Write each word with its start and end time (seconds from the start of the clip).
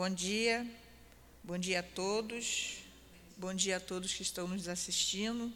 Bom 0.00 0.08
dia, 0.08 0.66
bom 1.44 1.58
dia 1.58 1.80
a 1.80 1.82
todos, 1.82 2.78
bom 3.36 3.52
dia 3.52 3.76
a 3.76 3.80
todos 3.80 4.14
que 4.14 4.22
estão 4.22 4.48
nos 4.48 4.66
assistindo. 4.66 5.52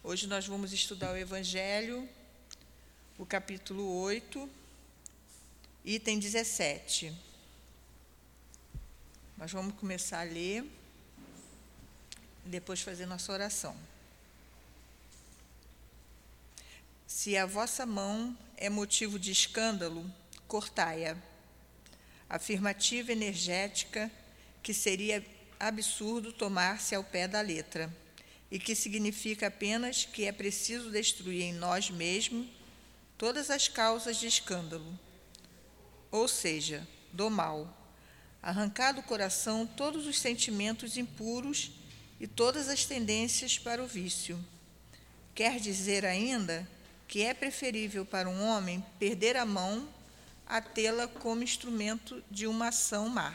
Hoje 0.00 0.28
nós 0.28 0.46
vamos 0.46 0.72
estudar 0.72 1.12
o 1.12 1.16
Evangelho, 1.16 2.08
o 3.18 3.26
capítulo 3.26 4.00
8, 4.00 4.48
item 5.84 6.20
17. 6.20 7.12
Nós 9.36 9.50
vamos 9.50 9.74
começar 9.74 10.20
a 10.20 10.22
ler 10.22 10.62
e 12.46 12.48
depois 12.48 12.80
fazer 12.80 13.06
nossa 13.06 13.32
oração. 13.32 13.76
Se 17.08 17.36
a 17.36 17.44
vossa 17.44 17.84
mão 17.84 18.38
é 18.56 18.70
motivo 18.70 19.18
de 19.18 19.32
escândalo, 19.32 20.08
cortai-a 20.46 21.16
afirmativa 22.32 23.12
energética 23.12 24.10
que 24.62 24.72
seria 24.72 25.24
absurdo 25.60 26.32
tomar-se 26.32 26.94
ao 26.94 27.04
pé 27.04 27.28
da 27.28 27.42
letra 27.42 27.94
e 28.50 28.58
que 28.58 28.74
significa 28.74 29.48
apenas 29.48 30.06
que 30.06 30.24
é 30.24 30.32
preciso 30.32 30.90
destruir 30.90 31.42
em 31.42 31.52
nós 31.52 31.90
mesmos 31.90 32.46
todas 33.18 33.50
as 33.50 33.68
causas 33.68 34.16
de 34.16 34.26
escândalo, 34.26 34.98
ou 36.10 36.26
seja, 36.26 36.88
do 37.12 37.30
mal, 37.30 37.70
arrancar 38.42 38.92
do 38.92 39.02
coração 39.02 39.66
todos 39.66 40.06
os 40.06 40.18
sentimentos 40.18 40.96
impuros 40.96 41.70
e 42.18 42.26
todas 42.26 42.68
as 42.68 42.86
tendências 42.86 43.58
para 43.58 43.84
o 43.84 43.86
vício. 43.86 44.42
Quer 45.34 45.60
dizer 45.60 46.04
ainda 46.06 46.66
que 47.06 47.22
é 47.22 47.34
preferível 47.34 48.06
para 48.06 48.28
um 48.28 48.42
homem 48.42 48.82
perder 48.98 49.36
a 49.36 49.44
mão 49.44 49.86
a 50.52 50.60
tê-la 50.60 51.08
como 51.08 51.42
instrumento 51.42 52.22
de 52.30 52.46
uma 52.46 52.68
ação 52.68 53.08
má. 53.08 53.34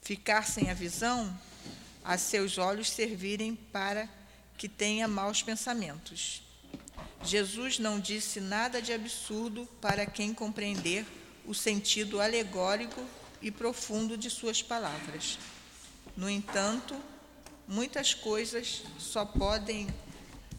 Ficar 0.00 0.46
sem 0.46 0.70
a 0.70 0.74
visão, 0.74 1.36
a 2.04 2.16
seus 2.16 2.58
olhos 2.58 2.88
servirem 2.92 3.56
para 3.56 4.08
que 4.56 4.68
tenha 4.68 5.08
maus 5.08 5.42
pensamentos. 5.42 6.44
Jesus 7.24 7.80
não 7.80 7.98
disse 7.98 8.40
nada 8.40 8.80
de 8.80 8.92
absurdo 8.92 9.68
para 9.80 10.06
quem 10.06 10.32
compreender 10.32 11.04
o 11.44 11.52
sentido 11.52 12.20
alegórico 12.20 13.04
e 13.40 13.50
profundo 13.50 14.16
de 14.16 14.30
suas 14.30 14.62
palavras. 14.62 15.40
No 16.16 16.30
entanto, 16.30 16.94
muitas 17.66 18.14
coisas 18.14 18.84
só 18.96 19.24
podem 19.24 19.88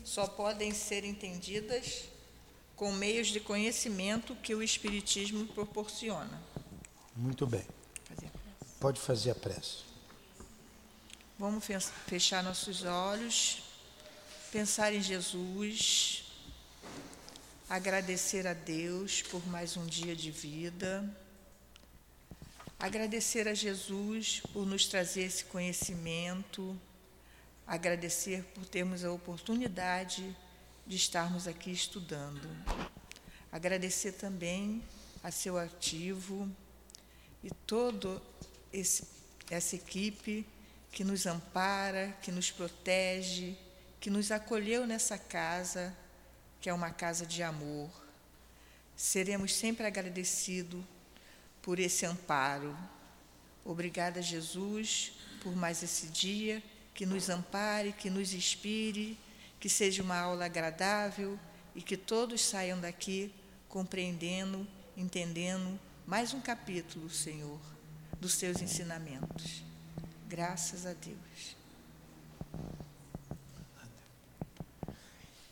só 0.03 0.27
podem 0.27 0.73
ser 0.73 1.05
entendidas 1.05 2.09
com 2.83 2.91
meios 2.91 3.29
de 3.29 3.39
conhecimento 3.39 4.35
que 4.35 4.53
o 4.53 4.61
Espiritismo 4.61 5.45
proporciona. 5.45 6.37
Muito 7.15 7.47
bem. 7.47 7.65
Pode 8.77 8.99
fazer 8.99 9.31
a 9.31 9.35
prece. 9.35 9.85
Vamos 11.39 11.63
fechar 12.05 12.43
nossos 12.43 12.83
olhos, 12.83 13.63
pensar 14.51 14.93
em 14.93 15.01
Jesus, 15.01 16.25
agradecer 17.69 18.45
a 18.45 18.53
Deus 18.53 19.21
por 19.21 19.47
mais 19.47 19.77
um 19.77 19.85
dia 19.85 20.13
de 20.13 20.29
vida, 20.29 21.09
agradecer 22.77 23.47
a 23.47 23.53
Jesus 23.53 24.41
por 24.51 24.65
nos 24.65 24.87
trazer 24.87 25.23
esse 25.23 25.45
conhecimento, 25.45 26.77
agradecer 27.65 28.43
por 28.53 28.65
termos 28.65 29.05
a 29.05 29.11
oportunidade 29.13 30.35
de 30.85 30.95
estarmos 30.97 31.47
aqui 31.47 31.71
estudando. 31.71 32.47
Agradecer 33.51 34.13
também 34.13 34.83
a 35.23 35.31
seu 35.31 35.57
ativo 35.57 36.49
e 37.43 37.49
toda 37.65 38.21
essa 38.71 39.75
equipe 39.75 40.45
que 40.91 41.03
nos 41.03 41.25
ampara, 41.25 42.17
que 42.21 42.31
nos 42.31 42.51
protege, 42.51 43.55
que 43.99 44.09
nos 44.09 44.31
acolheu 44.31 44.85
nessa 44.85 45.17
casa, 45.17 45.95
que 46.59 46.69
é 46.69 46.73
uma 46.73 46.91
casa 46.91 47.25
de 47.25 47.41
amor. 47.41 47.89
Seremos 48.95 49.55
sempre 49.55 49.85
agradecidos 49.85 50.83
por 51.61 51.79
esse 51.79 52.05
amparo. 52.05 52.77
Obrigada, 53.63 54.21
Jesus, 54.21 55.13
por 55.41 55.55
mais 55.55 55.81
esse 55.81 56.07
dia, 56.07 56.61
que 56.93 57.05
nos 57.05 57.29
ampare, 57.29 57.93
que 57.93 58.09
nos 58.09 58.33
inspire 58.33 59.17
que 59.63 59.69
seja 59.69 60.03
uma 60.03 60.19
aula 60.19 60.43
agradável 60.43 61.39
e 61.73 61.81
que 61.81 61.95
todos 61.95 62.41
saiam 62.41 62.81
daqui 62.81 63.33
compreendendo, 63.69 64.67
entendendo 64.97 65.79
mais 66.05 66.33
um 66.33 66.41
capítulo, 66.41 67.09
Senhor, 67.09 67.57
dos 68.19 68.33
seus 68.33 68.61
ensinamentos. 68.61 69.63
Graças 70.27 70.85
a 70.85 70.91
Deus. 70.91 71.55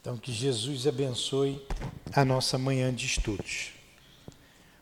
Então, 0.01 0.17
que 0.17 0.33
Jesus 0.33 0.85
abençoe 0.85 1.65
a 2.11 2.25
nossa 2.25 2.57
manhã 2.57 2.93
de 2.93 3.05
estudos. 3.05 3.71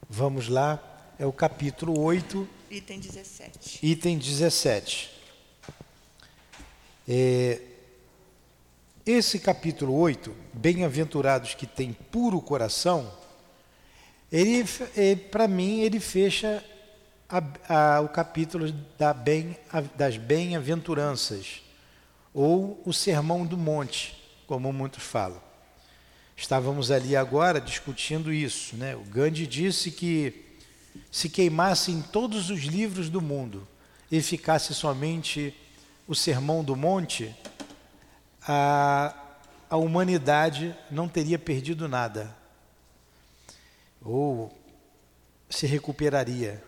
Vamos 0.09 0.47
lá, 0.47 0.81
é 1.19 1.25
o 1.27 1.31
capítulo 1.31 1.99
8. 1.99 2.49
Item 2.71 2.99
17. 2.99 3.85
Item 3.85 4.17
17. 4.17 5.11
É, 7.07 7.68
esse 9.05 9.39
capítulo 9.39 9.93
8, 9.95 10.35
Bem-aventurados 10.53 11.53
que 11.53 11.65
têm 11.65 11.93
puro 11.93 12.41
coração, 12.41 13.11
ele, 14.31 14.65
ele 14.95 15.15
para 15.15 15.47
mim, 15.47 15.79
ele 15.81 15.99
fecha 15.99 16.63
a, 17.27 17.95
a, 17.97 18.01
o 18.01 18.09
capítulo 18.09 18.71
da 18.97 19.13
bem, 19.13 19.57
a, 19.71 19.81
das 19.81 20.17
bem-aventuranças, 20.17 21.61
ou 22.33 22.81
o 22.85 22.93
Sermão 22.93 23.45
do 23.45 23.57
Monte, 23.57 24.15
como 24.45 24.71
muitos 24.73 25.03
falam. 25.03 25.41
Estávamos 26.35 26.89
ali 26.89 27.15
agora 27.15 27.59
discutindo 27.59 28.31
isso. 28.31 28.75
Né? 28.77 28.95
O 28.95 29.01
Gandhi 29.01 29.45
disse 29.45 29.91
que 29.91 30.45
se 31.11 31.29
queimassem 31.29 32.01
todos 32.01 32.49
os 32.49 32.61
livros 32.61 33.09
do 33.09 33.21
mundo 33.21 33.67
e 34.11 34.21
ficasse 34.21 34.73
somente 34.73 35.53
o 36.07 36.15
Sermão 36.15 36.63
do 36.63 36.75
Monte, 36.75 37.35
a, 38.51 39.13
a 39.69 39.77
humanidade 39.77 40.75
não 40.89 41.07
teria 41.07 41.37
perdido 41.37 41.87
nada, 41.87 42.35
ou 44.01 44.51
se 45.47 45.67
recuperaria. 45.67 46.63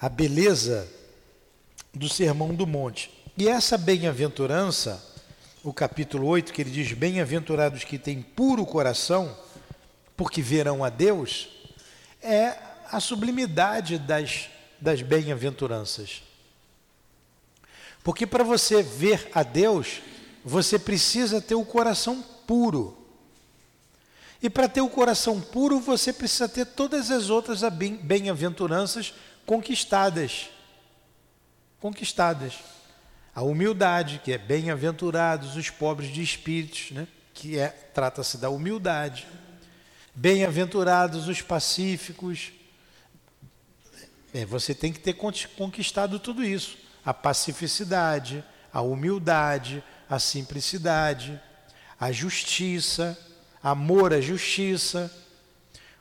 A 0.00 0.08
beleza 0.08 0.88
do 1.94 2.08
Sermão 2.08 2.52
do 2.52 2.66
Monte. 2.66 3.10
E 3.38 3.48
essa 3.48 3.78
bem-aventurança, 3.78 5.00
o 5.62 5.72
capítulo 5.72 6.26
8, 6.26 6.52
que 6.52 6.60
ele 6.60 6.70
diz: 6.72 6.92
Bem-aventurados 6.92 7.84
que 7.84 7.98
têm 7.98 8.20
puro 8.20 8.66
coração, 8.66 9.36
porque 10.16 10.42
verão 10.42 10.82
a 10.82 10.90
Deus, 10.90 11.48
é 12.20 12.58
a 12.90 12.98
sublimidade 12.98 13.96
das 13.96 14.55
das 14.80 15.02
bem-aventuranças. 15.02 16.22
Porque 18.02 18.26
para 18.26 18.44
você 18.44 18.82
ver 18.82 19.28
a 19.34 19.42
Deus, 19.42 20.00
você 20.44 20.78
precisa 20.78 21.40
ter 21.40 21.56
o 21.56 21.64
coração 21.64 22.22
puro. 22.46 22.96
E 24.40 24.48
para 24.48 24.68
ter 24.68 24.80
o 24.80 24.88
coração 24.88 25.40
puro, 25.40 25.80
você 25.80 26.12
precisa 26.12 26.48
ter 26.48 26.66
todas 26.66 27.10
as 27.10 27.30
outras 27.30 27.62
bem-aventuranças 28.02 29.12
conquistadas. 29.44 30.50
Conquistadas. 31.80 32.54
A 33.34 33.42
humildade, 33.42 34.20
que 34.24 34.32
é 34.32 34.38
bem-aventurados 34.38 35.56
os 35.56 35.68
pobres 35.68 36.12
de 36.12 36.22
espíritos, 36.22 36.92
né? 36.92 37.08
que 37.34 37.58
é 37.58 37.68
trata-se 37.68 38.38
da 38.38 38.48
humildade. 38.48 39.26
Bem-aventurados 40.14 41.28
os 41.28 41.42
pacíficos, 41.42 42.52
é, 44.36 44.44
você 44.44 44.74
tem 44.74 44.92
que 44.92 45.00
ter 45.00 45.14
conquistado 45.14 46.18
tudo 46.18 46.44
isso: 46.44 46.76
a 47.02 47.14
pacificidade, 47.14 48.44
a 48.70 48.82
humildade, 48.82 49.82
a 50.10 50.18
simplicidade, 50.18 51.40
a 51.98 52.12
justiça, 52.12 53.18
amor 53.62 54.12
à 54.12 54.20
justiça. 54.20 55.10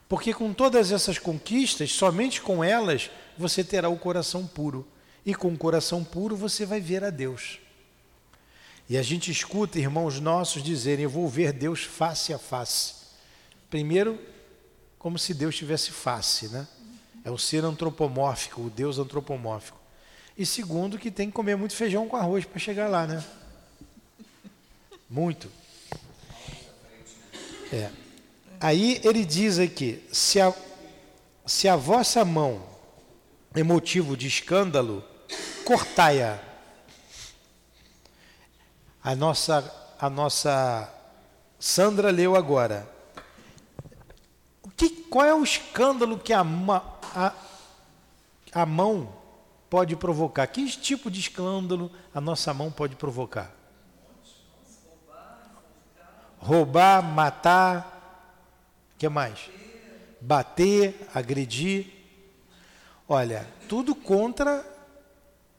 Porque 0.09 0.33
com 0.33 0.53
todas 0.53 0.91
essas 0.91 1.17
conquistas, 1.17 1.93
somente 1.93 2.41
com 2.41 2.61
elas, 2.61 3.09
você 3.37 3.63
terá 3.63 3.87
o 3.87 3.97
coração 3.97 4.45
puro. 4.45 4.85
E 5.25 5.33
com 5.33 5.53
o 5.53 5.57
coração 5.57 6.03
puro 6.03 6.35
você 6.35 6.65
vai 6.65 6.81
ver 6.81 7.05
a 7.05 7.09
Deus. 7.09 7.59
E 8.89 8.97
a 8.97 9.01
gente 9.01 9.31
escuta 9.31 9.79
irmãos 9.79 10.19
nossos 10.19 10.61
dizerem: 10.61 11.05
Eu 11.05 11.09
vou 11.09 11.29
ver 11.29 11.53
Deus 11.53 11.83
face 11.83 12.33
a 12.33 12.37
face. 12.37 12.95
Primeiro, 13.69 14.19
como 14.99 15.17
se 15.17 15.33
Deus 15.33 15.55
tivesse 15.55 15.91
face, 15.91 16.49
né? 16.49 16.67
É 17.25 17.31
o 17.31 17.37
ser 17.39 17.65
antropomórfico, 17.65 18.61
o 18.61 18.69
Deus 18.69 18.99
antropomórfico. 18.99 19.79
E 20.37 20.45
segundo, 20.45 20.99
que 20.99 21.09
tem 21.09 21.27
que 21.27 21.33
comer 21.33 21.57
muito 21.57 21.75
feijão 21.75 22.07
com 22.07 22.15
arroz 22.15 22.45
para 22.45 22.59
chegar 22.59 22.87
lá, 22.87 23.07
né? 23.07 23.23
Muito. 25.09 25.49
É. 27.73 27.89
Aí 28.59 29.01
ele 29.03 29.25
diz 29.25 29.57
aqui: 29.57 30.07
se 30.11 30.39
a, 30.39 30.53
se 31.45 31.67
a 31.67 31.75
vossa 31.75 32.23
mão 32.23 32.61
é 33.55 33.63
motivo 33.63 34.15
de 34.15 34.27
escândalo, 34.27 35.03
cortai-a. 35.63 36.39
A 39.03 39.15
nossa, 39.15 39.95
a 39.99 40.09
nossa 40.09 40.93
Sandra 41.59 42.11
leu 42.11 42.35
agora. 42.35 42.94
Que, 44.75 44.89
qual 44.89 45.25
é 45.25 45.33
o 45.33 45.43
escândalo 45.43 46.19
que 46.19 46.33
a, 46.33 46.41
a, 47.15 47.33
a 48.51 48.65
mão 48.65 49.13
pode 49.69 49.95
provocar? 49.95 50.47
Que 50.47 50.65
tipo 50.69 51.09
de 51.09 51.19
escândalo 51.19 51.91
a 52.13 52.19
nossa 52.19 52.53
mão 52.53 52.71
pode 52.71 52.95
provocar? 52.95 53.51
Roubar, 56.37 57.01
matar, 57.01 57.95
o 58.93 58.97
que 58.97 59.09
mais? 59.09 59.49
Bater, 60.21 61.07
agredir. 61.13 61.87
Olha, 63.07 63.47
tudo 63.67 63.95
contra 63.95 64.65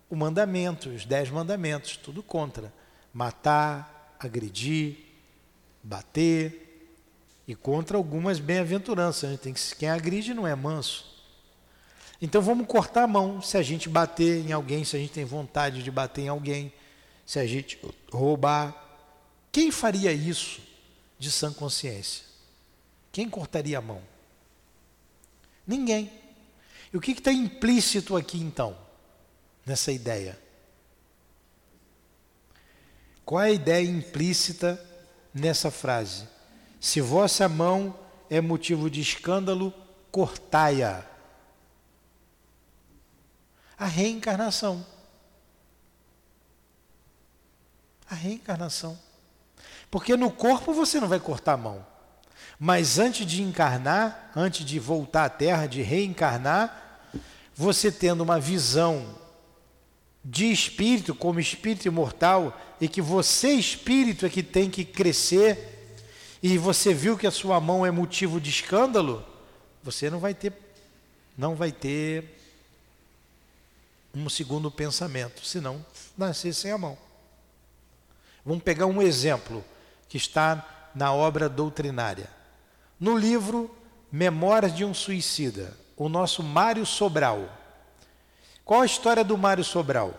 o 0.08 0.14
mandamento, 0.14 0.90
os 0.90 1.04
dez 1.04 1.30
mandamentos, 1.30 1.96
tudo 1.96 2.22
contra. 2.22 2.72
Matar, 3.12 4.14
agredir, 4.20 4.98
bater 5.82 6.65
e 7.46 7.54
contra 7.54 7.96
algumas 7.96 8.38
bem-aventuranças. 8.38 9.30
Né? 9.30 9.36
Tem 9.36 9.52
que 9.52 9.76
quem 9.76 9.88
agride 9.88 10.34
não 10.34 10.46
é 10.46 10.54
manso. 10.54 11.14
Então 12.20 12.40
vamos 12.40 12.66
cortar 12.66 13.04
a 13.04 13.06
mão 13.06 13.42
se 13.42 13.56
a 13.56 13.62
gente 13.62 13.88
bater 13.88 14.44
em 14.46 14.52
alguém, 14.52 14.84
se 14.84 14.96
a 14.96 14.98
gente 14.98 15.12
tem 15.12 15.24
vontade 15.24 15.82
de 15.82 15.90
bater 15.90 16.22
em 16.22 16.28
alguém, 16.28 16.72
se 17.24 17.38
a 17.38 17.46
gente 17.46 17.78
roubar. 18.10 18.74
Quem 19.52 19.70
faria 19.70 20.12
isso 20.12 20.60
de 21.18 21.30
sã 21.30 21.52
consciência? 21.52 22.24
Quem 23.12 23.28
cortaria 23.28 23.78
a 23.78 23.82
mão? 23.82 24.02
Ninguém. 25.66 26.10
E 26.92 26.96
o 26.96 27.00
que 27.00 27.12
está 27.12 27.32
implícito 27.32 28.16
aqui 28.16 28.38
então, 28.38 28.76
nessa 29.64 29.92
ideia? 29.92 30.38
Qual 33.24 33.42
é 33.42 33.46
a 33.46 33.52
ideia 33.52 33.84
implícita 33.84 34.80
nessa 35.36 35.70
frase. 35.70 36.26
Se 36.80 37.00
vossa 37.00 37.48
mão 37.48 37.98
é 38.28 38.40
motivo 38.40 38.90
de 38.90 39.00
escândalo, 39.00 39.72
cortai-a. 40.10 41.04
A 43.78 43.86
reencarnação. 43.86 44.84
A 48.08 48.14
reencarnação. 48.14 48.98
Porque 49.90 50.16
no 50.16 50.30
corpo 50.30 50.72
você 50.72 51.00
não 51.00 51.08
vai 51.08 51.20
cortar 51.20 51.54
a 51.54 51.58
mão. 51.58 51.86
Mas 52.58 52.98
antes 52.98 53.26
de 53.26 53.42
encarnar, 53.42 54.30
antes 54.34 54.64
de 54.64 54.78
voltar 54.78 55.24
à 55.24 55.28
Terra, 55.28 55.66
de 55.66 55.82
reencarnar, 55.82 57.00
você 57.54 57.92
tendo 57.92 58.22
uma 58.22 58.40
visão 58.40 59.18
de 60.24 60.50
espírito, 60.50 61.14
como 61.14 61.38
espírito 61.38 61.86
imortal, 61.86 62.58
e 62.80 62.88
que 62.88 63.00
você, 63.00 63.52
espírito, 63.52 64.26
é 64.26 64.28
que 64.28 64.42
tem 64.42 64.68
que 64.68 64.84
crescer, 64.84 65.75
e 66.54 66.58
você 66.58 66.92
viu 66.92 67.16
que 67.16 67.26
a 67.26 67.30
sua 67.30 67.60
mão 67.60 67.84
é 67.84 67.90
motivo 67.90 68.40
de 68.40 68.50
escândalo, 68.50 69.24
você 69.82 70.10
não 70.10 70.18
vai 70.18 70.34
ter, 70.34 70.52
não 71.36 71.54
vai 71.54 71.72
ter 71.72 72.38
um 74.14 74.28
segundo 74.28 74.70
pensamento, 74.70 75.44
senão 75.44 75.84
nascer 76.16 76.52
sem 76.52 76.72
a 76.72 76.78
mão. 76.78 76.96
Vamos 78.44 78.62
pegar 78.62 78.86
um 78.86 79.02
exemplo 79.02 79.64
que 80.08 80.16
está 80.16 80.90
na 80.94 81.12
obra 81.12 81.48
doutrinária. 81.48 82.30
No 82.98 83.16
livro 83.16 83.74
Memórias 84.10 84.74
de 84.74 84.84
um 84.84 84.94
Suicida, 84.94 85.76
o 85.96 86.08
nosso 86.08 86.42
Mário 86.42 86.86
Sobral 86.86 87.50
qual 88.66 88.80
a 88.80 88.86
história 88.86 89.22
do 89.22 89.38
Mário 89.38 89.62
Sobral? 89.62 90.12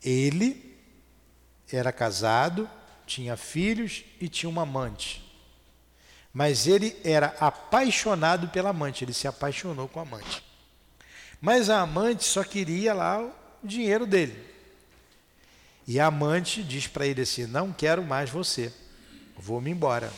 Ele 0.00 0.78
era 1.70 1.90
casado, 1.90 2.70
tinha 3.08 3.36
filhos 3.36 4.04
e 4.20 4.28
tinha 4.28 4.50
uma 4.50 4.62
amante. 4.62 5.24
Mas 6.32 6.66
ele 6.66 6.94
era 7.02 7.34
apaixonado 7.40 8.48
pela 8.48 8.70
amante, 8.70 9.02
ele 9.02 9.14
se 9.14 9.26
apaixonou 9.26 9.88
com 9.88 9.98
a 9.98 10.02
amante. 10.02 10.44
Mas 11.40 11.70
a 11.70 11.80
amante 11.80 12.24
só 12.24 12.44
queria 12.44 12.92
lá 12.92 13.22
o 13.22 13.32
dinheiro 13.66 14.06
dele. 14.06 14.46
E 15.86 15.98
a 15.98 16.06
amante 16.06 16.62
diz 16.62 16.86
para 16.86 17.06
ele 17.06 17.22
assim: 17.22 17.46
Não 17.46 17.72
quero 17.72 18.02
mais 18.02 18.28
você, 18.28 18.72
vou-me 19.36 19.70
embora. 19.70 20.12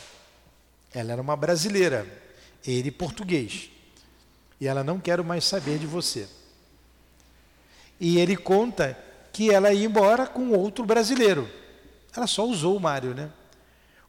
Ela 0.93 1.13
era 1.13 1.21
uma 1.21 1.37
brasileira, 1.37 2.05
ele 2.67 2.91
português. 2.91 3.69
E 4.59 4.67
ela 4.67 4.83
não 4.83 4.99
quero 4.99 5.23
mais 5.23 5.45
saber 5.45 5.79
de 5.79 5.87
você. 5.87 6.27
E 7.99 8.19
ele 8.19 8.35
conta 8.35 8.97
que 9.31 9.49
ela 9.49 9.71
ia 9.71 9.85
embora 9.85 10.27
com 10.27 10.49
outro 10.49 10.85
brasileiro. 10.85 11.60
Ela 12.15 12.27
só 12.27 12.45
usou 12.45 12.75
o 12.75 12.79
Mário, 12.79 13.13
né? 13.13 13.31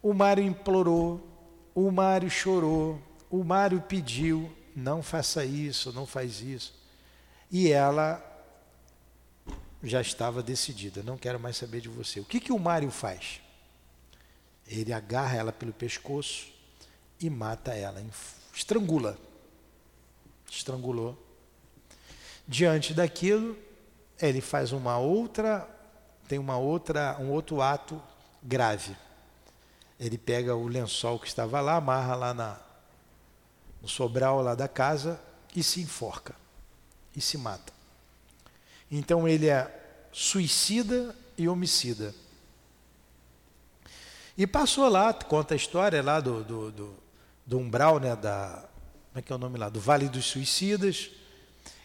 O 0.03 0.13
Mário 0.13 0.43
implorou, 0.43 1.21
o 1.75 1.91
Mário 1.91 2.29
chorou, 2.29 3.01
o 3.31 3.45
Mário 3.45 3.81
pediu, 3.81 4.53
não 4.75 5.03
faça 5.03 5.45
isso, 5.45 5.93
não 5.93 6.07
faz 6.07 6.41
isso. 6.41 6.75
E 7.51 7.71
ela 7.71 8.23
já 9.83 10.01
estava 10.01 10.43
decidida, 10.43 11.03
não 11.03 11.17
quero 11.17 11.39
mais 11.39 11.57
saber 11.57 11.81
de 11.81 11.89
você. 11.89 12.21
O 12.21 12.25
que, 12.25 12.41
que 12.41 12.53
o 12.53 12.59
Mário 12.59 12.91
faz? 12.91 13.41
Ele 14.67 14.93
agarra 14.93 15.37
ela 15.37 15.53
pelo 15.53 15.73
pescoço 15.73 16.53
e 17.21 17.29
mata 17.29 17.75
ela, 17.75 18.03
estrangula. 18.55 19.19
Estrangulou. 20.51 21.19
Diante 22.47 22.93
daquilo, 22.93 23.57
ele 24.21 24.41
faz 24.41 24.73
uma 24.73 24.99
outra, 24.99 25.69
tem 26.29 26.39
uma 26.39 26.57
outra, 26.57 27.17
um 27.21 27.31
outro 27.31 27.61
ato 27.61 28.01
grave. 28.43 28.97
Ele 29.99 30.19
pega 30.19 30.55
o 30.55 30.67
lençol 30.67 31.19
que 31.19 31.27
estava 31.27 31.61
lá, 31.61 31.77
amarra 31.77 32.15
lá 32.15 32.35
na, 32.35 32.61
no 33.81 33.89
sobral 33.89 34.43
lá 34.43 34.55
da 34.55 34.69
casa 34.69 35.21
e 35.55 35.63
se 35.63 35.81
enforca 35.81 36.35
e 37.15 37.21
se 37.21 37.37
mata. 37.37 37.73
Então 38.91 39.29
ele 39.29 39.49
é 39.49 39.71
suicida 40.13 41.15
e 41.37 41.49
homicida. 41.49 42.15
E 44.37 44.47
passou 44.47 44.89
lá, 44.89 45.13
conta 45.13 45.55
a 45.55 45.57
história 45.57 46.03
lá 46.03 46.21
do, 46.21 46.43
do, 46.43 46.73
do, 46.73 46.95
do 47.47 47.59
umbral, 47.59 48.01
né, 48.01 48.17
da, 48.17 48.65
como 49.13 49.19
é 49.19 49.23
que 49.23 49.31
é 49.31 49.37
o 49.37 49.39
nome 49.39 49.59
lá? 49.59 49.69
Do 49.69 49.79
Vale 49.79 50.09
dos 50.09 50.25
Suicidas 50.25 51.11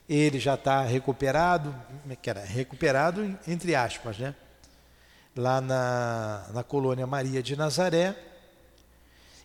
ele 0.08 0.40
já 0.40 0.54
está 0.54 0.84
recuperado, 0.84 1.76
é 2.10 2.16
que 2.16 2.30
era 2.30 2.44
recuperado 2.44 3.38
entre 3.48 3.76
aspas, 3.76 4.18
né? 4.18 4.34
Lá 5.36 5.62
na, 5.62 6.46
na 6.54 6.64
colônia 6.64 7.06
Maria 7.06 7.44
de 7.44 7.56
Nazaré, 7.56 8.16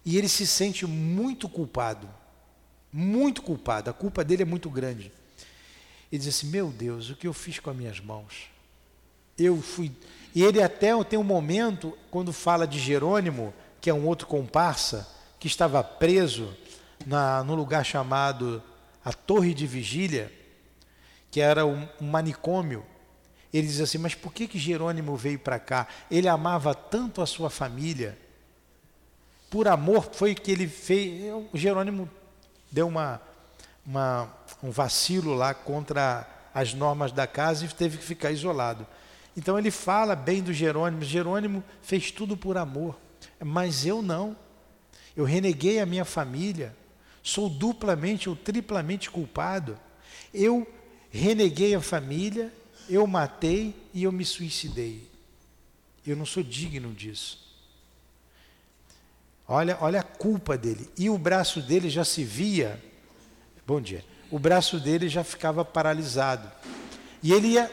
e 0.04 0.16
ele 0.16 0.28
se 0.28 0.47
sente 0.47 0.87
muito 0.87 1.49
culpado, 1.49 2.09
muito 2.92 3.42
culpado. 3.42 3.90
A 3.90 3.92
culpa 3.92 4.25
dele 4.25 4.42
é 4.42 4.47
muito 4.47 4.71
grande. 4.71 5.12
Ele 6.11 6.19
diz 6.19 6.28
assim: 6.28 6.49
Meu 6.49 6.71
Deus, 6.71 7.11
o 7.11 7.16
que 7.16 7.26
eu 7.26 7.33
fiz 7.33 7.59
com 7.59 7.71
as 7.71 7.76
minhas 7.76 8.00
mãos? 8.00 8.50
Eu 9.38 9.61
fui. 9.61 9.92
E 10.35 10.42
ele 10.42 10.62
até 10.62 10.92
tem 11.04 11.19
um 11.19 11.25
momento, 11.25 11.97
quando 12.11 12.33
fala 12.33 12.66
de 12.66 12.78
Jerônimo, 12.78 13.52
que 13.81 13.90
é 13.90 13.95
um 13.95 14.07
outro 14.07 14.26
comparsa, 14.26 15.09
que 15.38 15.47
estava 15.47 15.83
preso 15.85 16.57
na, 17.04 17.40
lugar 17.42 17.85
chamado 17.85 18.62
a 19.04 19.12
Torre 19.12 19.52
de 19.52 19.66
Vigília 19.66 20.33
que 21.32 21.40
era 21.40 21.64
um, 21.66 21.88
manicômio. 21.98 22.84
Ele 23.52 23.66
diz 23.66 23.80
assim: 23.80 23.98
Mas 23.98 24.14
por 24.14 24.32
que, 24.32 24.46
que 24.46 24.58
Jerônimo 24.58 25.16
veio 25.16 25.38
para 25.38 25.58
cá? 25.58 25.88
Ele 26.10 26.28
amava 26.28 26.74
tanto 26.74 27.22
a 27.22 27.26
sua 27.26 27.50
família. 27.50 28.16
Por 29.50 29.66
amor 29.66 30.10
foi 30.12 30.34
que 30.34 30.52
ele 30.52 30.68
fez. 30.68 31.32
O 31.52 31.56
Jerônimo 31.56 32.08
deu 32.70 32.86
uma, 32.86 33.20
uma, 33.84 34.30
um 34.62 34.70
vacilo 34.70 35.34
lá 35.34 35.54
contra 35.54 36.28
as 36.54 36.74
normas 36.74 37.12
da 37.12 37.26
casa 37.26 37.64
e 37.64 37.68
teve 37.68 37.96
que 37.96 38.04
ficar 38.04 38.30
isolado. 38.30 38.86
Então 39.34 39.58
ele 39.58 39.70
fala 39.70 40.14
bem 40.14 40.42
do 40.42 40.52
Jerônimo. 40.52 41.02
Jerônimo 41.02 41.64
fez 41.80 42.10
tudo 42.10 42.36
por 42.36 42.58
amor, 42.58 42.98
mas 43.42 43.86
eu 43.86 44.02
não. 44.02 44.36
Eu 45.16 45.24
reneguei 45.24 45.80
a 45.80 45.86
minha 45.86 46.04
família, 46.04 46.74
sou 47.22 47.48
duplamente 47.48 48.28
ou 48.28 48.36
triplamente 48.36 49.10
culpado. 49.10 49.78
Eu 50.32 50.66
reneguei 51.12 51.75
a 51.75 51.81
família, 51.81 52.52
eu 52.88 53.07
matei 53.07 53.75
e 53.95 54.02
eu 54.02 54.11
me 54.11 54.25
suicidei. 54.25 55.07
Eu 56.04 56.16
não 56.16 56.26
sou 56.26 56.42
digno 56.42 56.92
disso. 56.92 57.42
Olha, 59.47 59.76
olha 59.81 60.00
a 60.00 60.02
culpa 60.02 60.57
dele. 60.57 60.88
E 60.99 61.11
o 61.11 61.19
braço 61.19 61.61
dele 61.61 61.90
já 61.90 62.04
se 62.04 62.25
via. 62.25 62.83
Bom 63.66 63.81
dia. 63.81 64.04
O 64.31 64.38
braço 64.38 64.81
dele 64.81 65.09
já 65.09 65.23
ficava 65.23 65.64
paralisado. 65.64 66.50
E 67.23 67.33
ele 67.33 67.49
ia, 67.49 67.71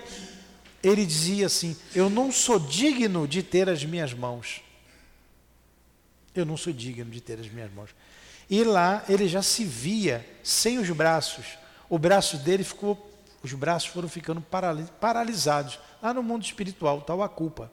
ele 0.84 1.05
dizia 1.05 1.46
assim: 1.46 1.75
Eu 1.96 2.10
não 2.10 2.31
sou 2.31 2.60
digno 2.60 3.27
de 3.27 3.41
ter 3.41 3.69
as 3.69 3.84
minhas 3.86 4.13
mãos. 4.13 4.62
Eu 6.36 6.46
não 6.46 6.58
sou 6.58 6.72
digno 6.72 7.10
de 7.10 7.22
ter 7.22 7.39
as 7.39 7.48
minhas 7.48 7.72
mãos. 7.74 7.89
E 8.50 8.63
lá 8.63 9.03
ele 9.08 9.27
já 9.27 9.41
se 9.41 9.63
via 9.63 10.27
sem 10.43 10.77
os 10.77 10.89
braços. 10.89 11.46
O 11.89 11.98
braço 11.98 12.38
dele 12.38 12.63
ficou, 12.63 13.08
os 13.43 13.53
braços 13.53 13.89
foram 13.89 14.10
ficando 14.10 14.41
paralisados. 14.41 15.79
Lá 16.01 16.13
no 16.13 16.22
mundo 16.22 16.43
espiritual, 16.43 17.01
tal 17.01 17.22
a 17.24 17.29
culpa. 17.29 17.72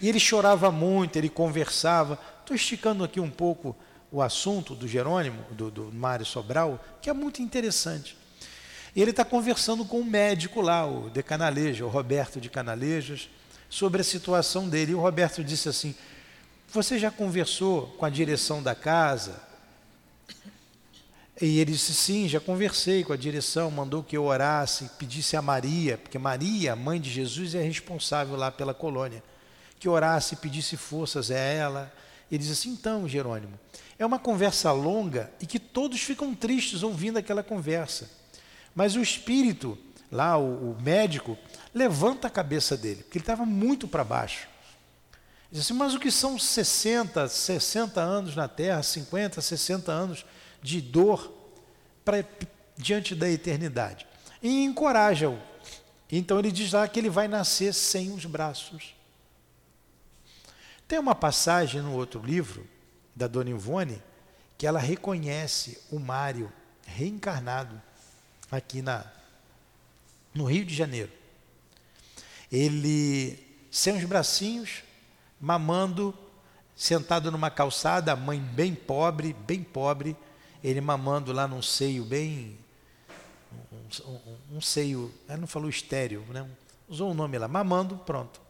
E 0.00 0.08
ele 0.08 0.20
chorava 0.20 0.70
muito, 0.70 1.16
ele 1.16 1.28
conversava. 1.28 2.18
Estou 2.40 2.54
esticando 2.54 3.04
aqui 3.04 3.20
um 3.20 3.30
pouco 3.30 3.76
o 4.10 4.20
assunto 4.20 4.74
do 4.74 4.86
Jerônimo, 4.86 5.42
do, 5.50 5.70
do 5.70 5.92
Mário 5.92 6.26
Sobral, 6.26 6.82
que 7.00 7.08
é 7.08 7.12
muito 7.12 7.42
interessante. 7.42 8.16
E 8.94 9.02
ele 9.02 9.10
está 9.10 9.24
conversando 9.24 9.84
com 9.84 10.00
um 10.00 10.04
médico 10.04 10.60
lá, 10.60 10.86
o 10.86 11.10
de 11.10 11.22
Canaleja, 11.22 11.84
o 11.84 11.88
Roberto 11.88 12.40
de 12.40 12.48
Canalejas, 12.48 13.28
sobre 13.68 14.02
a 14.02 14.04
situação 14.04 14.68
dele. 14.68 14.92
E 14.92 14.94
o 14.94 15.00
Roberto 15.00 15.42
disse 15.42 15.68
assim: 15.68 15.94
Você 16.68 16.98
já 16.98 17.10
conversou 17.10 17.88
com 17.98 18.04
a 18.04 18.10
direção 18.10 18.62
da 18.62 18.74
casa? 18.74 19.53
E 21.40 21.58
ele 21.58 21.72
disse: 21.72 21.92
Sim, 21.92 22.28
já 22.28 22.40
conversei 22.40 23.02
com 23.02 23.12
a 23.12 23.16
direção, 23.16 23.70
mandou 23.70 24.02
que 24.02 24.16
eu 24.16 24.24
orasse, 24.24 24.90
pedisse 24.98 25.36
a 25.36 25.42
Maria, 25.42 25.98
porque 25.98 26.18
Maria, 26.18 26.76
mãe 26.76 27.00
de 27.00 27.10
Jesus, 27.10 27.54
é 27.54 27.62
responsável 27.62 28.36
lá 28.36 28.50
pela 28.50 28.72
colônia, 28.72 29.22
que 29.78 29.88
orasse, 29.88 30.36
pedisse 30.36 30.76
forças 30.76 31.30
a 31.30 31.36
ela. 31.36 31.92
Ele 32.30 32.38
diz 32.42 32.52
assim: 32.52 32.70
Então, 32.70 33.08
Jerônimo, 33.08 33.58
é 33.98 34.06
uma 34.06 34.18
conversa 34.18 34.70
longa 34.72 35.30
e 35.40 35.46
que 35.46 35.58
todos 35.58 36.00
ficam 36.00 36.34
tristes 36.34 36.82
ouvindo 36.82 37.18
aquela 37.18 37.42
conversa. 37.42 38.08
Mas 38.74 38.96
o 38.96 39.00
espírito, 39.00 39.78
lá, 40.10 40.36
o, 40.36 40.72
o 40.72 40.82
médico, 40.82 41.36
levanta 41.72 42.28
a 42.28 42.30
cabeça 42.30 42.76
dele, 42.76 43.02
porque 43.02 43.18
ele 43.18 43.22
estava 43.22 43.44
muito 43.44 43.86
para 43.86 44.04
baixo. 44.04 44.48
Diz 45.50 45.62
assim, 45.62 45.74
mas 45.74 45.94
o 45.94 46.00
que 46.00 46.10
são 46.10 46.36
60, 46.36 47.28
60 47.28 48.00
anos 48.00 48.34
na 48.34 48.48
Terra, 48.48 48.82
50, 48.82 49.40
60 49.40 49.92
anos 49.92 50.26
de 50.64 50.80
dor 50.80 51.30
pra, 52.02 52.24
diante 52.74 53.14
da 53.14 53.28
eternidade? 53.28 54.06
E 54.42 54.64
encoraja-o. 54.64 55.38
Então 56.10 56.38
ele 56.38 56.50
diz 56.50 56.72
lá 56.72 56.88
que 56.88 56.98
ele 56.98 57.10
vai 57.10 57.28
nascer 57.28 57.74
sem 57.74 58.12
os 58.12 58.24
braços. 58.24 58.94
Tem 60.88 60.98
uma 60.98 61.14
passagem 61.14 61.82
no 61.82 61.92
outro 61.92 62.22
livro, 62.24 62.66
da 63.14 63.26
Dona 63.26 63.50
Ivone, 63.50 64.02
que 64.56 64.66
ela 64.66 64.78
reconhece 64.78 65.80
o 65.90 65.98
Mário 65.98 66.50
reencarnado 66.86 67.80
aqui 68.50 68.80
na, 68.80 69.04
no 70.32 70.44
Rio 70.44 70.64
de 70.64 70.74
Janeiro. 70.74 71.12
Ele, 72.50 73.38
sem 73.70 73.96
os 73.96 74.04
bracinhos, 74.04 74.82
mamando, 75.38 76.16
sentado 76.74 77.30
numa 77.30 77.50
calçada, 77.50 78.12
a 78.12 78.16
mãe 78.16 78.40
bem 78.40 78.74
pobre, 78.74 79.32
bem 79.32 79.62
pobre, 79.62 80.16
ele 80.64 80.80
mamando 80.80 81.32
lá 81.32 81.46
num 81.46 81.62
seio 81.62 82.04
bem. 82.04 82.58
Um, 83.70 84.10
um, 84.10 84.56
um 84.56 84.60
seio, 84.60 85.14
ela 85.28 85.38
não 85.38 85.46
falou 85.46 85.68
estéreo, 85.68 86.24
né? 86.30 86.48
usou 86.88 87.10
um 87.10 87.14
nome 87.14 87.38
lá, 87.38 87.46
mamando, 87.46 87.98
pronto. 87.98 88.40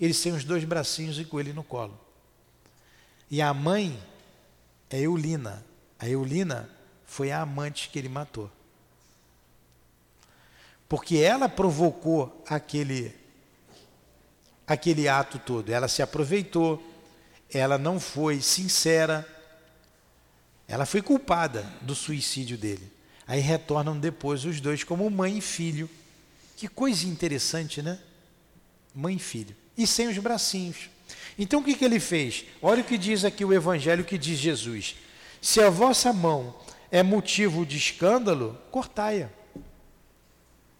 Ele 0.00 0.14
sem 0.14 0.32
os 0.32 0.42
dois 0.42 0.64
bracinhos 0.64 1.18
e 1.18 1.24
com 1.24 1.38
ele 1.38 1.52
no 1.52 1.62
colo. 1.62 1.96
E 3.30 3.42
a 3.42 3.52
mãe 3.54 4.02
é 4.88 4.98
Eulina. 5.00 5.64
A 5.98 6.08
Eulina 6.08 6.68
foi 7.04 7.30
a 7.30 7.42
amante 7.42 7.90
que 7.90 7.98
ele 7.98 8.08
matou 8.08 8.50
porque 10.90 11.18
ela 11.18 11.48
provocou 11.48 12.42
aquele 12.48 13.14
aquele 14.66 15.08
ato 15.08 15.38
todo. 15.38 15.70
Ela 15.70 15.86
se 15.86 16.02
aproveitou, 16.02 16.82
ela 17.48 17.78
não 17.78 18.00
foi 18.00 18.40
sincera, 18.40 19.24
ela 20.70 20.86
foi 20.86 21.02
culpada 21.02 21.66
do 21.80 21.96
suicídio 21.96 22.56
dele. 22.56 22.92
Aí 23.26 23.40
retornam 23.40 23.98
depois 23.98 24.44
os 24.44 24.60
dois 24.60 24.84
como 24.84 25.10
mãe 25.10 25.38
e 25.38 25.40
filho. 25.40 25.90
Que 26.56 26.68
coisa 26.68 27.08
interessante, 27.08 27.82
né? 27.82 27.98
Mãe 28.94 29.16
e 29.16 29.18
filho. 29.18 29.54
E 29.76 29.84
sem 29.84 30.06
os 30.06 30.16
bracinhos. 30.18 30.88
Então 31.36 31.58
o 31.58 31.64
que, 31.64 31.74
que 31.74 31.84
ele 31.84 31.98
fez? 31.98 32.44
Olha 32.62 32.82
o 32.82 32.84
que 32.84 32.96
diz 32.96 33.24
aqui 33.24 33.44
o 33.44 33.52
Evangelho, 33.52 34.04
que 34.04 34.16
diz 34.16 34.38
Jesus. 34.38 34.94
Se 35.42 35.60
a 35.60 35.68
vossa 35.68 36.12
mão 36.12 36.54
é 36.88 37.02
motivo 37.02 37.66
de 37.66 37.76
escândalo, 37.76 38.56
cortai-a. 38.70 39.28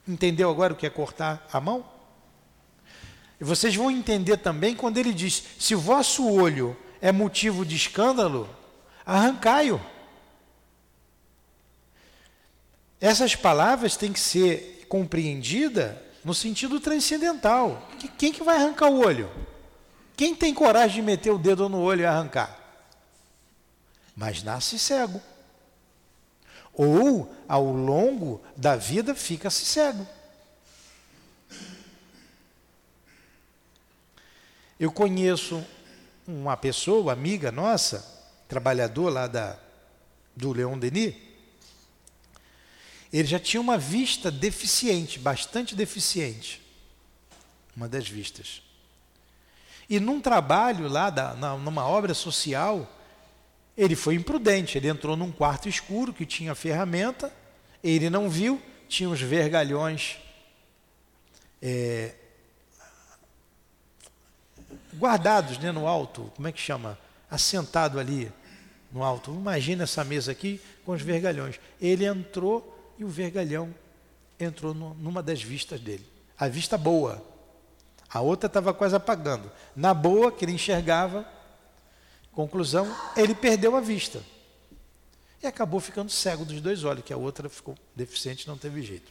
Entendeu 0.07 0.49
agora 0.51 0.73
o 0.73 0.77
que 0.77 0.87
é 0.87 0.91
cortar 0.91 1.49
a 1.53 1.61
mão? 1.61 1.85
E 3.41 3.45
vocês 3.45 3.75
vão 3.75 3.91
entender 3.91 4.37
também 4.37 4.77
quando 4.77 4.99
ele 4.99 5.13
diz: 5.13 5.43
se 5.59 5.75
o 5.75 5.81
vosso 5.81 6.31
olho 6.31 6.77
é 7.01 7.11
motivo 7.11 7.67
de 7.67 7.75
escândalo, 7.75 8.49
arrancai-o. 9.05 9.81
Essas 13.01 13.35
palavras 13.35 13.97
têm 13.97 14.13
que 14.13 14.21
ser 14.21 14.87
compreendidas 14.89 15.97
no 16.25 16.35
sentido 16.35 16.79
transcendental. 16.81 17.89
Quem 18.19 18.33
que 18.33 18.43
vai 18.43 18.57
arrancar 18.57 18.91
o 18.91 18.99
olho? 18.99 19.31
Quem 20.17 20.35
tem 20.35 20.53
coragem 20.53 20.97
de 20.97 21.03
meter 21.03 21.31
o 21.31 21.39
dedo 21.39 21.69
no 21.69 21.81
olho 21.81 22.03
e 22.03 22.07
arrancar? 22.07 22.59
Mas 24.15 24.43
nasce 24.43 24.79
cego 24.79 25.23
ou 26.73 27.31
ao 27.47 27.65
longo 27.65 28.43
da 28.57 28.77
vida 28.77 29.15
fica-se 29.15 29.67
cego. 29.67 30.07
Eu 34.79 34.91
conheço 34.91 35.63
uma 36.27 36.57
pessoa, 36.57 37.13
amiga 37.13 37.53
nossa, 37.53 38.20
trabalhador 38.51 39.09
lá 39.11 39.29
da, 39.29 39.57
do 40.35 40.53
Leon 40.53 40.77
Denis, 40.77 41.15
ele 43.13 43.27
já 43.27 43.39
tinha 43.39 43.61
uma 43.61 43.79
vista 43.79 44.31
deficiente, 44.31 45.19
bastante 45.21 45.75
deficiente, 45.75 46.61
uma 47.77 47.89
das 47.89 48.09
vistas. 48.09 48.63
E 49.89 49.99
num 50.01 50.21
trabalho 50.21 50.89
lá, 50.89 51.11
da, 51.11 51.35
numa 51.57 51.87
obra 51.87 52.13
social, 52.13 52.89
ele 53.77 53.95
foi 53.95 54.17
imprudente, 54.17 54.77
ele 54.77 54.89
entrou 54.89 55.17
num 55.17 55.33
quarto 55.33 55.69
escuro 55.69 56.13
que 56.13 56.27
tinha 56.27 56.55
ferramenta, 56.55 57.33
ele 57.83 58.11
não 58.11 58.29
viu, 58.29 58.61
tinha 58.89 59.09
uns 59.09 59.21
vergalhões 59.21 60.19
é, 61.63 62.15
guardados 64.97 65.59
né, 65.59 65.71
no 65.71 65.87
alto, 65.87 66.33
como 66.35 66.49
é 66.49 66.53
que 66.53 66.61
chama? 66.61 66.99
Assentado 67.31 67.99
ali 68.01 68.33
no 68.93 69.03
alto. 69.03 69.33
Imagina 69.33 69.85
essa 69.85 70.05
mesa 70.05 70.33
aqui 70.33 70.61
com 70.85 70.93
os 70.93 71.03
vergalhões. 71.03 71.61
Ele 71.81 72.05
entrou 72.05 72.95
e 72.99 73.05
o 73.05 73.09
vergalhão 73.09 73.75
entrou 74.39 74.75
no, 74.75 74.95
numa 74.95 75.23
das 75.23 75.43
vistas 75.43 75.81
dele. 75.81 76.07
A 76.39 76.49
vista 76.49 76.77
boa. 76.79 77.25
A 78.09 78.21
outra 78.21 78.47
estava 78.47 78.75
quase 78.75 78.97
apagando. 78.97 79.51
Na 79.77 79.95
boa, 79.95 80.33
que 80.33 80.45
ele 80.45 80.53
enxergava, 80.53 81.27
Conclusão, 82.33 82.95
ele 83.17 83.35
perdeu 83.35 83.77
a 83.77 83.81
vista. 83.81 84.23
E 85.43 85.47
acabou 85.47 85.81
ficando 85.81 86.11
cego 86.11 86.45
dos 86.45 86.61
dois 86.61 86.85
olhos, 86.85 87.05
que 87.05 87.13
a 87.13 87.17
outra 87.17 87.49
ficou 87.49 87.77
deficiente, 87.95 88.47
não 88.47 88.57
teve 88.57 88.83
jeito. 88.83 89.11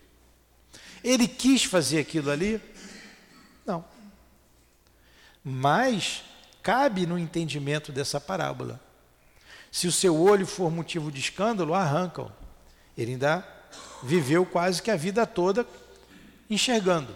Ele 1.04 1.28
quis 1.28 1.64
fazer 1.64 2.00
aquilo 2.00 2.30
ali? 2.30 2.62
Não. 3.66 3.84
Mas 5.44 6.24
cabe 6.62 7.06
no 7.06 7.18
entendimento 7.18 7.92
dessa 7.92 8.22
parábola. 8.22 8.80
Se 9.72 9.88
o 9.88 9.92
seu 9.92 10.20
olho 10.20 10.48
for 10.48 10.72
motivo 10.72 11.12
de 11.12 11.20
escândalo, 11.20 11.74
arrancam. 11.74 12.32
Ele 12.98 13.12
ainda 13.12 13.48
viveu 14.04 14.46
quase 14.46 14.82
que 14.82 14.92
a 14.92 14.96
vida 14.96 15.26
toda 15.26 15.66
enxergando. 16.50 17.16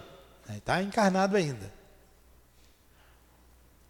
Está 0.56 0.82
encarnado 0.82 1.36
ainda. 1.36 1.74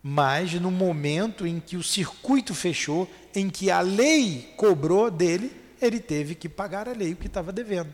Mas 0.01 0.53
no 0.53 0.69
momento 0.69 1.47
em 1.47 1.59
que 1.59 1.77
o 1.77 1.83
circuito 1.83 2.53
fechou, 2.53 3.09
em 3.33 3.49
que 3.49 3.71
a 3.71 3.79
lei 3.79 4.53
cobrou 4.57 5.09
dele, 5.09 5.55
ele 5.81 5.99
teve 5.99 6.35
que 6.35 6.49
pagar 6.49 6.87
a 6.89 6.93
lei 6.93 7.13
o 7.13 7.15
que 7.15 7.27
estava 7.27 7.51
devendo. 7.51 7.93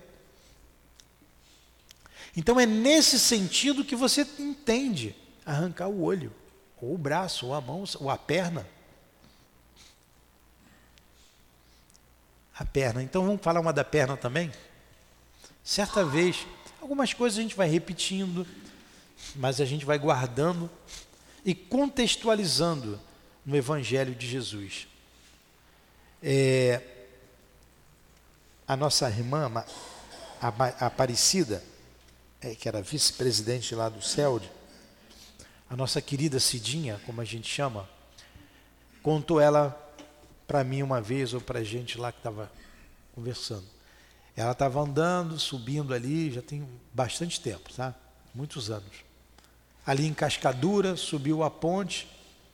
Então 2.36 2.60
é 2.60 2.66
nesse 2.66 3.20
sentido 3.20 3.86
que 3.86 3.96
você 3.96 4.26
entende 4.40 5.16
arrancar 5.46 5.88
o 5.88 6.04
olho, 6.04 6.32
ou 6.82 6.94
o 6.94 6.98
braço, 6.98 7.48
ou 7.48 7.54
a 7.54 7.62
mão, 7.62 7.84
ou 8.00 8.10
a 8.10 8.18
perna. 8.18 8.68
A 12.60 12.66
perna. 12.66 13.02
Então 13.02 13.26
vamos 13.26 13.42
falar 13.42 13.62
uma 13.62 13.72
da 13.72 13.86
perna 13.86 14.18
também? 14.18 14.52
Certa 15.64 16.04
vez, 16.04 16.46
algumas 16.82 17.14
coisas 17.14 17.40
a 17.40 17.42
gente 17.42 17.56
vai 17.56 17.70
repetindo, 17.70 18.46
mas 19.34 19.62
a 19.62 19.66
gente 19.66 19.86
vai 19.86 19.98
guardando 19.98 20.70
e 21.46 21.56
contextualizando 21.56 23.00
no 23.46 23.56
Evangelho 23.56 24.14
de 24.14 24.28
Jesus. 24.28 24.90
É, 26.22 26.82
a 28.68 28.76
nossa 28.76 29.10
irmã, 29.10 29.50
a 30.42 30.86
Aparecida, 30.86 31.64
é, 32.42 32.54
que 32.56 32.68
era 32.68 32.82
vice-presidente 32.82 33.74
lá 33.74 33.88
do 33.88 34.02
CELD, 34.02 34.52
a 35.70 35.78
nossa 35.78 36.02
querida 36.02 36.42
Cidinha, 36.42 37.00
como 37.06 37.22
a 37.22 37.26
gente 37.26 37.48
chama, 37.48 37.88
contou 39.02 39.40
ela 39.40 39.89
para 40.50 40.64
mim 40.64 40.82
uma 40.82 41.00
vez, 41.00 41.32
ou 41.36 41.40
para 41.40 41.60
a 41.60 41.64
gente 41.64 41.96
lá 42.00 42.12
que 42.12 42.18
estava 42.18 42.52
conversando. 43.14 43.66
Ela 44.36 44.54
estava 44.54 44.82
andando, 44.82 45.38
subindo 45.38 45.94
ali, 45.94 46.32
já 46.32 46.42
tem 46.42 46.68
bastante 46.92 47.40
tempo, 47.40 47.72
tá? 47.72 47.94
Muitos 48.34 48.72
anos. 48.72 49.06
Ali 49.86 50.08
em 50.08 50.14
Cascadura, 50.14 50.96
subiu 50.96 51.44
a 51.44 51.52
ponte 51.52 52.08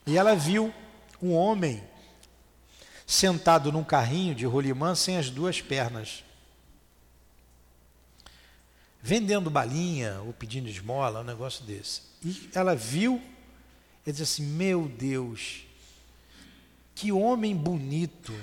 e 0.05 0.17
ela 0.17 0.35
viu 0.35 0.73
um 1.21 1.33
homem 1.33 1.81
sentado 3.07 3.71
num 3.71 3.83
carrinho 3.83 4.35
de 4.35 4.45
rolimã 4.45 4.93
sem 4.93 5.15
as 5.15 5.29
duas 5.29 5.61
pernas. 5.61 6.21
Vendendo 9.01 9.49
balinha 9.49 10.19
ou 10.25 10.33
pedindo 10.33 10.67
esmola, 10.67 11.21
um 11.21 11.23
negócio 11.23 11.63
desse. 11.63 12.01
E 12.21 12.49
ela 12.53 12.75
viu 12.75 13.21
e 14.05 14.11
disse 14.11 14.23
assim: 14.23 14.43
Meu 14.43 14.89
Deus, 14.89 15.64
que 16.95 17.11
homem 17.11 17.55
bonito, 17.55 18.33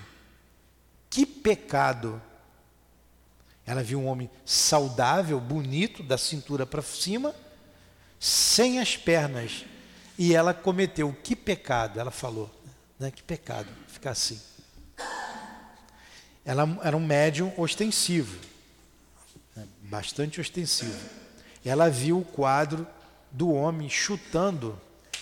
que 1.09 1.26
pecado. 1.26 2.21
Ela 3.66 3.82
viu 3.82 3.99
um 3.99 4.06
homem 4.06 4.30
saudável, 4.44 5.40
bonito, 5.40 6.02
da 6.02 6.18
cintura 6.18 6.66
para 6.66 6.82
cima, 6.82 7.35
sem 8.21 8.78
as 8.78 8.97
pernas. 8.97 9.64
E 10.18 10.35
ela 10.35 10.52
cometeu 10.52 11.16
que 11.25 11.35
pecado? 11.35 11.99
Ela 11.99 12.11
falou, 12.11 12.50
né? 12.99 13.11
Que 13.11 13.23
pecado, 13.23 13.68
ficar 13.88 14.11
assim. 14.11 14.38
Ela 16.44 16.68
era 16.82 16.97
um 16.97 17.04
médium 17.04 17.52
ostensivo, 17.56 18.37
né, 19.54 19.66
bastante 19.82 20.40
ostensivo. 20.40 20.99
Ela 21.64 21.88
viu 21.88 22.18
o 22.18 22.25
quadro 22.25 22.87
do 23.30 23.52
homem 23.52 23.88
chutando 23.88 24.78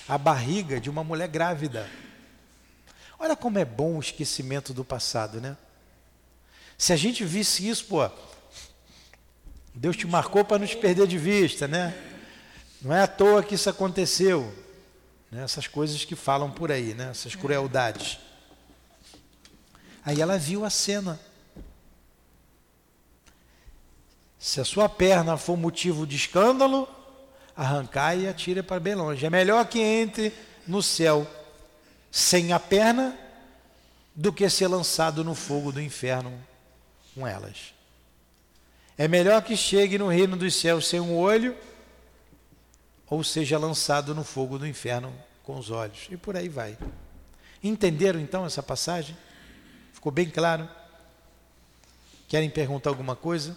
a 0.08 0.16
barriga 0.16 0.80
de 0.80 0.88
uma 0.88 1.04
mulher 1.04 1.28
grávida. 1.28 1.88
Olha 3.23 3.37
como 3.37 3.59
é 3.59 3.67
bom 3.67 3.99
o 3.99 4.00
esquecimento 4.00 4.73
do 4.73 4.83
passado, 4.83 5.43
né? 5.43 5.55
Se 6.79 6.91
a 6.95 6.97
gente 6.97 7.23
visse 7.23 7.69
isso, 7.69 7.85
pô, 7.85 8.11
Deus 9.75 9.95
te 9.95 10.07
marcou 10.07 10.43
para 10.43 10.59
nos 10.59 10.75
perder 10.75 11.07
de 11.07 11.19
vista, 11.19 11.69
né? 11.69 11.95
Não 12.81 12.97
é 12.97 13.03
à 13.03 13.07
toa 13.07 13.43
que 13.43 13.57
isso 13.57 13.69
aconteceu. 13.69 14.50
Né? 15.31 15.43
Essas 15.45 15.67
coisas 15.67 16.03
que 16.03 16.17
falam 16.17 16.50
por 16.50 16.73
aí, 16.73 16.95
né? 16.95 17.11
Essas 17.11 17.35
crueldades. 17.35 18.19
Aí 20.03 20.23
ela 20.23 20.39
viu 20.39 20.65
a 20.65 20.71
cena. 20.71 21.21
Se 24.39 24.62
a 24.62 24.65
sua 24.65 24.89
perna 24.89 25.37
for 25.37 25.59
motivo 25.59 26.07
de 26.07 26.17
escândalo, 26.17 26.89
arrancar 27.55 28.17
e 28.17 28.27
atire 28.27 28.62
para 28.62 28.81
bem 28.81 28.95
longe. 28.95 29.27
É 29.27 29.29
melhor 29.29 29.67
que 29.67 29.79
entre 29.79 30.33
no 30.67 30.83
céu 30.83 31.29
sem 32.11 32.52
a 32.52 32.59
perna 32.59 33.17
do 34.14 34.33
que 34.33 34.49
ser 34.50 34.67
lançado 34.67 35.23
no 35.23 35.35
fogo 35.35 35.71
do 35.71 35.81
inferno 35.81 36.33
com 37.14 37.26
elas. 37.26 37.73
É 38.99 39.09
melhor 39.09 39.43
que 39.43 39.57
chegue 39.57 39.97
no 39.97 40.09
reino 40.09 40.37
dos 40.37 40.55
céus 40.55 40.87
sem 40.87 41.00
um 41.00 41.17
olho, 41.17 41.57
ou 43.07 43.25
seja 43.25 43.59
lançado 43.59 44.14
no 44.14 44.25
fogo 44.25 44.59
do 44.59 44.67
inferno 44.67 45.12
com 45.43 45.59
os 45.59 45.71
olhos. 45.71 46.07
E 46.11 46.17
por 46.17 46.37
aí 46.37 46.49
vai. 46.49 46.76
Entenderam 47.62 48.21
então 48.21 48.45
essa 48.45 48.62
passagem? 48.62 49.17
Ficou 49.93 50.12
bem 50.12 50.29
claro? 50.29 50.69
Querem 52.29 52.50
perguntar 52.50 52.90
alguma 52.90 53.17
coisa? 53.17 53.57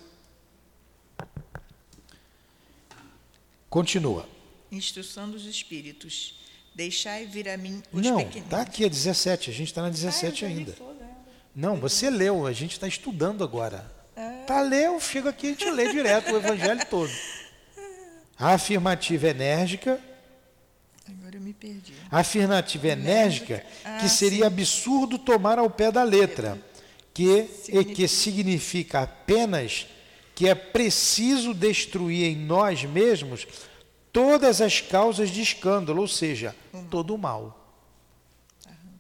Continua. 3.70 4.28
Instrução 4.72 5.30
dos 5.30 5.46
Espíritos. 5.46 6.43
Deixai 6.76 7.26
vir 7.26 7.48
a 7.50 7.58
mim 7.58 7.82
os 7.92 8.02
Não, 8.02 8.18
pequeninos. 8.18 8.46
está 8.46 8.62
aqui 8.62 8.86
a 8.86 8.88
17, 8.90 9.50
a 9.50 9.54
gente 9.54 9.68
está 9.68 9.82
na 9.82 9.90
17 9.90 10.44
Ah, 10.44 10.48
ainda. 10.48 10.76
ela. 10.80 10.94
Não, 11.56 11.76
você 11.78 12.10
leu, 12.10 12.48
a 12.48 12.52
gente 12.52 12.72
está 12.72 12.88
estudando 12.88 13.44
agora. 13.44 13.92
Ah. 14.18 14.44
Tá 14.48 14.62
leu, 14.62 15.00
chega 15.00 15.30
aqui 15.30 15.48
e 15.48 15.50
a 15.50 15.54
gente 15.54 15.70
lê 15.70 15.92
direto 15.92 16.32
o 16.34 16.38
evangelho 16.38 16.84
todo. 16.90 17.12
A 18.40 18.54
afirmativa 18.56 19.28
enérgica, 19.28 20.00
Agora 21.08 21.36
eu 21.36 21.42
me 21.42 21.54
perdi. 21.54 21.94
a 22.10 22.20
afirmativa 22.20 22.88
enérgica, 22.88 23.64
Ah, 23.86 23.98
que 24.00 24.10
seria 24.10 24.48
absurdo 24.48 25.20
tomar 25.20 25.60
ao 25.60 25.70
pé 25.70 25.92
da 25.92 26.02
letra, 26.04 26.58
que, 27.14 27.48
e 27.70 27.84
que 27.86 28.08
significa 28.08 29.02
apenas 29.02 29.86
que 30.34 30.48
é 30.50 30.56
preciso 30.56 31.54
destruir 31.54 32.26
em 32.26 32.36
nós 32.36 32.84
mesmos 32.84 33.46
todas 34.14 34.62
as 34.62 34.80
causas 34.80 35.32
de 35.32 35.42
escândalo, 35.42 36.02
ou 36.02 36.08
seja, 36.08 36.56
todo 36.92 37.16
o 37.16 37.18
mal. 37.18 37.60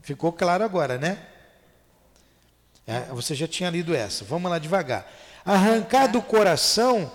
Ficou 0.01 0.33
claro 0.33 0.63
agora, 0.63 0.97
né? 0.97 1.25
É, 2.85 3.01
você 3.11 3.35
já 3.35 3.47
tinha 3.47 3.69
lido 3.69 3.95
essa. 3.95 4.25
Vamos 4.25 4.49
lá 4.51 4.57
devagar. 4.57 5.09
Arrancar 5.45 6.07
do 6.07 6.21
coração 6.21 7.09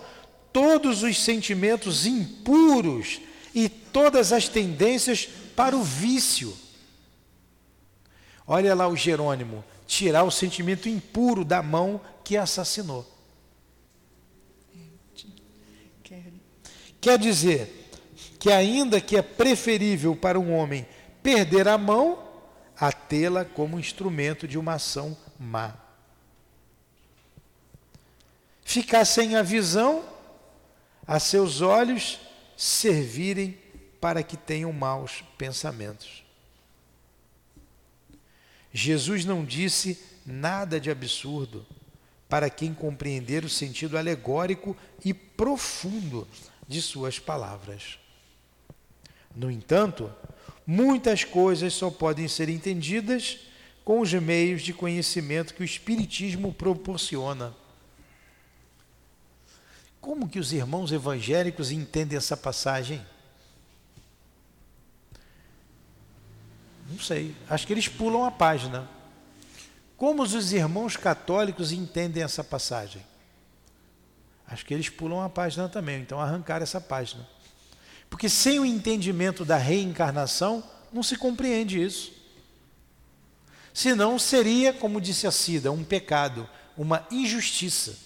todos 0.51 1.03
os 1.03 1.21
sentimentos 1.21 2.07
impuros 2.07 3.21
e 3.53 3.67
todas 3.67 4.31
as 4.31 4.47
tendências 4.47 5.27
para 5.55 5.75
o 5.75 5.83
vício. 5.83 6.57
Olha 8.47 8.73
lá 8.73 8.87
o 8.87 8.95
Jerônimo, 8.95 9.63
tirar 9.85 10.23
o 10.23 10.31
sentimento 10.31 10.89
impuro 10.89 11.45
da 11.45 11.61
mão 11.61 12.01
que 12.23 12.37
assassinou. 12.37 13.05
Quer 16.99 17.19
dizer 17.19 17.78
que, 18.39 18.51
ainda 18.51 19.01
que 19.01 19.17
é 19.17 19.21
preferível 19.21 20.15
para 20.15 20.39
um 20.39 20.53
homem 20.53 20.87
perder 21.21 21.67
a 21.67 21.77
mão, 21.77 22.25
a 22.79 22.91
tê-la 22.91 23.43
como 23.43 23.77
instrumento 23.77 24.47
de 24.47 24.57
uma 24.57 24.75
ação 24.75 25.15
má. 25.37 25.75
Ficar 28.63 29.03
sem 29.03 29.35
a 29.35 29.43
visão, 29.43 30.05
a 31.05 31.19
seus 31.19 31.59
olhos 31.59 32.19
servirem 32.55 33.57
para 33.99 34.23
que 34.23 34.37
tenham 34.37 34.71
maus 34.71 35.23
pensamentos. 35.37 36.23
Jesus 38.71 39.25
não 39.25 39.43
disse 39.43 40.01
nada 40.25 40.79
de 40.79 40.89
absurdo 40.89 41.65
para 42.29 42.49
quem 42.49 42.73
compreender 42.73 43.43
o 43.43 43.49
sentido 43.49 43.97
alegórico 43.97 44.77
e 45.03 45.13
profundo 45.13 46.27
de 46.67 46.81
suas 46.81 47.17
palavras. 47.17 47.97
No 49.35 49.49
entanto, 49.49 50.11
muitas 50.65 51.23
coisas 51.23 51.73
só 51.73 51.89
podem 51.89 52.27
ser 52.27 52.49
entendidas 52.49 53.39
com 53.83 54.01
os 54.01 54.13
meios 54.13 54.61
de 54.61 54.73
conhecimento 54.73 55.53
que 55.53 55.61
o 55.61 55.65
Espiritismo 55.65 56.53
proporciona. 56.53 57.55
Como 59.99 60.29
que 60.29 60.39
os 60.39 60.53
irmãos 60.53 60.91
evangélicos 60.91 61.71
entendem 61.71 62.17
essa 62.17 62.37
passagem? 62.37 63.05
Não 66.89 66.99
sei. 66.99 67.35
Acho 67.49 67.67
que 67.67 67.73
eles 67.73 67.87
pulam 67.87 68.25
a 68.25 68.31
página. 68.31 68.89
Como 69.95 70.23
os 70.23 70.53
irmãos 70.53 70.95
católicos 70.95 71.71
entendem 71.71 72.23
essa 72.23 72.43
passagem? 72.43 73.05
Acho 74.47 74.65
que 74.65 74.73
eles 74.73 74.89
pulam 74.89 75.21
a 75.21 75.29
página 75.29 75.69
também, 75.69 76.01
então 76.01 76.19
arrancar 76.19 76.61
essa 76.61 76.81
página. 76.81 77.27
Porque 78.09 78.27
sem 78.27 78.59
o 78.59 78.65
entendimento 78.65 79.45
da 79.45 79.57
reencarnação, 79.57 80.63
não 80.91 81.03
se 81.03 81.15
compreende 81.15 81.81
isso. 81.81 82.11
Senão 83.73 84.17
seria, 84.17 84.73
como 84.73 84.99
disse 84.99 85.27
a 85.27 85.31
Cida, 85.31 85.71
um 85.71 85.83
pecado, 85.83 86.49
uma 86.75 87.05
injustiça. 87.11 87.97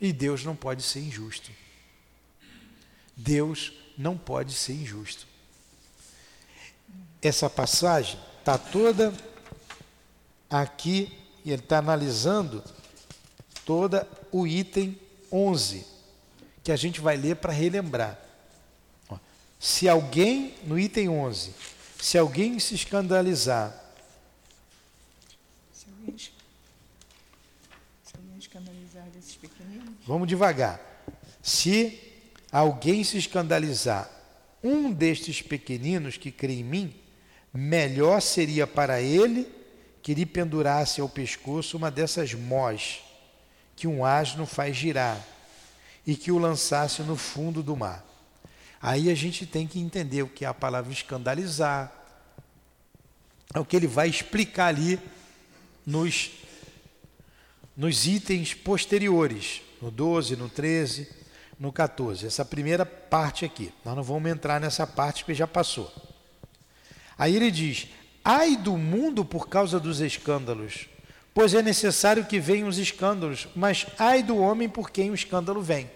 E 0.00 0.12
Deus 0.12 0.44
não 0.44 0.56
pode 0.56 0.82
ser 0.82 1.00
injusto. 1.00 1.50
Deus 3.16 3.72
não 3.96 4.16
pode 4.16 4.54
ser 4.54 4.72
injusto. 4.72 5.26
Essa 7.20 7.50
passagem 7.50 8.18
está 8.38 8.56
toda 8.56 9.12
aqui, 10.48 11.12
e 11.44 11.50
ele 11.50 11.62
está 11.62 11.78
analisando 11.78 12.62
toda 13.64 14.08
o 14.30 14.46
item 14.46 14.98
11, 15.30 15.84
que 16.62 16.72
a 16.72 16.76
gente 16.76 17.00
vai 17.00 17.16
ler 17.16 17.36
para 17.36 17.52
relembrar. 17.52 18.18
Se 19.58 19.88
alguém, 19.88 20.54
no 20.64 20.78
item 20.78 21.08
11, 21.08 21.52
se 22.00 22.16
alguém 22.16 22.58
se 22.58 22.74
escandalizar, 22.74 23.74
Se 25.72 25.86
alguém, 25.90 26.16
se 26.18 26.32
alguém 28.16 28.38
escandalizar 28.38 29.04
desses 29.10 29.34
pequeninos, 29.34 29.94
vamos 30.06 30.28
devagar. 30.28 30.80
Se 31.42 31.98
alguém 32.52 33.02
se 33.02 33.18
escandalizar, 33.18 34.08
um 34.62 34.92
destes 34.92 35.42
pequeninos 35.42 36.16
que 36.16 36.30
crê 36.30 36.54
em 36.54 36.64
mim, 36.64 36.94
melhor 37.52 38.20
seria 38.20 38.66
para 38.66 39.00
ele 39.00 39.50
que 40.02 40.14
lhe 40.14 40.24
pendurasse 40.24 41.00
ao 41.00 41.08
pescoço 41.08 41.76
uma 41.76 41.90
dessas 41.90 42.32
mós 42.32 43.00
que 43.74 43.86
um 43.86 44.04
asno 44.04 44.46
faz 44.46 44.76
girar 44.76 45.24
e 46.06 46.16
que 46.16 46.32
o 46.32 46.38
lançasse 46.38 47.02
no 47.02 47.16
fundo 47.16 47.62
do 47.62 47.76
mar. 47.76 48.07
Aí 48.80 49.10
a 49.10 49.14
gente 49.14 49.44
tem 49.44 49.66
que 49.66 49.80
entender 49.80 50.22
o 50.22 50.28
que 50.28 50.44
é 50.44 50.48
a 50.48 50.54
palavra 50.54 50.92
escandalizar. 50.92 51.92
É 53.54 53.58
o 53.58 53.64
que 53.64 53.76
ele 53.76 53.86
vai 53.86 54.08
explicar 54.08 54.66
ali 54.66 55.00
nos, 55.84 56.30
nos 57.76 58.06
itens 58.06 58.54
posteriores, 58.54 59.62
no 59.82 59.90
12, 59.90 60.36
no 60.36 60.48
13, 60.48 61.08
no 61.58 61.72
14. 61.72 62.26
Essa 62.26 62.44
primeira 62.44 62.86
parte 62.86 63.44
aqui. 63.44 63.72
Nós 63.84 63.96
não 63.96 64.02
vamos 64.02 64.30
entrar 64.30 64.60
nessa 64.60 64.86
parte 64.86 65.24
que 65.24 65.34
já 65.34 65.46
passou. 65.46 65.92
Aí 67.16 67.34
ele 67.34 67.50
diz: 67.50 67.88
Ai 68.24 68.56
do 68.56 68.76
mundo 68.76 69.24
por 69.24 69.48
causa 69.48 69.80
dos 69.80 70.00
escândalos, 70.00 70.86
pois 71.34 71.52
é 71.52 71.62
necessário 71.62 72.26
que 72.26 72.38
venham 72.38 72.68
os 72.68 72.78
escândalos, 72.78 73.48
mas 73.56 73.86
ai 73.98 74.22
do 74.22 74.36
homem 74.36 74.68
por 74.68 74.90
quem 74.90 75.10
o 75.10 75.14
escândalo 75.14 75.60
vem. 75.60 75.90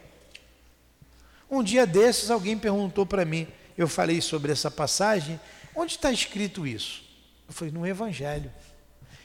Um 1.52 1.62
dia 1.62 1.86
desses, 1.86 2.30
alguém 2.30 2.56
perguntou 2.56 3.04
para 3.04 3.26
mim, 3.26 3.46
eu 3.76 3.86
falei 3.86 4.22
sobre 4.22 4.50
essa 4.50 4.70
passagem, 4.70 5.38
onde 5.76 5.92
está 5.92 6.10
escrito 6.10 6.66
isso? 6.66 7.04
Eu 7.46 7.52
falei, 7.52 7.70
no 7.70 7.86
Evangelho. 7.86 8.50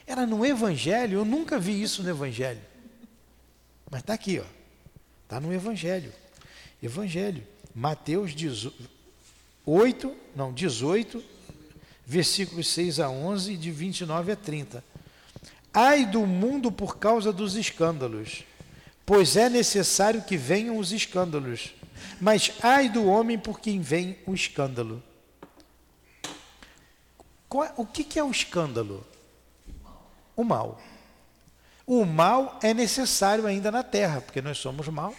Era 0.06 0.26
no 0.26 0.46
Evangelho, 0.46 1.20
eu 1.20 1.24
nunca 1.24 1.58
vi 1.58 1.82
isso 1.82 2.04
no 2.04 2.10
Evangelho. 2.10 2.60
Mas 3.90 4.02
está 4.02 4.14
aqui, 4.14 4.40
ó. 4.40 4.44
Está 5.24 5.40
no 5.40 5.54
Evangelho. 5.54 6.12
Evangelho. 6.84 7.48
Mateus 7.74 8.36
18, 8.36 10.14
não, 10.36 10.52
18, 10.52 11.24
versículos 12.06 12.68
6 12.68 13.00
a 13.00 13.10
11 13.10 13.56
de 13.56 13.72
29 13.72 14.34
a 14.34 14.36
30. 14.36 14.84
Ai 15.74 16.06
do 16.06 16.26
mundo 16.26 16.74
por 16.74 16.98
causa 16.98 17.32
dos 17.32 17.56
escândalos, 17.56 18.44
pois 19.06 19.38
é 19.38 19.48
necessário 19.50 20.24
que 20.24 20.36
venham 20.36 20.78
os 20.78 20.92
escândalos, 20.92 21.74
mas 22.20 22.52
ai 22.62 22.90
do 22.90 23.06
homem 23.06 23.38
por 23.38 23.60
quem 23.60 23.82
vem 23.82 24.18
o 24.26 24.34
escândalo. 24.34 25.04
O 27.76 27.86
que 27.86 28.20
é 28.20 28.24
o 28.24 28.32
escândalo? 28.32 29.06
O 30.36 30.44
mal. 30.44 30.80
O 31.86 32.06
mal 32.06 32.60
é 32.62 32.74
necessário 32.74 33.46
ainda 33.46 33.72
na 33.72 33.82
terra, 33.82 34.20
porque 34.20 34.42
nós 34.42 34.58
somos 34.58 34.88
maus. 34.90 35.16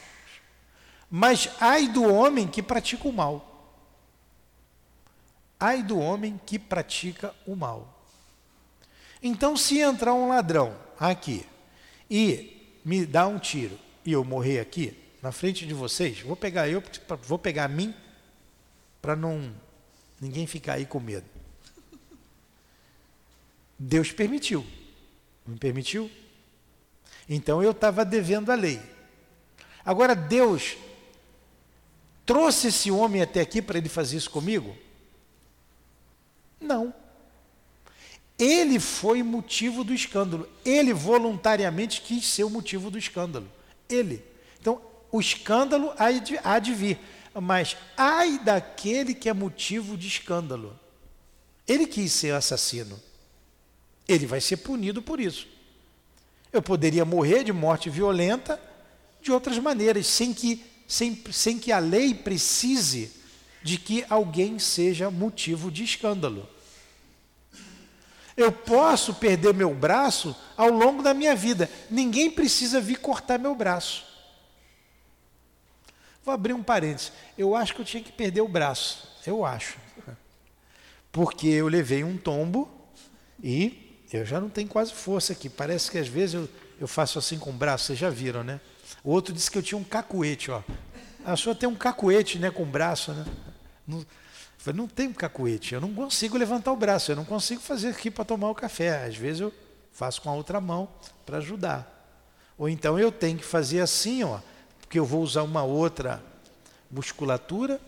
Mas 1.10 1.48
ai 1.58 1.88
do 1.88 2.04
homem 2.04 2.46
que 2.46 2.62
pratica 2.62 3.08
o 3.08 3.12
mal. 3.12 3.44
Ai 5.58 5.82
do 5.82 5.98
homem 5.98 6.38
que 6.44 6.58
pratica 6.58 7.34
o 7.46 7.56
mal. 7.56 8.04
Então, 9.22 9.56
se 9.56 9.78
entrar 9.80 10.14
um 10.14 10.28
ladrão 10.28 10.76
aqui 11.00 11.44
e 12.10 12.78
me 12.84 13.04
dar 13.04 13.26
um 13.26 13.38
tiro 13.38 13.78
e 14.04 14.12
eu 14.12 14.24
morrer 14.24 14.60
aqui, 14.60 14.96
na 15.22 15.33
frente 15.33 15.66
de 15.66 15.74
vocês, 15.74 16.20
vou 16.20 16.37
pegar 16.37 16.68
eu, 16.68 16.83
vou 17.22 17.38
pegar 17.38 17.64
a 17.64 17.68
mim, 17.68 17.94
para 19.02 19.16
não 19.16 19.54
ninguém 20.20 20.46
ficar 20.46 20.74
aí 20.74 20.87
com 20.87 21.00
medo. 21.00 21.26
Deus 23.78 24.11
permitiu. 24.11 24.66
Não 25.46 25.57
permitiu? 25.57 26.11
Então 27.28 27.62
eu 27.62 27.70
estava 27.70 28.04
devendo 28.04 28.50
a 28.50 28.54
lei. 28.54 28.81
Agora 29.85 30.14
Deus 30.14 30.76
trouxe 32.26 32.68
esse 32.68 32.90
homem 32.90 33.22
até 33.22 33.40
aqui 33.40 33.62
para 33.62 33.78
ele 33.78 33.88
fazer 33.88 34.16
isso 34.16 34.31
comigo? 34.31 34.76
Não. 36.61 36.92
Ele 38.38 38.78
foi 38.78 39.22
motivo 39.22 39.83
do 39.83 39.94
escândalo. 39.94 40.48
Ele 40.64 40.92
voluntariamente 40.92 42.00
quis 42.02 42.26
ser 42.26 42.44
o 42.44 42.50
motivo 42.50 42.90
do 42.90 42.98
escândalo. 42.98 43.50
Ele. 43.88 44.22
O 45.11 45.21
escândalo 45.21 45.92
há 45.97 46.59
de, 46.59 46.75
vir. 46.75 46.99
Mas 47.35 47.77
ai 47.97 48.38
daquele 48.38 49.14
que 49.14 49.29
é 49.29 49.33
motivo 49.33 49.97
de 49.97 50.07
escândalo. 50.07 50.79
Ele 51.66 51.87
quis 51.87 52.12
ser 52.12 52.35
assassino. 52.35 52.99
Ele 54.07 54.27
vai 54.27 54.40
ser 54.40 54.59
punido 54.59 55.03
por 55.03 55.21
isso. 55.21 55.47
Eu 56.53 56.62
poderia 56.62 57.05
morrer 57.05 57.44
de 57.44 57.53
morte 57.53 57.90
violenta 57.90 58.61
de 59.21 59.31
outras 59.31 59.59
maneiras, 59.59 60.07
sem 60.07 60.33
que, 60.33 60.64
sem, 60.87 61.23
sem 61.31 61.59
que 61.59 61.71
a 61.73 61.79
lei 61.79 62.14
precise 62.14 63.12
de 63.62 63.77
que 63.77 64.05
alguém 64.09 64.59
seja 64.59 65.11
motivo 65.11 65.71
de 65.71 65.85
escândalo. 65.85 66.49
Eu 68.37 68.53
posso 68.53 69.14
perder 69.14 69.53
meu 69.53 69.75
braço 69.75 70.35
ao 70.57 70.71
longo 70.71 71.03
da 71.03 71.12
minha 71.12 71.35
vida. 71.35 71.68
Ninguém 71.90 72.31
precisa 72.31 72.81
vir 72.81 72.99
cortar 72.99 73.38
meu 73.38 73.55
braço. 73.55 74.08
Vou 76.28 76.34
abrir 76.34 76.52
um 76.52 76.62
parênteses. 76.62 77.10
Eu 77.38 77.54
acho 77.54 77.74
que 77.74 77.80
eu 77.80 77.86
tinha 77.86 78.02
que 78.02 78.12
perder 78.12 78.42
o 78.42 78.48
braço. 78.48 79.08
Eu 79.26 79.46
acho. 79.46 79.78
Porque 81.10 81.46
eu 81.46 81.68
levei 81.68 82.04
um 82.04 82.18
tombo 82.18 82.68
e 83.42 83.98
eu 84.12 84.26
já 84.26 84.38
não 84.38 84.50
tenho 84.50 84.68
quase 84.68 84.92
força 84.92 85.32
aqui. 85.32 85.48
Parece 85.48 85.90
que 85.90 85.96
às 85.96 86.06
vezes 86.06 86.34
eu, 86.34 86.48
eu 86.78 86.86
faço 86.86 87.18
assim 87.18 87.38
com 87.38 87.48
o 87.48 87.52
braço. 87.54 87.86
Vocês 87.86 87.98
já 87.98 88.10
viram, 88.10 88.44
né? 88.44 88.60
O 89.02 89.10
outro 89.10 89.32
disse 89.32 89.50
que 89.50 89.56
eu 89.56 89.62
tinha 89.62 89.78
um 89.78 89.82
cacuete, 89.82 90.50
ó. 90.50 90.62
A 91.24 91.34
sua 91.34 91.54
tem 91.54 91.66
um 91.66 91.74
cacuete, 91.74 92.38
né, 92.38 92.50
com 92.50 92.64
o 92.64 92.66
braço, 92.66 93.10
né? 93.14 93.24
Não, 93.86 94.04
falei, 94.58 94.78
não 94.78 94.86
tem 94.86 95.10
cacuete, 95.10 95.72
eu 95.72 95.80
não 95.80 95.94
consigo 95.94 96.36
levantar 96.36 96.72
o 96.72 96.76
braço, 96.76 97.10
eu 97.10 97.16
não 97.16 97.24
consigo 97.24 97.62
fazer 97.62 97.88
aqui 97.88 98.10
para 98.10 98.26
tomar 98.26 98.50
o 98.50 98.54
café. 98.54 99.06
Às 99.06 99.16
vezes 99.16 99.40
eu 99.40 99.54
faço 99.92 100.20
com 100.20 100.28
a 100.28 100.34
outra 100.34 100.60
mão 100.60 100.90
para 101.24 101.38
ajudar. 101.38 102.20
Ou 102.58 102.68
então 102.68 102.98
eu 102.98 103.10
tenho 103.10 103.38
que 103.38 103.46
fazer 103.46 103.80
assim, 103.80 104.24
ó, 104.24 104.40
porque 104.88 104.98
eu 104.98 105.05
vou 105.05 105.22
usar 105.22 105.42
uma 105.42 105.62
outra 105.62 106.24
musculatura 106.90 107.79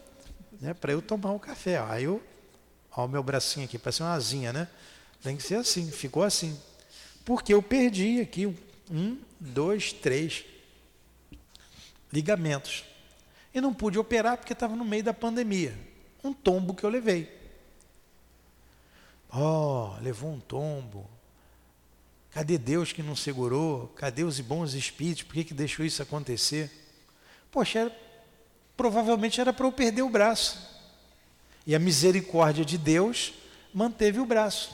né, 0.61 0.75
para 0.75 0.93
eu 0.93 1.01
tomar 1.01 1.33
o 1.33 1.41
café. 1.41 1.79
Aí 1.79 2.05
eu, 2.05 2.23
ó, 2.95 3.07
o 3.07 3.09
meu 3.09 3.23
bracinho 3.23 3.65
aqui, 3.65 3.79
parece 3.79 4.03
uma 4.03 4.13
asinha, 4.13 4.53
né? 4.53 4.69
Tem 5.23 5.35
que 5.35 5.43
ser 5.43 5.55
assim, 5.55 5.91
ficou 5.91 6.23
assim. 6.23 6.61
Porque 7.25 7.55
eu 7.55 7.63
perdi 7.63 8.21
aqui 8.21 8.55
um, 8.91 9.19
dois, 9.41 9.95
três 9.95 10.45
ligamentos. 12.13 12.85
E 13.55 13.63
não 13.63 13.73
pude 13.73 13.99
operar 13.99 14.37
porque 14.37 14.53
estava 14.53 14.77
no 14.77 14.85
meio 14.85 15.03
da 15.03 15.15
pandemia 15.15 15.75
um 16.23 16.35
tombo 16.35 16.75
que 16.75 16.85
eu 16.85 16.91
levei. 16.91 17.35
Oh, 19.33 19.95
levou 20.03 20.31
um 20.31 20.41
tombo. 20.41 21.09
Cadê 22.31 22.59
Deus 22.59 22.93
que 22.93 23.03
não 23.03 23.17
segurou? 23.17 23.89
Cadê 23.97 24.23
os 24.23 24.39
bons 24.39 24.75
espíritos? 24.75 25.23
Por 25.23 25.33
que, 25.33 25.45
que 25.45 25.55
deixou 25.55 25.83
isso 25.83 26.03
acontecer? 26.03 26.80
Poxa, 27.51 27.81
era, 27.81 27.99
provavelmente 28.77 29.41
era 29.41 29.53
para 29.53 29.67
eu 29.67 29.73
perder 29.73 30.03
o 30.03 30.09
braço. 30.09 30.59
E 31.67 31.75
a 31.75 31.79
misericórdia 31.79 32.65
de 32.65 32.79
Deus 32.79 33.33
manteve 33.73 34.21
o 34.21 34.27
braço. 34.27 34.71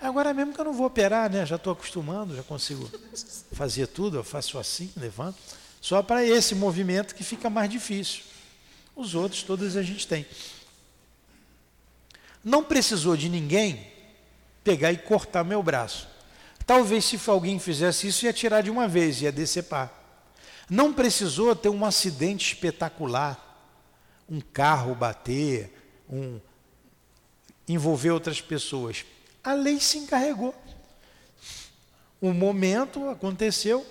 Agora 0.00 0.34
mesmo 0.34 0.52
que 0.52 0.60
eu 0.60 0.64
não 0.64 0.72
vou 0.72 0.86
operar, 0.86 1.30
né? 1.30 1.46
Já 1.46 1.56
estou 1.56 1.72
acostumando, 1.72 2.34
já 2.34 2.42
consigo 2.42 2.90
fazer 3.52 3.86
tudo, 3.86 4.16
eu 4.16 4.24
faço 4.24 4.58
assim, 4.58 4.90
levanto. 4.96 5.38
Só 5.80 6.02
para 6.02 6.24
esse 6.24 6.54
movimento 6.54 7.14
que 7.14 7.22
fica 7.22 7.48
mais 7.48 7.70
difícil. 7.70 8.22
Os 8.96 9.14
outros, 9.14 9.42
todos 9.42 9.76
a 9.76 9.82
gente 9.82 10.06
tem. 10.06 10.26
Não 12.42 12.64
precisou 12.64 13.16
de 13.16 13.28
ninguém 13.28 13.86
pegar 14.64 14.92
e 14.92 14.98
cortar 14.98 15.44
meu 15.44 15.62
braço. 15.62 16.08
Talvez 16.66 17.04
se 17.04 17.18
alguém 17.28 17.58
fizesse 17.58 18.08
isso, 18.08 18.24
ia 18.24 18.32
tirar 18.32 18.60
de 18.62 18.70
uma 18.70 18.88
vez, 18.88 19.22
ia 19.22 19.30
decepar. 19.30 20.01
Não 20.72 20.90
precisou 20.90 21.54
ter 21.54 21.68
um 21.68 21.84
acidente 21.84 22.54
espetacular, 22.54 23.38
um 24.26 24.40
carro 24.40 24.94
bater, 24.94 25.70
um 26.08 26.40
envolver 27.68 28.10
outras 28.10 28.40
pessoas. 28.40 29.04
A 29.44 29.52
lei 29.52 29.78
se 29.78 29.98
encarregou. 29.98 30.54
Um 32.22 32.32
momento 32.32 33.06
aconteceu, 33.10 33.86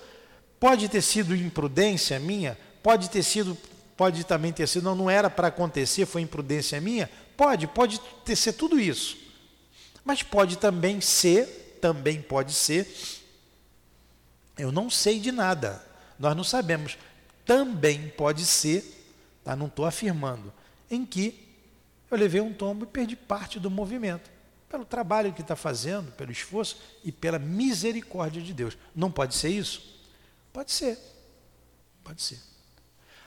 pode 0.60 0.90
ter 0.90 1.04
sido 1.04 1.36
imprudência 1.36 2.20
minha, 2.20 2.58
pode 2.82 3.12
ter 3.12 3.22
sido 3.22 3.56
Pode 3.96 4.24
também 4.24 4.52
ter 4.52 4.68
sido, 4.68 4.86
não, 4.86 4.96
não 4.96 5.08
era 5.08 5.30
para 5.30 5.50
acontecer, 5.50 6.08
foi 6.08 6.22
imprudência 6.22 6.82
minha? 6.82 7.08
Pode, 7.38 7.68
pode 7.68 8.02
ter, 8.26 8.36
ser 8.36 8.54
tudo 8.54 8.80
isso. 8.80 9.16
Mas 10.04 10.24
pode 10.24 10.58
também 10.58 11.00
ser, 11.00 11.78
também 11.80 12.20
pode 12.20 12.52
ser, 12.52 12.92
eu 14.58 14.72
não 14.72 14.90
sei 14.90 15.20
de 15.20 15.32
nada, 15.32 15.86
nós 16.22 16.38
não 16.38 16.44
sabemos. 16.44 16.98
Também 17.46 18.10
pode 18.10 18.46
ser, 18.46 19.04
tá? 19.44 19.56
não 19.56 19.66
estou 19.66 19.86
afirmando, 19.86 20.54
em 20.90 21.06
que 21.06 21.50
eu 22.10 22.18
levei 22.18 22.40
um 22.40 22.54
tombo 22.54 22.86
e 22.86 22.88
perdi 22.88 23.16
parte 23.16 23.60
do 23.60 23.72
movimento. 23.72 24.30
Pelo 24.70 24.86
trabalho 24.86 25.34
que 25.34 25.42
está 25.42 25.56
fazendo, 25.56 26.12
pelo 26.14 26.32
esforço 26.32 26.78
e 27.04 27.12
pela 27.12 27.40
misericórdia 27.40 28.42
de 28.42 28.54
Deus. 28.54 28.78
Não 28.96 29.12
pode 29.12 29.36
ser 29.36 29.50
isso? 29.50 30.00
Pode 30.54 30.72
ser. 30.72 30.98
Pode 32.04 32.22
ser. 32.22 32.40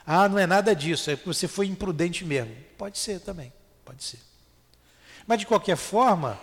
Ah, 0.05 0.29
não 0.29 0.39
é 0.39 0.47
nada 0.47 0.75
disso, 0.75 1.11
é 1.11 1.15
que 1.15 1.25
você 1.25 1.47
foi 1.47 1.67
imprudente 1.67 2.23
mesmo. 2.23 2.55
Pode 2.77 2.97
ser 2.97 3.19
também, 3.19 3.51
pode 3.83 4.03
ser. 4.03 4.19
Mas 5.27 5.39
de 5.39 5.45
qualquer 5.45 5.75
forma, 5.75 6.39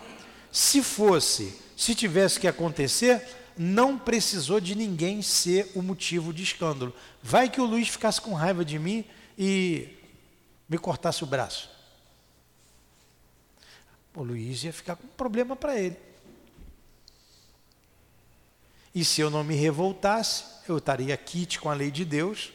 se 0.51 0.83
fosse, 0.83 1.57
se 1.75 1.95
tivesse 1.95 2.39
que 2.39 2.47
acontecer, 2.47 3.25
não 3.57 3.97
precisou 3.97 4.59
de 4.59 4.75
ninguém 4.75 5.21
ser 5.21 5.71
o 5.75 5.81
motivo 5.81 6.33
de 6.33 6.43
escândalo. 6.43 6.93
Vai 7.21 7.49
que 7.49 7.61
o 7.61 7.65
Luiz 7.65 7.87
ficasse 7.87 8.19
com 8.21 8.33
raiva 8.33 8.63
de 8.63 8.79
mim 8.79 9.05
e 9.37 9.89
me 10.67 10.77
cortasse 10.77 11.23
o 11.23 11.27
braço. 11.27 11.69
O 14.15 14.23
Luiz 14.23 14.63
ia 14.63 14.73
ficar 14.73 14.95
com 14.95 15.05
um 15.05 15.11
problema 15.17 15.55
para 15.55 15.79
ele. 15.79 15.97
E 18.93 19.03
se 19.03 19.21
eu 19.21 19.29
não 19.29 19.43
me 19.43 19.55
revoltasse, 19.55 20.43
eu 20.67 20.77
estaria 20.77 21.17
quite 21.17 21.59
com 21.59 21.69
a 21.69 21.73
lei 21.73 21.89
de 21.89 22.05
Deus 22.05 22.53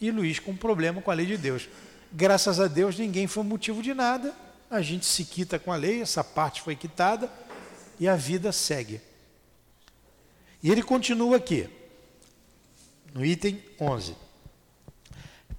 e 0.00 0.10
Luiz 0.10 0.38
com 0.38 0.50
um 0.50 0.56
problema 0.56 1.00
com 1.00 1.10
a 1.10 1.14
lei 1.14 1.26
de 1.26 1.36
Deus. 1.36 1.68
Graças 2.12 2.58
a 2.58 2.66
Deus, 2.66 2.98
ninguém 2.98 3.26
foi 3.26 3.44
motivo 3.44 3.82
de 3.82 3.94
nada. 3.94 4.34
A 4.68 4.82
gente 4.82 5.06
se 5.06 5.24
quita 5.24 5.58
com 5.58 5.72
a 5.72 5.76
lei, 5.76 6.02
essa 6.02 6.24
parte 6.24 6.60
foi 6.60 6.74
quitada 6.74 7.30
e 8.00 8.08
a 8.08 8.16
vida 8.16 8.50
segue. 8.50 9.00
E 10.66 10.70
ele 10.72 10.82
continua 10.82 11.36
aqui, 11.36 11.68
no 13.14 13.24
item 13.24 13.62
11. 13.80 14.16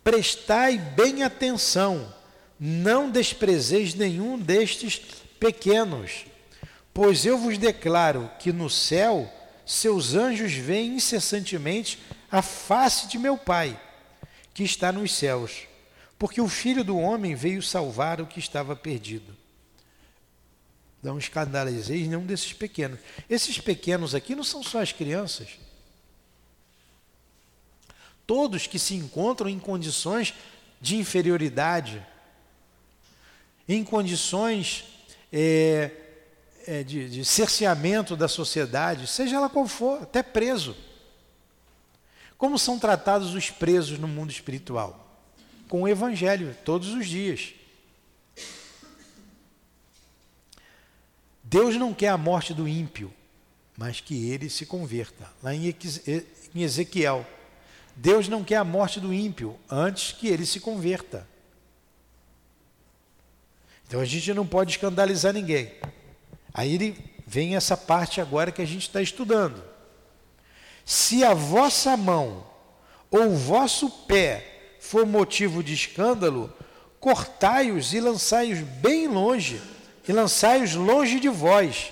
Prestai 0.03 0.77
bem 0.77 1.23
atenção, 1.23 2.13
não 2.59 3.09
desprezeis 3.09 3.93
nenhum 3.93 4.37
destes 4.37 4.99
pequenos, 5.39 6.25
pois 6.93 7.25
eu 7.25 7.37
vos 7.37 7.57
declaro 7.57 8.29
que 8.37 8.51
no 8.51 8.69
céu 8.69 9.31
seus 9.65 10.13
anjos 10.13 10.51
veem 10.51 10.95
incessantemente 10.95 11.97
a 12.29 12.41
face 12.41 13.07
de 13.07 13.17
meu 13.17 13.37
Pai, 13.37 13.79
que 14.53 14.65
está 14.65 14.91
nos 14.91 15.13
céus, 15.13 15.69
porque 16.19 16.41
o 16.41 16.49
Filho 16.49 16.83
do 16.83 16.97
Homem 16.97 17.33
veio 17.33 17.63
salvar 17.63 18.19
o 18.19 18.27
que 18.27 18.39
estava 18.39 18.75
perdido. 18.75 19.33
Não 21.01 21.17
escandalizeis 21.17 22.07
nenhum 22.07 22.25
desses 22.25 22.53
pequenos. 22.53 22.99
Esses 23.29 23.59
pequenos 23.59 24.15
aqui 24.15 24.35
não 24.35 24.43
são 24.43 24.63
só 24.63 24.81
as 24.81 24.91
crianças. 24.91 25.59
Todos 28.25 28.67
que 28.67 28.79
se 28.79 28.95
encontram 28.95 29.49
em 29.49 29.59
condições 29.59 30.33
de 30.81 30.97
inferioridade, 30.97 32.05
em 33.67 33.83
condições 33.83 34.85
é, 35.31 35.91
é, 36.65 36.83
de, 36.83 37.09
de 37.09 37.25
cerceamento 37.25 38.15
da 38.15 38.27
sociedade, 38.27 39.07
seja 39.07 39.37
ela 39.37 39.49
qual 39.49 39.67
for, 39.67 40.03
até 40.03 40.21
preso. 40.21 40.75
Como 42.37 42.59
são 42.59 42.77
tratados 42.77 43.33
os 43.33 43.49
presos 43.49 43.97
no 43.97 44.07
mundo 44.07 44.31
espiritual? 44.31 45.05
Com 45.67 45.83
o 45.83 45.87
Evangelho, 45.87 46.55
todos 46.63 46.89
os 46.89 47.07
dias. 47.07 47.53
Deus 51.49 51.77
não 51.77 51.93
quer 51.93 52.09
a 52.09 52.17
morte 52.17 52.53
do 52.53 52.67
ímpio, 52.67 53.13
mas 53.77 54.01
que 54.01 54.29
ele 54.29 54.49
se 54.49 54.65
converta. 54.65 55.31
Lá 55.41 55.55
em 55.55 55.73
Ezequiel, 56.53 57.25
Deus 57.95 58.27
não 58.27 58.43
quer 58.43 58.57
a 58.57 58.65
morte 58.65 58.99
do 58.99 59.13
ímpio, 59.13 59.57
antes 59.69 60.11
que 60.11 60.27
ele 60.27 60.45
se 60.45 60.59
converta. 60.59 61.25
Então 63.87 64.01
a 64.01 64.05
gente 64.05 64.33
não 64.33 64.45
pode 64.45 64.71
escandalizar 64.71 65.33
ninguém. 65.33 65.71
Aí 66.53 66.75
ele 66.75 66.97
vem 67.25 67.55
essa 67.55 67.77
parte 67.77 68.19
agora 68.19 68.51
que 68.51 68.61
a 68.61 68.67
gente 68.67 68.81
está 68.81 69.01
estudando. 69.01 69.63
Se 70.83 71.23
a 71.23 71.33
vossa 71.33 71.95
mão 71.95 72.45
ou 73.09 73.31
o 73.31 73.37
vosso 73.37 73.89
pé 73.89 74.75
for 74.81 75.05
motivo 75.05 75.63
de 75.63 75.73
escândalo, 75.73 76.53
cortai-os 76.99 77.93
e 77.93 78.01
lançai-os 78.01 78.59
bem 78.59 79.07
longe, 79.07 79.61
e 80.07 80.13
lançai-os 80.13 80.73
longe 80.73 81.19
de 81.19 81.29
vós. 81.29 81.91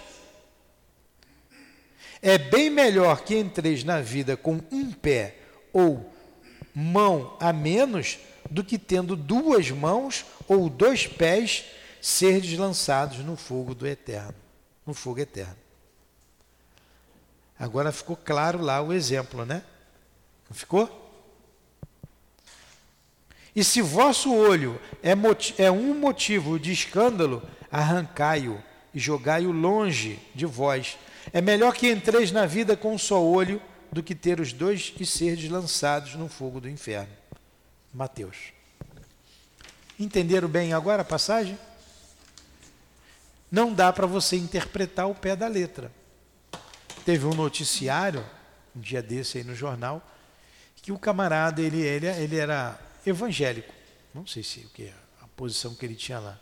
É 2.21 2.37
bem 2.37 2.69
melhor 2.69 3.21
que 3.21 3.37
entreis 3.37 3.83
na 3.83 4.01
vida 4.01 4.35
com 4.35 4.61
um 4.71 4.91
pé 4.91 5.35
ou 5.71 6.11
mão 6.73 7.35
a 7.39 7.53
menos 7.53 8.17
do 8.49 8.63
que 8.63 8.77
tendo 8.77 9.15
duas 9.15 9.69
mãos 9.69 10.25
ou 10.47 10.69
dois 10.69 11.05
pés 11.05 11.65
serdes 12.01 12.57
lançados 12.57 13.19
no 13.19 13.35
fogo 13.35 13.75
do 13.75 13.85
eterno, 13.85 14.35
no 14.85 14.93
fogo 14.93 15.19
eterno. 15.19 15.57
Agora 17.57 17.91
ficou 17.91 18.15
claro 18.15 18.61
lá 18.61 18.81
o 18.81 18.93
exemplo, 18.93 19.45
né? 19.45 19.63
Não 20.49 20.55
ficou? 20.55 21.03
E 23.55 23.63
se 23.63 23.81
vosso 23.81 24.33
olho 24.33 24.79
é, 25.01 25.13
é 25.63 25.71
um 25.71 25.97
motivo 25.97 26.59
de 26.59 26.73
escândalo, 26.73 27.41
arrancai-o 27.71 28.61
e 28.93 28.99
jogai-o 28.99 29.51
longe 29.51 30.19
de 30.33 30.45
vós. 30.45 30.97
É 31.33 31.41
melhor 31.41 31.73
que 31.73 31.91
entreis 31.91 32.31
na 32.31 32.45
vida 32.45 32.77
com 32.77 32.93
um 32.93 32.97
só 32.97 33.23
olho 33.23 33.61
do 33.91 34.03
que 34.03 34.13
ter 34.13 34.39
os 34.39 34.53
dois 34.53 34.93
e 34.99 35.05
serdes 35.05 35.49
lançados 35.49 36.15
no 36.15 36.27
fogo 36.27 36.59
do 36.59 36.69
inferno. 36.69 37.13
Mateus. 37.93 38.53
Entenderam 39.99 40.47
bem 40.47 40.73
agora 40.73 41.01
a 41.01 41.05
passagem? 41.05 41.57
não 43.55 43.73
dá 43.73 43.93
para 43.93 44.05
você 44.05 44.35
interpretar 44.35 45.09
o 45.09 45.15
pé 45.15 45.33
da 45.33 45.47
letra. 45.47 45.89
Teve 47.05 47.25
um 47.25 47.33
noticiário, 47.33 48.25
um 48.75 48.81
dia 48.81 49.01
desse 49.01 49.37
aí 49.37 49.45
no 49.45 49.55
jornal, 49.55 50.05
que 50.81 50.91
o 50.91 50.99
camarada, 50.99 51.61
ele, 51.61 51.81
ele, 51.81 52.05
ele 52.05 52.35
era 52.35 52.77
evangélico, 53.05 53.73
não 54.13 54.27
sei 54.27 54.43
se 54.43 54.59
o 54.59 54.69
que 54.69 54.91
a 55.21 55.27
posição 55.37 55.73
que 55.73 55.85
ele 55.85 55.95
tinha 55.95 56.19
lá. 56.19 56.37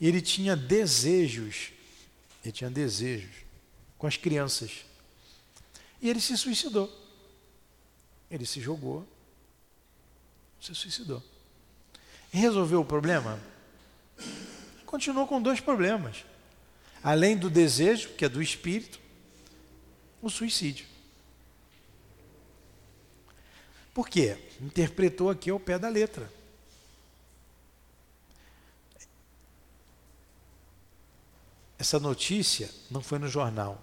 Ele 0.00 0.20
tinha 0.20 0.56
desejos, 0.56 1.72
ele 2.42 2.52
tinha 2.52 2.70
desejos 2.70 3.34
com 3.96 4.06
as 4.06 4.16
crianças. 4.16 4.84
E 6.00 6.08
ele 6.08 6.20
se 6.20 6.36
suicidou. 6.36 6.92
Ele 8.30 8.44
se 8.44 8.60
jogou, 8.60 9.06
se 10.60 10.74
suicidou. 10.74 11.22
E 12.32 12.38
resolveu 12.38 12.80
o 12.80 12.84
problema? 12.84 13.40
continuou 14.94 15.26
com 15.26 15.42
dois 15.42 15.58
problemas. 15.58 16.24
Além 17.02 17.36
do 17.36 17.50
desejo, 17.50 18.10
que 18.10 18.24
é 18.24 18.28
do 18.28 18.40
espírito, 18.40 19.00
o 20.22 20.30
suicídio. 20.30 20.86
Por 23.92 24.08
quê? 24.08 24.36
Interpretou 24.60 25.30
aqui 25.30 25.50
ao 25.50 25.58
pé 25.58 25.80
da 25.80 25.88
letra. 25.88 26.30
Essa 31.78 31.98
notícia 31.98 32.70
não 32.90 33.02
foi 33.02 33.18
no 33.18 33.28
jornal, 33.28 33.82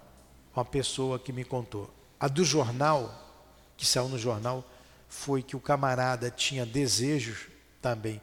uma 0.54 0.64
pessoa 0.64 1.18
que 1.18 1.32
me 1.32 1.44
contou. 1.44 1.92
A 2.18 2.28
do 2.28 2.44
jornal, 2.44 3.44
que 3.76 3.84
saiu 3.84 4.08
no 4.08 4.18
jornal, 4.18 4.64
foi 5.08 5.42
que 5.42 5.56
o 5.56 5.60
camarada 5.60 6.30
tinha 6.30 6.64
desejos 6.64 7.48
também 7.80 8.20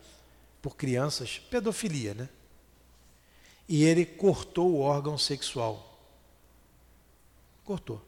por 0.61 0.75
crianças, 0.75 1.39
pedofilia, 1.39 2.13
né? 2.13 2.29
e 3.69 3.83
ele 3.83 4.03
cortou 4.03 4.71
o 4.71 4.79
órgão 4.79 5.15
sexual. 5.15 5.95
Cortou. 7.63 8.03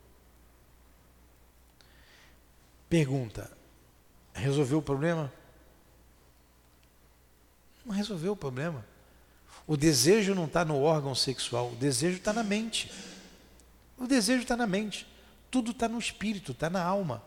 Pergunta: 2.89 3.55
resolveu 4.33 4.79
o 4.79 4.81
problema? 4.81 5.31
Não 7.85 7.93
resolveu 7.93 8.31
o 8.33 8.35
problema. 8.35 8.83
O 9.67 9.77
desejo 9.77 10.35
não 10.35 10.45
está 10.45 10.65
no 10.65 10.81
órgão 10.81 11.15
sexual, 11.15 11.71
o 11.71 11.75
desejo 11.75 12.17
está 12.17 12.33
na 12.33 12.43
mente. 12.43 12.91
O 13.97 14.07
desejo 14.07 14.41
está 14.41 14.57
na 14.57 14.67
mente. 14.67 15.07
Tudo 15.49 15.71
está 15.71 15.87
no 15.87 15.99
espírito, 15.99 16.51
está 16.51 16.69
na 16.69 16.83
alma. 16.83 17.23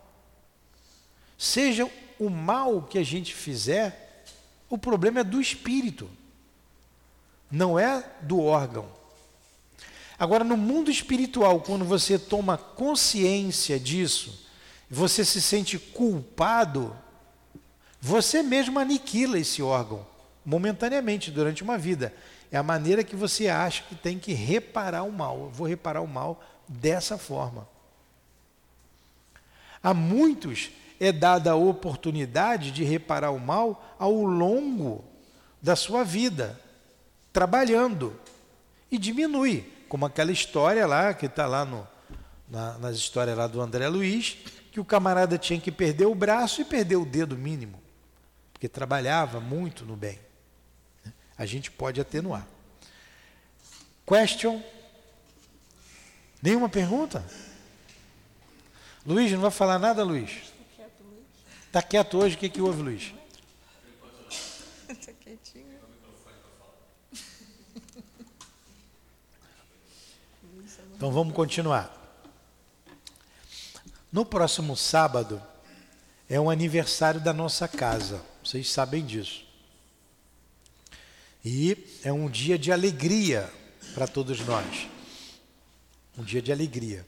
Seja 1.38 1.90
o 2.18 2.30
mal 2.30 2.82
que 2.82 2.98
a 2.98 3.02
gente 3.02 3.34
fizer, 3.34 4.24
o 4.68 4.78
problema 4.78 5.20
é 5.20 5.24
do 5.24 5.40
espírito 5.40 6.10
não 7.54 7.78
é 7.78 8.04
do 8.22 8.40
órgão. 8.40 8.88
Agora, 10.18 10.44
no 10.44 10.56
mundo 10.56 10.90
espiritual, 10.90 11.60
quando 11.60 11.84
você 11.84 12.18
toma 12.18 12.58
consciência 12.58 13.78
disso, 13.78 14.46
você 14.90 15.24
se 15.24 15.40
sente 15.40 15.78
culpado, 15.78 16.96
você 18.00 18.42
mesmo 18.42 18.78
aniquila 18.78 19.38
esse 19.38 19.62
órgão, 19.62 20.06
momentaneamente, 20.44 21.30
durante 21.30 21.62
uma 21.62 21.78
vida. 21.78 22.12
É 22.50 22.56
a 22.56 22.62
maneira 22.62 23.02
que 23.02 23.16
você 23.16 23.48
acha 23.48 23.82
que 23.88 23.94
tem 23.94 24.18
que 24.18 24.32
reparar 24.32 25.02
o 25.02 25.12
mal. 25.12 25.38
Eu 25.40 25.50
vou 25.50 25.66
reparar 25.66 26.00
o 26.00 26.08
mal 26.08 26.42
dessa 26.68 27.18
forma. 27.18 27.66
A 29.82 29.92
muitos 29.92 30.70
é 31.00 31.12
dada 31.12 31.50
a 31.50 31.56
oportunidade 31.56 32.70
de 32.70 32.84
reparar 32.84 33.30
o 33.30 33.40
mal 33.40 33.94
ao 33.98 34.12
longo 34.12 35.04
da 35.60 35.74
sua 35.74 36.04
vida 36.04 36.58
trabalhando. 37.32 38.18
E 38.90 38.96
diminui, 38.96 39.70
como 39.88 40.06
aquela 40.06 40.30
história 40.30 40.86
lá, 40.86 41.12
que 41.12 41.26
está 41.26 41.46
lá 41.46 41.64
no, 41.64 41.86
na, 42.48 42.78
nas 42.78 42.96
histórias 42.96 43.36
lá 43.36 43.46
do 43.46 43.60
André 43.60 43.88
Luiz, 43.88 44.38
que 44.70 44.80
o 44.80 44.84
camarada 44.84 45.36
tinha 45.36 45.60
que 45.60 45.72
perder 45.72 46.06
o 46.06 46.14
braço 46.14 46.60
e 46.60 46.64
perder 46.64 46.96
o 46.96 47.04
dedo 47.04 47.36
mínimo, 47.36 47.80
porque 48.52 48.68
trabalhava 48.68 49.40
muito 49.40 49.84
no 49.84 49.96
bem. 49.96 50.18
A 51.36 51.46
gente 51.46 51.70
pode 51.70 52.00
atenuar. 52.00 52.46
Question? 54.06 54.62
Nenhuma 56.42 56.68
pergunta? 56.68 57.24
Luiz, 59.06 59.32
não 59.32 59.40
vai 59.40 59.50
falar 59.50 59.78
nada, 59.78 60.04
Luiz? 60.04 60.52
Está 61.66 61.82
quieto 61.82 62.18
hoje, 62.18 62.36
o 62.36 62.38
que, 62.38 62.48
que 62.48 62.60
houve, 62.60 62.82
Luiz? 62.82 63.12
Então 70.96 71.10
vamos 71.10 71.34
continuar. 71.34 71.92
No 74.10 74.24
próximo 74.24 74.76
sábado 74.76 75.42
é 76.28 76.38
o 76.38 76.48
aniversário 76.48 77.20
da 77.20 77.32
nossa 77.32 77.66
casa, 77.66 78.22
vocês 78.42 78.70
sabem 78.70 79.04
disso. 79.04 79.43
E 81.44 81.76
é 82.02 82.12
um 82.12 82.28
dia 82.28 82.58
de 82.58 82.72
alegria 82.72 83.52
para 83.92 84.06
todos 84.06 84.40
nós. 84.40 84.88
Um 86.16 86.24
dia 86.24 86.40
de 86.40 86.50
alegria. 86.50 87.06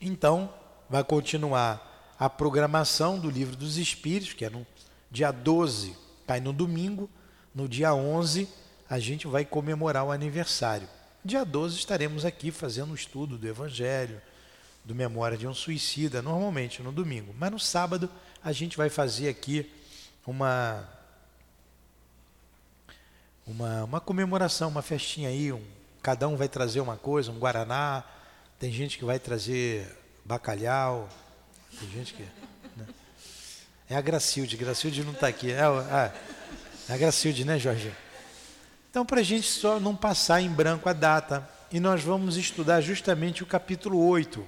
Então, 0.00 0.52
vai 0.88 1.04
continuar 1.04 2.14
a 2.18 2.30
programação 2.30 3.18
do 3.18 3.28
Livro 3.28 3.54
dos 3.54 3.76
Espíritos, 3.76 4.32
que 4.32 4.46
é 4.46 4.50
no 4.50 4.66
dia 5.10 5.30
12, 5.30 5.94
cai 6.26 6.40
no 6.40 6.52
domingo. 6.54 7.10
No 7.54 7.68
dia 7.68 7.94
11, 7.94 8.48
a 8.88 8.98
gente 8.98 9.26
vai 9.26 9.44
comemorar 9.44 10.04
o 10.04 10.10
aniversário. 10.10 10.88
Dia 11.22 11.44
12 11.44 11.76
estaremos 11.76 12.24
aqui 12.24 12.50
fazendo 12.50 12.92
o 12.92 12.94
estudo 12.94 13.36
do 13.36 13.46
Evangelho, 13.46 14.22
do 14.84 14.94
Memória 14.94 15.36
de 15.36 15.46
um 15.46 15.52
Suicida, 15.52 16.22
normalmente 16.22 16.82
no 16.82 16.92
domingo. 16.92 17.34
Mas 17.38 17.50
no 17.50 17.58
sábado 17.58 18.08
a 18.42 18.52
gente 18.52 18.76
vai 18.76 18.88
fazer 18.88 19.28
aqui 19.28 19.70
uma 20.26 20.88
uma, 23.50 23.84
uma 23.84 24.00
comemoração, 24.00 24.68
uma 24.68 24.80
festinha 24.80 25.28
aí, 25.28 25.52
um, 25.52 25.60
cada 26.00 26.28
um 26.28 26.36
vai 26.36 26.48
trazer 26.48 26.80
uma 26.80 26.96
coisa, 26.96 27.32
um 27.32 27.38
guaraná, 27.38 28.04
tem 28.58 28.70
gente 28.70 28.96
que 28.96 29.04
vai 29.04 29.18
trazer 29.18 29.88
bacalhau, 30.24 31.08
tem 31.78 31.90
gente 31.90 32.14
que 32.14 32.22
né? 32.76 32.86
é 33.88 33.96
a 33.96 34.00
Gracilde, 34.00 34.56
Gracilde 34.56 35.02
não 35.02 35.12
está 35.12 35.26
aqui, 35.26 35.50
é, 35.50 35.62
é, 35.62 36.12
é 36.88 36.94
a 36.94 36.96
Gracilde, 36.96 37.44
né, 37.44 37.58
Jorge? 37.58 37.92
Então, 38.88 39.04
para 39.04 39.20
a 39.20 39.24
gente 39.24 39.48
só 39.48 39.80
não 39.80 39.96
passar 39.96 40.40
em 40.40 40.48
branco 40.48 40.88
a 40.88 40.92
data, 40.92 41.48
e 41.72 41.78
nós 41.78 42.02
vamos 42.02 42.36
estudar 42.36 42.80
justamente 42.80 43.42
o 43.42 43.46
capítulo 43.46 44.04
8 44.04 44.44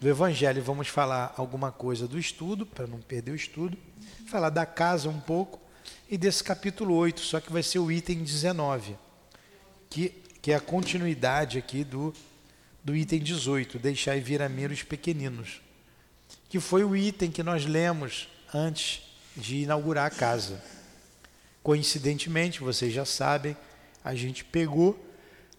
do 0.00 0.08
Evangelho. 0.08 0.62
Vamos 0.62 0.88
falar 0.88 1.32
alguma 1.38 1.72
coisa 1.72 2.06
do 2.06 2.18
estudo, 2.18 2.66
para 2.66 2.86
não 2.86 3.00
perder 3.00 3.32
o 3.32 3.34
estudo, 3.34 3.78
falar 4.26 4.50
da 4.50 4.66
casa 4.66 5.08
um 5.08 5.18
pouco, 5.18 5.58
e 6.10 6.16
desse 6.16 6.42
capítulo 6.42 6.94
8, 6.94 7.20
só 7.20 7.40
que 7.40 7.52
vai 7.52 7.62
ser 7.62 7.78
o 7.78 7.90
item 7.90 8.22
19, 8.22 8.96
que, 9.90 10.10
que 10.40 10.52
é 10.52 10.54
a 10.54 10.60
continuidade 10.60 11.58
aqui 11.58 11.84
do, 11.84 12.14
do 12.82 12.94
item 12.94 13.20
18, 13.20 13.78
deixar 13.78 14.20
vir 14.20 14.42
a 14.42 14.48
mim 14.48 14.66
os 14.66 14.82
pequeninos, 14.82 15.60
que 16.48 16.60
foi 16.60 16.84
o 16.84 16.94
item 16.94 17.30
que 17.30 17.42
nós 17.42 17.64
lemos 17.64 18.28
antes 18.52 19.02
de 19.36 19.62
inaugurar 19.62 20.06
a 20.06 20.10
casa. 20.10 20.62
Coincidentemente, 21.62 22.60
vocês 22.60 22.92
já 22.92 23.04
sabem, 23.04 23.56
a 24.04 24.14
gente 24.14 24.44
pegou 24.44 25.02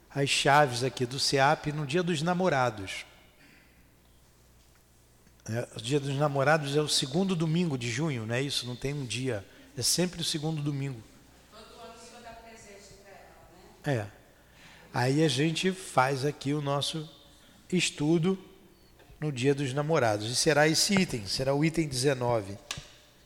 as 0.10 0.30
chaves 0.30 0.84
aqui 0.84 1.06
do 1.06 1.20
SEAP 1.20 1.74
no 1.74 1.86
dia 1.86 2.02
dos 2.02 2.22
namorados. 2.22 3.06
É, 5.48 5.68
o 5.76 5.82
dia 5.82 6.00
dos 6.00 6.16
namorados 6.16 6.76
é 6.76 6.82
o 6.82 6.88
segundo 6.88 7.36
domingo 7.36 7.78
de 7.78 7.90
junho, 7.90 8.26
não 8.26 8.34
é 8.34 8.42
isso? 8.42 8.66
Não 8.66 8.76
tem 8.76 8.94
um 8.94 9.06
dia, 9.06 9.46
é 9.78 9.82
sempre 9.82 10.22
o 10.22 10.24
segundo 10.24 10.62
domingo. 10.62 11.02
Todo 11.52 11.82
ano 11.82 11.94
o 11.96 12.00
senhor 12.00 12.22
dá 12.24 12.32
presente 12.32 12.94
para 13.04 13.12
ela, 13.12 13.98
né? 13.98 14.08
É. 14.12 14.26
Aí 14.94 15.24
a 15.24 15.28
gente 15.28 15.72
faz 15.72 16.24
aqui 16.24 16.54
o 16.54 16.62
nosso 16.62 17.10
estudo 17.72 18.38
no 19.20 19.32
dia 19.32 19.54
dos 19.54 19.74
namorados. 19.74 20.32
E 20.32 20.36
será 20.36 20.68
esse 20.68 20.94
item, 20.94 21.26
será 21.28 21.54
o 21.54 21.66
item 21.66 21.88
19. 21.88 22.58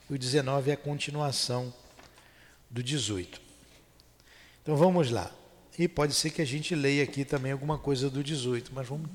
O 0.10 0.18
19 0.18 0.72
é 0.72 0.74
a 0.74 0.78
continuação 0.78 1.72
do 2.70 2.82
18. 2.82 3.40
Então 4.64 4.76
vamos 4.76 5.12
lá. 5.12 5.32
E 5.78 5.88
pode 5.88 6.14
ser 6.14 6.32
que 6.32 6.42
a 6.42 6.46
gente 6.46 6.74
leia 6.76 7.04
aqui 7.04 7.24
também 7.24 7.52
alguma 7.52 7.78
coisa 7.78 8.10
do 8.10 8.24
18, 8.24 8.72
mas 8.74 8.88
vamos 8.88 9.10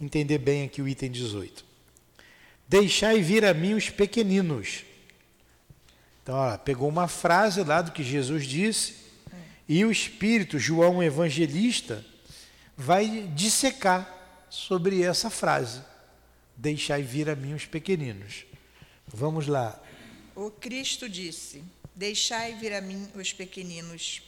entender 0.00 0.38
bem 0.38 0.64
aqui 0.64 0.80
o 0.80 0.88
item 0.88 1.10
18. 1.10 1.64
Deixai 2.68 3.20
vir 3.20 3.44
a 3.44 3.52
mim 3.52 3.74
os 3.74 3.90
pequeninos. 3.90 4.84
Então, 6.28 6.36
ó, 6.36 6.58
pegou 6.58 6.90
uma 6.90 7.08
frase 7.08 7.64
lá 7.64 7.80
do 7.80 7.90
que 7.90 8.02
Jesus 8.02 8.46
disse, 8.46 8.96
e 9.66 9.82
o 9.82 9.90
Espírito, 9.90 10.58
João 10.58 11.02
Evangelista, 11.02 12.04
vai 12.76 13.22
dissecar 13.34 14.06
sobre 14.50 15.02
essa 15.02 15.30
frase. 15.30 15.80
Deixai 16.54 17.00
vir 17.00 17.30
a 17.30 17.34
mim 17.34 17.54
os 17.54 17.64
pequeninos. 17.64 18.44
Vamos 19.06 19.46
lá. 19.46 19.82
O 20.34 20.50
Cristo 20.50 21.08
disse: 21.08 21.64
Deixai 21.94 22.56
vir 22.56 22.74
a 22.74 22.82
mim 22.82 23.08
os 23.14 23.32
pequeninos. 23.32 24.20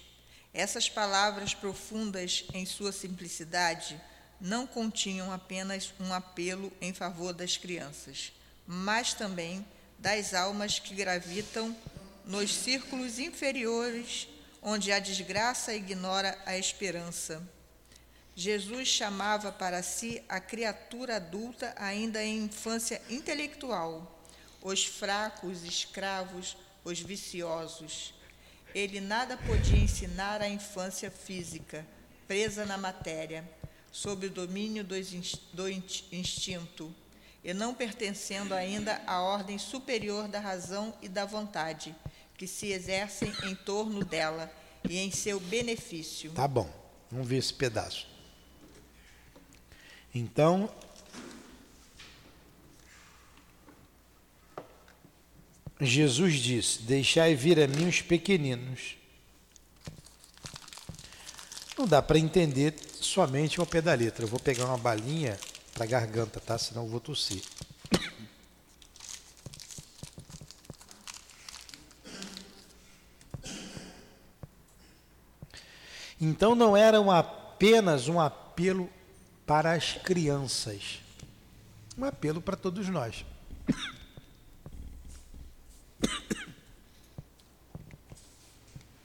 Essas 0.55 0.89
palavras 0.89 1.53
profundas 1.53 2.47
em 2.55 2.65
sua 2.65 2.93
simplicidade 2.93 4.01
não 4.41 4.67
continham 4.67 5.31
apenas 5.31 5.93
um 6.01 6.15
apelo 6.15 6.73
em 6.81 6.95
favor 6.95 7.35
das 7.35 7.59
crianças, 7.59 8.33
mas 8.67 9.13
também 9.13 9.63
das 10.01 10.35
almas 10.35 10.79
que 10.79 10.95
gravitam 10.95 11.77
nos 12.25 12.55
círculos 12.55 13.19
inferiores 13.19 14.29
onde 14.63 14.91
a 14.91 14.99
desgraça 14.99 15.75
ignora 15.75 16.37
a 16.45 16.57
esperança. 16.57 17.43
Jesus 18.35 18.89
chamava 18.89 19.53
para 19.53 19.83
si 19.83 20.23
a 20.29 20.41
criatura 20.41 21.17
adulta 21.17 21.75
ainda 21.77 22.23
em 22.23 22.45
infância 22.45 23.01
intelectual 23.09 24.17
os 24.63 24.85
fracos, 24.85 25.59
os 25.59 25.65
escravos, 25.65 26.57
os 26.85 27.01
viciosos. 27.01 28.15
Ele 28.75 29.01
nada 29.01 29.37
podia 29.37 29.79
ensinar 29.79 30.41
à 30.41 30.49
infância 30.49 31.11
física, 31.11 31.87
presa 32.29 32.65
na 32.65 32.77
matéria, 32.77 33.49
sob 33.91 34.27
o 34.27 34.31
domínio 34.31 34.85
do 34.85 35.69
instinto, 36.13 36.95
e 37.43 37.55
não 37.55 37.75
pertencendo 37.75 38.55
ainda 38.55 39.01
à 39.07 39.21
ordem 39.23 39.59
superior 39.59 40.29
da 40.29 40.41
razão 40.41 40.95
e 41.01 41.09
da 41.09 41.25
vontade, 41.25 41.95
que 42.37 42.47
se 42.47 42.73
exercem 42.73 43.33
em 43.45 43.55
torno 43.55 44.05
dela 44.05 44.51
e 44.89 44.99
em 44.99 45.11
seu 45.11 45.41
benefício. 45.41 46.33
Tá 46.33 46.47
bom, 46.47 46.71
vamos 47.11 47.27
ver 47.27 47.39
esse 47.39 47.53
pedaço. 47.53 48.09
Então, 50.15 50.71
Jesus 55.81 56.35
disse: 56.35 56.83
Deixai 56.83 57.35
vir 57.35 57.59
a 57.61 57.67
mim 57.67 57.89
os 57.89 58.03
pequeninos. 58.03 58.97
Não 61.79 61.87
dá 61.87 62.03
para 62.03 62.19
entender 62.19 62.75
somente 63.01 63.59
ao 63.59 63.67
pé 63.67 63.81
da 63.81 63.95
letra. 63.95 64.25
Eu 64.25 64.29
vou 64.29 64.39
pegar 64.39 64.67
uma 64.67 64.77
balinha 64.77 65.39
para 65.81 65.87
a 65.87 65.89
garganta, 65.89 66.39
tá? 66.39 66.59
Senão 66.59 66.83
eu 66.83 66.89
vou 66.91 67.01
tossir. 67.01 67.43
Então 76.21 76.55
não 76.55 76.77
era 76.77 76.99
apenas 77.19 78.09
um 78.09 78.21
apelo 78.21 78.91
para 79.47 79.73
as 79.73 79.95
crianças, 79.95 81.01
um 81.97 82.05
apelo 82.05 82.43
para 82.43 82.59
todos 82.59 82.87
nós. 82.91 83.25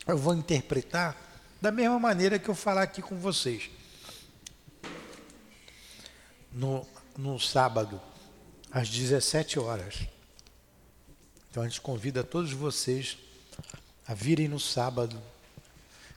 eu 0.05 0.17
vou 0.17 0.33
interpretar 0.33 1.15
da 1.61 1.71
mesma 1.71 1.97
maneira 1.97 2.37
que 2.37 2.49
eu 2.49 2.55
falar 2.55 2.81
aqui 2.81 3.01
com 3.01 3.15
vocês. 3.15 3.71
No, 6.55 6.87
no 7.15 7.39
sábado, 7.39 8.01
às 8.71 8.89
17 8.89 9.59
horas. 9.59 10.07
Então 11.51 11.61
a 11.61 11.67
gente 11.67 11.81
convida 11.81 12.23
todos 12.23 12.51
vocês 12.51 13.17
a 14.07 14.15
virem 14.15 14.47
no 14.47 14.59
sábado, 14.59 15.21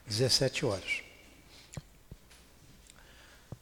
17 0.07 0.65
horas. 0.65 1.03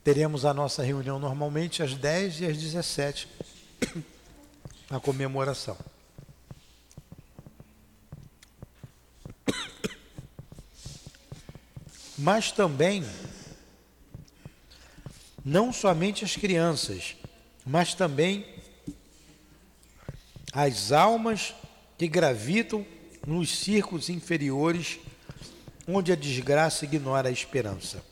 Teremos 0.03 0.45
a 0.45 0.53
nossa 0.53 0.81
reunião 0.83 1.19
normalmente 1.19 1.83
às 1.83 1.93
10 1.93 2.39
e 2.41 2.45
às 2.45 2.57
17, 2.57 3.27
a 4.89 4.99
comemoração. 4.99 5.77
mas 12.17 12.51
também 12.51 13.05
não 15.47 15.71
somente 15.71 16.25
as 16.25 16.35
crianças, 16.35 17.15
mas 17.65 17.93
também 17.93 18.45
as 20.51 20.91
almas 20.91 21.55
que 21.97 22.05
gravitam 22.05 22.85
nos 23.25 23.57
círculos 23.57 24.09
inferiores, 24.09 24.99
onde 25.87 26.11
a 26.11 26.17
desgraça 26.17 26.83
ignora 26.83 27.29
a 27.29 27.31
esperança. 27.31 28.03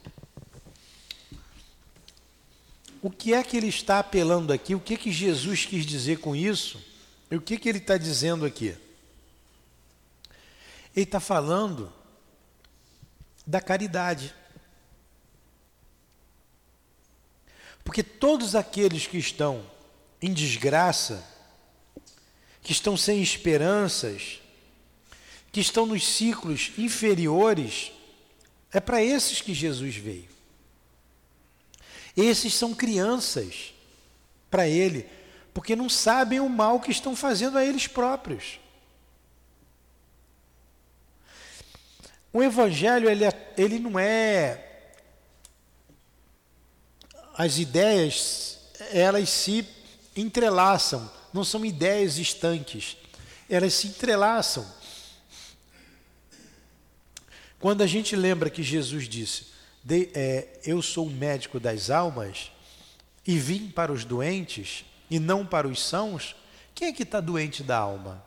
O 3.01 3.11
que 3.11 3.33
é 3.33 3.43
que 3.43 3.57
ele 3.57 3.67
está 3.67 3.99
apelando 3.99 4.53
aqui? 4.53 4.73
O 4.73 4.79
que, 4.79 4.95
que 4.95 5.11
Jesus 5.11 5.65
quis 5.65 5.86
dizer 5.86 6.19
com 6.19 6.33
isso? 6.33 6.81
E 7.29 7.36
o 7.36 7.41
que, 7.41 7.57
que 7.57 7.67
ele 7.67 7.79
está 7.79 7.97
dizendo 7.97 8.45
aqui? 8.45 8.77
Ele 10.95 11.03
está 11.03 11.19
falando 11.19 11.91
da 13.45 13.59
caridade. 13.59 14.33
Porque 17.86 18.03
todos 18.03 18.55
aqueles 18.55 19.07
que 19.07 19.17
estão 19.17 19.65
em 20.21 20.33
desgraça, 20.33 21.23
que 22.61 22.73
estão 22.73 22.97
sem 22.97 23.21
esperanças, 23.21 24.41
que 25.51 25.61
estão 25.61 25.86
nos 25.86 26.05
ciclos 26.05 26.71
inferiores, 26.77 27.93
é 28.73 28.81
para 28.81 29.01
esses 29.01 29.39
que 29.39 29.53
Jesus 29.53 29.95
veio. 29.95 30.27
Esses 32.17 32.53
são 32.53 32.73
crianças 32.73 33.73
para 34.49 34.67
Ele, 34.67 35.07
porque 35.53 35.75
não 35.75 35.88
sabem 35.88 36.39
o 36.39 36.49
mal 36.49 36.81
que 36.81 36.91
estão 36.91 37.15
fazendo 37.15 37.57
a 37.57 37.63
eles 37.63 37.88
próprios. 37.88 38.59
O 42.33 42.43
Evangelho, 42.43 43.09
ele, 43.09 43.23
é, 43.23 43.53
ele 43.57 43.79
não 43.79 43.97
é. 43.97 44.64
As 47.38 47.57
ideias, 47.57 48.59
elas 48.91 49.29
se 49.29 49.67
entrelaçam, 50.15 51.11
não 51.33 51.43
são 51.43 51.65
ideias 51.65 52.17
estanques, 52.17 52.95
elas 53.49 53.73
se 53.73 53.88
entrelaçam. 53.88 54.65
Quando 57.59 57.81
a 57.81 57.88
gente 57.88 58.15
lembra 58.15 58.49
que 58.49 58.63
Jesus 58.63 59.09
disse: 59.09 59.47
é, 60.13 60.47
Eu 60.63 60.81
sou 60.81 61.07
o 61.07 61.11
médico 61.11 61.59
das 61.59 61.89
almas 61.89 62.51
e 63.27 63.38
vim 63.38 63.69
para 63.69 63.91
os 63.91 64.05
doentes 64.05 64.86
e 65.09 65.19
não 65.19 65.45
para 65.45 65.67
os 65.67 65.81
sãos, 65.81 66.36
quem 66.73 66.88
é 66.89 66.93
que 66.93 67.03
está 67.03 67.19
doente 67.19 67.63
da 67.63 67.77
alma? 67.77 68.23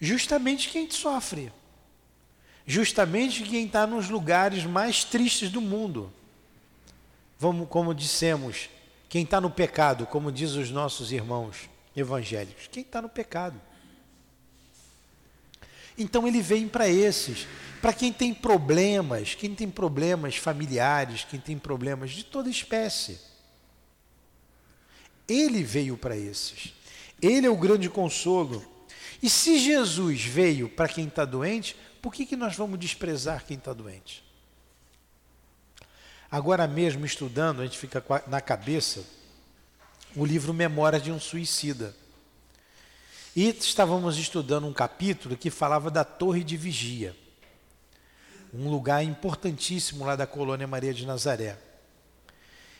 Justamente 0.00 0.70
quem 0.70 0.90
sofre. 0.90 1.52
Justamente 2.66 3.42
quem 3.42 3.66
está 3.66 3.86
nos 3.86 4.08
lugares 4.08 4.64
mais 4.64 5.04
tristes 5.04 5.50
do 5.50 5.60
mundo. 5.60 6.12
Vamos, 7.40 7.70
como 7.70 7.94
dissemos, 7.94 8.68
quem 9.08 9.24
está 9.24 9.40
no 9.40 9.50
pecado, 9.50 10.06
como 10.06 10.30
diz 10.30 10.50
os 10.50 10.70
nossos 10.70 11.10
irmãos 11.10 11.70
evangélicos, 11.96 12.68
quem 12.70 12.82
está 12.82 13.00
no 13.00 13.08
pecado. 13.08 13.58
Então 15.96 16.28
ele 16.28 16.42
vem 16.42 16.68
para 16.68 16.86
esses, 16.86 17.48
para 17.80 17.94
quem 17.94 18.12
tem 18.12 18.34
problemas, 18.34 19.34
quem 19.34 19.54
tem 19.54 19.70
problemas 19.70 20.36
familiares, 20.36 21.24
quem 21.24 21.40
tem 21.40 21.58
problemas 21.58 22.10
de 22.10 22.26
toda 22.26 22.50
espécie. 22.50 23.18
Ele 25.26 25.62
veio 25.62 25.96
para 25.96 26.14
esses. 26.14 26.74
Ele 27.22 27.46
é 27.46 27.50
o 27.50 27.56
grande 27.56 27.88
consolo. 27.88 28.62
E 29.22 29.30
se 29.30 29.58
Jesus 29.58 30.22
veio 30.22 30.68
para 30.68 30.88
quem 30.88 31.06
está 31.06 31.24
doente, 31.24 31.74
por 32.02 32.12
que, 32.12 32.26
que 32.26 32.36
nós 32.36 32.54
vamos 32.54 32.78
desprezar 32.78 33.46
quem 33.46 33.56
está 33.56 33.72
doente? 33.72 34.28
Agora 36.30 36.66
mesmo, 36.68 37.04
estudando, 37.04 37.60
a 37.60 37.64
gente 37.64 37.78
fica 37.78 38.04
na 38.26 38.40
cabeça 38.40 39.04
o 40.14 40.24
livro 40.24 40.54
Memórias 40.54 41.02
de 41.02 41.10
um 41.10 41.18
Suicida. 41.18 41.94
E 43.34 43.48
estávamos 43.48 44.18
estudando 44.18 44.66
um 44.66 44.72
capítulo 44.72 45.36
que 45.36 45.50
falava 45.50 45.90
da 45.90 46.04
Torre 46.04 46.44
de 46.44 46.56
Vigia 46.56 47.14
um 48.52 48.68
lugar 48.68 49.04
importantíssimo 49.04 50.04
lá 50.04 50.16
da 50.16 50.26
colônia 50.26 50.66
Maria 50.66 50.92
de 50.92 51.06
Nazaré. 51.06 51.56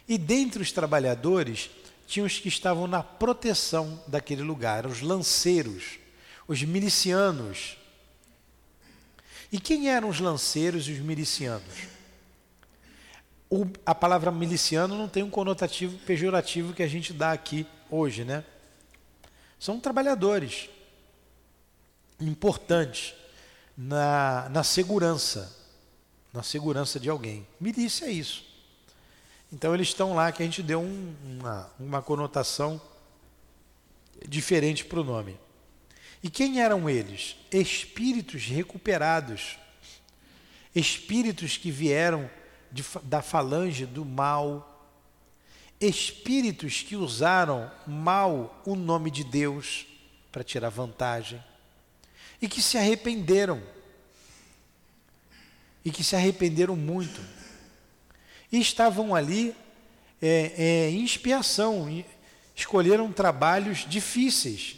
E 0.08 0.18
dentre 0.18 0.62
os 0.62 0.72
trabalhadores, 0.72 1.70
tinha 2.06 2.26
os 2.26 2.38
que 2.38 2.48
estavam 2.48 2.86
na 2.86 3.02
proteção 3.02 4.02
daquele 4.06 4.42
lugar, 4.42 4.84
os 4.86 5.00
lanceiros, 5.00 5.98
os 6.48 6.62
milicianos. 6.62 7.76
E 9.52 9.60
quem 9.60 9.88
eram 9.88 10.08
os 10.08 10.18
lanceiros 10.18 10.88
e 10.88 10.92
os 10.92 10.98
milicianos? 10.98 11.99
O, 13.50 13.66
a 13.84 13.94
palavra 13.94 14.30
miliciano 14.30 14.96
não 14.96 15.08
tem 15.08 15.22
um 15.22 15.30
conotativo 15.30 15.98
pejorativo 16.06 16.72
que 16.72 16.82
a 16.82 16.88
gente 16.88 17.12
dá 17.12 17.32
aqui 17.32 17.66
hoje, 17.90 18.24
né? 18.24 18.44
São 19.58 19.80
trabalhadores 19.80 20.70
importantes 22.20 23.12
na, 23.76 24.48
na 24.50 24.62
segurança 24.62 25.60
na 26.32 26.42
segurança 26.42 27.00
de 27.00 27.08
alguém. 27.08 27.46
Milícia 27.60 28.06
é 28.06 28.10
isso. 28.10 28.44
Então 29.52 29.74
eles 29.74 29.88
estão 29.88 30.14
lá 30.14 30.30
que 30.30 30.42
a 30.42 30.46
gente 30.46 30.62
deu 30.62 30.80
um, 30.80 31.14
uma, 31.24 31.70
uma 31.78 32.02
conotação 32.02 32.80
diferente 34.28 34.84
para 34.84 35.00
o 35.00 35.04
nome. 35.04 35.36
E 36.22 36.30
quem 36.30 36.60
eram 36.60 36.88
eles? 36.88 37.36
Espíritos 37.50 38.44
recuperados, 38.44 39.58
espíritos 40.74 41.56
que 41.56 41.70
vieram 41.70 42.30
de, 42.72 42.84
da 43.04 43.22
falange 43.22 43.86
do 43.86 44.04
mal, 44.04 44.88
espíritos 45.80 46.82
que 46.82 46.96
usaram 46.96 47.70
mal 47.86 48.62
o 48.66 48.74
nome 48.74 49.10
de 49.10 49.24
Deus 49.24 49.86
para 50.30 50.44
tirar 50.44 50.68
vantagem 50.68 51.42
e 52.40 52.48
que 52.48 52.62
se 52.62 52.78
arrependeram 52.78 53.62
e 55.84 55.90
que 55.90 56.04
se 56.04 56.14
arrependeram 56.14 56.76
muito. 56.76 57.20
E 58.52 58.60
estavam 58.60 59.14
ali 59.14 59.54
é, 60.20 60.52
é, 60.56 60.90
em 60.90 61.04
expiação, 61.04 62.04
escolheram 62.54 63.12
trabalhos 63.12 63.86
difíceis 63.88 64.76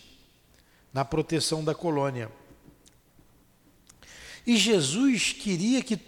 na 0.93 1.05
proteção 1.05 1.65
da 1.65 1.75
colônia. 1.75 2.31
E 4.47 4.57
Jesus 4.57 5.33
queria 5.33 5.83
que, 5.83 5.99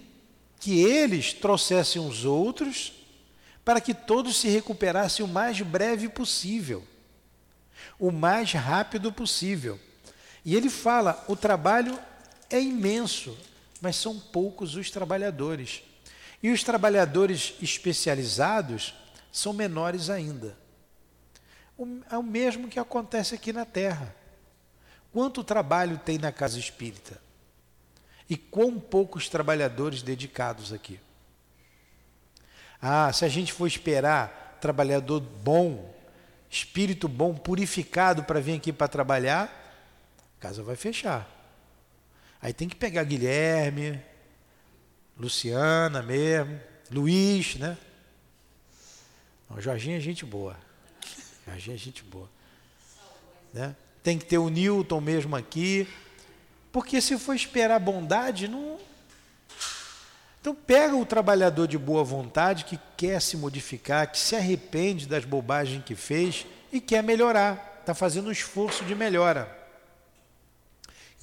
que 0.65 0.83
eles 0.83 1.35
trouxessem 1.35 2.01
os 2.01 2.25
outros 2.25 2.95
para 3.63 3.83
que 3.83 3.93
todos 3.93 4.39
se 4.39 4.49
recuperassem 4.49 5.23
o 5.23 5.29
mais 5.29 5.61
breve 5.61 6.09
possível, 6.09 6.83
o 7.99 8.11
mais 8.11 8.53
rápido 8.53 9.13
possível. 9.13 9.79
E 10.43 10.57
ele 10.57 10.71
fala: 10.71 11.23
o 11.29 11.37
trabalho 11.37 11.99
é 12.49 12.59
imenso, 12.59 13.37
mas 13.79 13.97
são 13.97 14.19
poucos 14.19 14.75
os 14.75 14.91
trabalhadores. 14.91 15.83
E 16.43 16.51
os 16.51 16.63
trabalhadores 16.65 17.53
especializados 17.61 18.95
são 19.31 19.53
menores 19.53 20.09
ainda. 20.09 20.57
É 22.11 22.17
o 22.17 22.23
mesmo 22.23 22.69
que 22.69 22.79
acontece 22.79 23.35
aqui 23.35 23.53
na 23.53 23.67
Terra. 23.67 24.17
Quanto 25.13 25.45
trabalho 25.45 25.99
tem 25.99 26.17
na 26.17 26.33
casa 26.33 26.59
espírita? 26.59 27.21
E 28.29 28.37
quão 28.37 28.81
poucos 28.81 29.29
trabalhadores 29.29 30.03
dedicados 30.03 30.73
aqui? 30.73 30.99
Ah, 32.81 33.13
se 33.13 33.25
a 33.25 33.29
gente 33.29 33.53
for 33.53 33.67
esperar 33.67 34.59
trabalhador 34.61 35.21
bom, 35.21 35.95
espírito 36.51 37.09
bom, 37.09 37.35
purificado 37.35 38.25
para 38.25 38.41
vir 38.41 38.57
aqui 38.57 38.73
para 38.73 38.89
trabalhar, 38.89 39.45
a 40.39 40.41
casa 40.41 40.63
vai 40.63 40.77
fechar. 40.77 41.29
Aí 42.41 42.53
tem 42.53 42.69
que 42.69 42.77
pegar 42.77 43.05
Guilherme, 43.05 44.01
Luciana 45.19 46.03
mesmo, 46.03 46.61
Luiz, 46.91 47.57
né? 47.57 47.79
O 49.49 49.61
Jorginho 49.61 49.97
é 49.97 50.01
gente 50.01 50.25
boa. 50.25 50.57
Jorginho 51.47 51.75
é 51.75 51.79
gente 51.79 52.03
boa. 52.03 52.29
Né? 53.53 53.75
Tem 54.03 54.19
que 54.19 54.25
ter 54.25 54.39
o 54.39 54.49
Newton 54.49 55.01
mesmo 55.01 55.37
aqui. 55.37 55.89
Porque 56.75 57.01
se 57.01 57.17
for 57.17 57.37
esperar 57.37 57.79
bondade, 57.79 58.49
não. 58.49 58.81
Então 60.41 60.53
pega 60.53 60.97
o 60.97 61.07
trabalhador 61.07 61.69
de 61.69 61.79
boa 61.79 62.03
vontade 62.03 62.65
que 62.65 62.81
quer 62.97 63.23
se 63.23 63.37
modificar, 63.37 64.11
que 64.11 64.19
se 64.19 64.35
arrepende 64.35 65.07
das 65.07 65.25
bobagens 65.25 65.85
que 65.85 65.95
fez 65.95 66.45
e 66.73 66.81
quer 66.81 67.01
melhorar, 67.01 67.79
está 67.79 67.95
fazendo 67.95 68.27
um 68.27 68.33
esforço 68.33 68.85
de 68.85 68.93
melhora. 68.93 69.57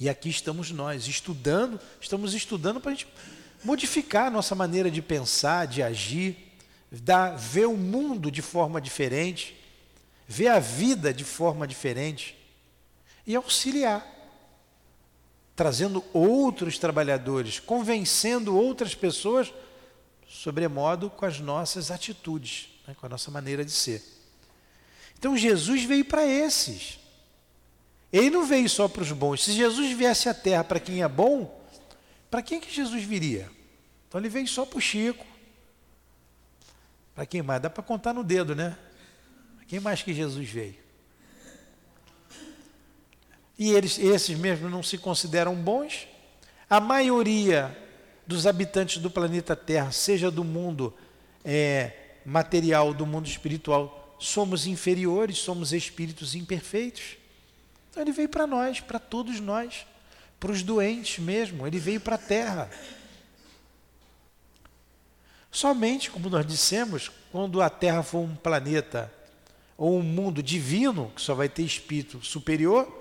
E 0.00 0.08
aqui 0.08 0.30
estamos 0.30 0.70
nós, 0.70 1.06
estudando, 1.06 1.78
estamos 2.00 2.32
estudando 2.32 2.80
para 2.80 2.92
a 2.92 2.94
gente 2.94 3.08
modificar 3.62 4.28
a 4.28 4.30
nossa 4.30 4.54
maneira 4.54 4.90
de 4.90 5.02
pensar, 5.02 5.66
de 5.66 5.82
agir, 5.82 6.34
dar, 6.90 7.36
ver 7.36 7.66
o 7.66 7.76
mundo 7.76 8.30
de 8.30 8.40
forma 8.40 8.80
diferente, 8.80 9.54
ver 10.26 10.48
a 10.48 10.58
vida 10.58 11.12
de 11.12 11.24
forma 11.24 11.68
diferente 11.68 12.34
e 13.26 13.36
auxiliar, 13.36 14.21
trazendo 15.54 16.04
outros 16.12 16.78
trabalhadores, 16.78 17.60
convencendo 17.60 18.56
outras 18.56 18.94
pessoas, 18.94 19.52
sobremodo 20.28 21.10
com 21.10 21.24
as 21.24 21.38
nossas 21.40 21.90
atitudes, 21.90 22.70
né, 22.86 22.94
com 22.98 23.06
a 23.06 23.08
nossa 23.08 23.30
maneira 23.30 23.64
de 23.64 23.70
ser. 23.70 24.02
Então 25.18 25.36
Jesus 25.36 25.84
veio 25.84 26.04
para 26.04 26.26
esses. 26.26 26.98
Ele 28.12 28.30
não 28.30 28.44
veio 28.44 28.68
só 28.68 28.88
para 28.88 29.02
os 29.02 29.12
bons. 29.12 29.44
Se 29.44 29.52
Jesus 29.52 29.96
viesse 29.96 30.28
à 30.28 30.34
terra 30.34 30.64
para 30.64 30.80
quem 30.80 31.02
é 31.02 31.08
bom, 31.08 31.60
para 32.30 32.42
quem 32.42 32.60
que 32.60 32.72
Jesus 32.72 33.04
viria? 33.04 33.50
Então 34.08 34.20
ele 34.20 34.28
veio 34.28 34.48
só 34.48 34.66
para 34.66 34.78
o 34.78 34.80
Chico. 34.80 35.24
Para 37.14 37.26
quem 37.26 37.42
mais? 37.42 37.60
Dá 37.62 37.70
para 37.70 37.82
contar 37.82 38.12
no 38.12 38.24
dedo, 38.24 38.54
né? 38.54 38.76
Quem 39.68 39.80
mais 39.80 40.02
que 40.02 40.12
Jesus 40.12 40.48
veio? 40.48 40.81
E 43.62 43.70
eles, 43.70 43.96
esses 43.96 44.36
mesmos 44.36 44.72
não 44.72 44.82
se 44.82 44.98
consideram 44.98 45.54
bons? 45.54 46.08
A 46.68 46.80
maioria 46.80 47.78
dos 48.26 48.44
habitantes 48.44 49.00
do 49.00 49.08
planeta 49.08 49.54
Terra, 49.54 49.92
seja 49.92 50.32
do 50.32 50.42
mundo 50.42 50.92
é, 51.44 51.92
material 52.26 52.92
do 52.92 53.06
mundo 53.06 53.28
espiritual, 53.28 54.16
somos 54.18 54.66
inferiores, 54.66 55.38
somos 55.38 55.72
espíritos 55.72 56.34
imperfeitos. 56.34 57.16
Então 57.88 58.02
ele 58.02 58.10
veio 58.10 58.28
para 58.28 58.48
nós, 58.48 58.80
para 58.80 58.98
todos 58.98 59.38
nós, 59.38 59.86
para 60.40 60.50
os 60.50 60.64
doentes 60.64 61.20
mesmo, 61.20 61.64
ele 61.64 61.78
veio 61.78 62.00
para 62.00 62.16
a 62.16 62.18
terra. 62.18 62.68
Somente, 65.52 66.10
como 66.10 66.28
nós 66.28 66.44
dissemos, 66.44 67.12
quando 67.30 67.62
a 67.62 67.70
terra 67.70 68.02
for 68.02 68.22
um 68.22 68.34
planeta 68.34 69.12
ou 69.78 70.00
um 70.00 70.02
mundo 70.02 70.42
divino, 70.42 71.12
que 71.14 71.22
só 71.22 71.32
vai 71.32 71.48
ter 71.48 71.62
espírito 71.62 72.24
superior, 72.24 72.92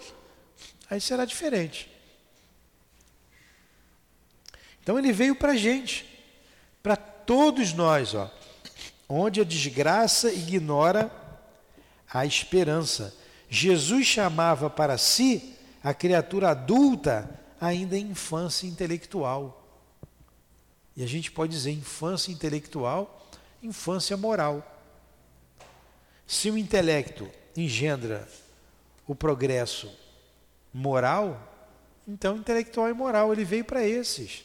aí 0.92 1.00
será 1.00 1.24
diferente. 1.24 1.90
Então 4.84 5.00
ele 5.00 5.14
veio 5.14 5.34
para 5.34 5.54
a 5.54 5.56
gente, 5.56 6.06
para 6.84 6.98
todos 6.98 7.72
nós, 7.72 8.14
ó, 8.14 8.30
onde 9.08 9.40
a 9.40 9.46
desgraça 9.46 10.34
ignora 10.34 11.10
a 12.12 12.26
esperança. 12.26 13.16
Jesus 13.50 14.06
chamava 14.06 14.70
para 14.70 14.98
si 14.98 15.56
a 15.82 15.94
criatura 15.94 16.50
adulta 16.50 17.40
ainda 17.60 17.98
em 17.98 18.08
infância 18.08 18.68
intelectual. 18.68 19.66
E 20.98 21.04
a 21.04 21.08
gente 21.08 21.32
pode 21.32 21.54
dizer 21.54 21.72
infância 21.72 22.34
intelectual, 22.34 23.30
infância 23.64 24.18
moral. 24.18 24.68
Se 26.28 26.52
o 26.52 26.58
intelecto 26.58 27.30
engendra 27.56 28.28
o 29.08 29.16
progresso 29.16 30.01
moral, 30.74 31.52
então 32.08 32.38
intelectual 32.38 32.90
e 32.90 32.94
moral, 32.94 33.32
ele 33.32 33.44
veio 33.44 33.66
para 33.66 33.86
esses. 33.86 34.44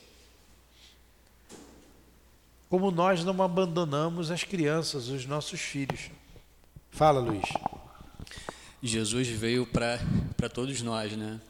Como 2.68 2.90
nós 2.90 3.24
não 3.24 3.42
abandonamos 3.42 4.30
as 4.30 4.42
crianças, 4.42 5.08
os 5.08 5.24
nossos 5.24 5.60
filhos. 5.60 6.10
Fala, 6.90 7.20
Luiz. 7.20 7.44
Jesus 8.82 9.28
veio 9.28 9.66
para 9.66 10.48
todos 10.52 10.82
nós, 10.82 11.12
né? 11.12 11.40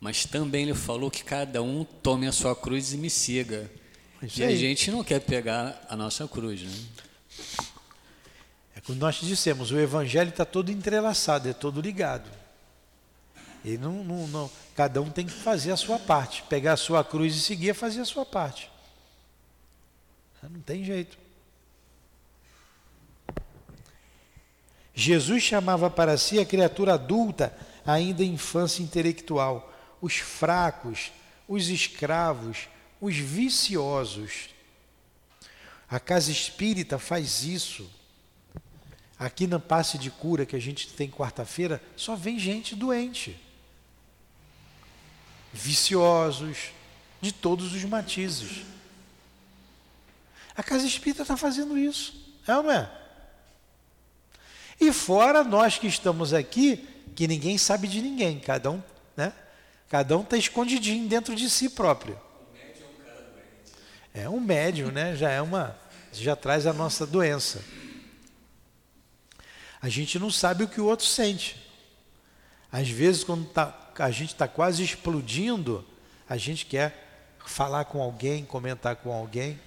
Mas 0.00 0.24
também 0.24 0.64
ele 0.64 0.74
falou 0.74 1.10
que 1.10 1.24
cada 1.24 1.62
um 1.62 1.84
tome 1.84 2.26
a 2.26 2.32
sua 2.32 2.54
cruz 2.54 2.92
e 2.92 2.96
me 2.96 3.10
siga. 3.10 3.70
Isso 4.22 4.40
e 4.40 4.44
aí. 4.44 4.54
a 4.54 4.56
gente 4.56 4.90
não 4.90 5.04
quer 5.04 5.20
pegar 5.20 5.84
a 5.88 5.96
nossa 5.96 6.26
cruz, 6.26 6.62
né? 6.62 6.84
É 8.74 8.80
como 8.80 8.98
nós 8.98 9.16
dissemos, 9.16 9.70
o 9.70 9.78
evangelho 9.78 10.30
está 10.30 10.44
todo 10.44 10.70
entrelaçado, 10.70 11.48
é 11.48 11.52
todo 11.52 11.80
ligado. 11.80 12.28
E 13.66 13.76
não, 13.76 14.04
não, 14.04 14.28
não, 14.28 14.50
cada 14.76 15.02
um 15.02 15.10
tem 15.10 15.26
que 15.26 15.32
fazer 15.32 15.72
a 15.72 15.76
sua 15.76 15.98
parte. 15.98 16.44
Pegar 16.44 16.74
a 16.74 16.76
sua 16.76 17.02
cruz 17.02 17.34
e 17.34 17.40
seguir 17.40 17.70
é 17.70 17.74
fazer 17.74 18.00
a 18.00 18.04
sua 18.04 18.24
parte. 18.24 18.70
Não 20.40 20.60
tem 20.60 20.84
jeito. 20.84 21.18
Jesus 24.94 25.42
chamava 25.42 25.90
para 25.90 26.16
si 26.16 26.38
a 26.38 26.46
criatura 26.46 26.94
adulta, 26.94 27.58
ainda 27.84 28.22
em 28.22 28.34
infância 28.34 28.84
intelectual, 28.84 29.74
os 30.00 30.14
fracos, 30.14 31.10
os 31.48 31.68
escravos, 31.68 32.68
os 33.00 33.16
viciosos. 33.16 34.50
A 35.90 35.98
casa 35.98 36.30
espírita 36.30 37.00
faz 37.00 37.42
isso. 37.42 37.90
Aqui 39.18 39.48
na 39.48 39.58
passe 39.58 39.98
de 39.98 40.08
cura 40.08 40.46
que 40.46 40.54
a 40.54 40.60
gente 40.60 40.86
tem 40.90 41.10
quarta-feira, 41.10 41.82
só 41.96 42.14
vem 42.14 42.38
gente 42.38 42.76
doente. 42.76 43.44
Viciosos, 45.56 46.70
de 47.20 47.32
todos 47.32 47.74
os 47.74 47.84
matizes. 47.84 48.64
A 50.56 50.62
casa 50.62 50.86
espírita 50.86 51.22
está 51.22 51.36
fazendo 51.36 51.76
isso, 51.76 52.14
é 52.46 52.56
ou 52.56 52.62
não 52.62 52.72
é? 52.72 52.90
E 54.80 54.92
fora 54.92 55.42
nós 55.42 55.78
que 55.78 55.86
estamos 55.86 56.34
aqui, 56.34 56.86
que 57.14 57.26
ninguém 57.26 57.56
sabe 57.56 57.88
de 57.88 58.02
ninguém, 58.02 58.38
cada 58.38 58.70
um, 58.70 58.82
né? 59.16 59.32
Cada 59.88 60.16
um 60.16 60.22
está 60.22 60.36
escondidinho 60.36 61.08
dentro 61.08 61.34
de 61.34 61.48
si 61.48 61.68
próprio. 61.68 62.20
É 64.12 64.28
um 64.28 64.40
médium, 64.40 64.90
né? 64.90 65.14
Já 65.14 65.30
é 65.30 65.40
uma, 65.40 65.78
já 66.12 66.34
traz 66.34 66.66
a 66.66 66.72
nossa 66.72 67.06
doença. 67.06 67.62
A 69.80 69.88
gente 69.88 70.18
não 70.18 70.30
sabe 70.30 70.64
o 70.64 70.68
que 70.68 70.80
o 70.80 70.86
outro 70.86 71.06
sente. 71.06 71.56
Às 72.72 72.88
vezes, 72.88 73.22
quando 73.22 73.46
tá, 73.46 73.85
a 73.98 74.10
gente 74.10 74.32
está 74.32 74.46
quase 74.46 74.82
explodindo, 74.82 75.84
a 76.28 76.36
gente 76.36 76.66
quer 76.66 77.06
falar 77.44 77.84
com 77.84 78.02
alguém, 78.02 78.44
comentar 78.44 78.96
com 78.96 79.12
alguém 79.12 79.58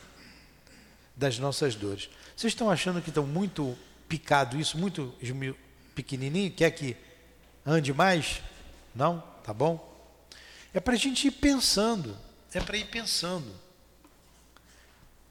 das 1.16 1.40
nossas 1.40 1.76
dores. 1.76 2.10
Vocês 2.36 2.52
estão 2.52 2.70
achando 2.70 3.02
que 3.02 3.10
estão 3.10 3.26
muito 3.26 3.78
picado 4.08 4.60
isso, 4.60 4.78
muito 4.78 5.14
pequenininho? 5.94 6.52
Quer 6.52 6.72
que 6.72 6.96
ande 7.66 7.94
mais? 7.94 8.42
Não? 8.96 9.24
Tá 9.44 9.54
bom? 9.54 9.88
É 10.74 10.80
para 10.80 10.94
a 10.94 10.98
gente 10.98 11.28
ir 11.28 11.32
pensando. 11.32 12.18
É 12.54 12.60
para 12.60 12.78
ir 12.78 12.86
pensando. 12.86 13.48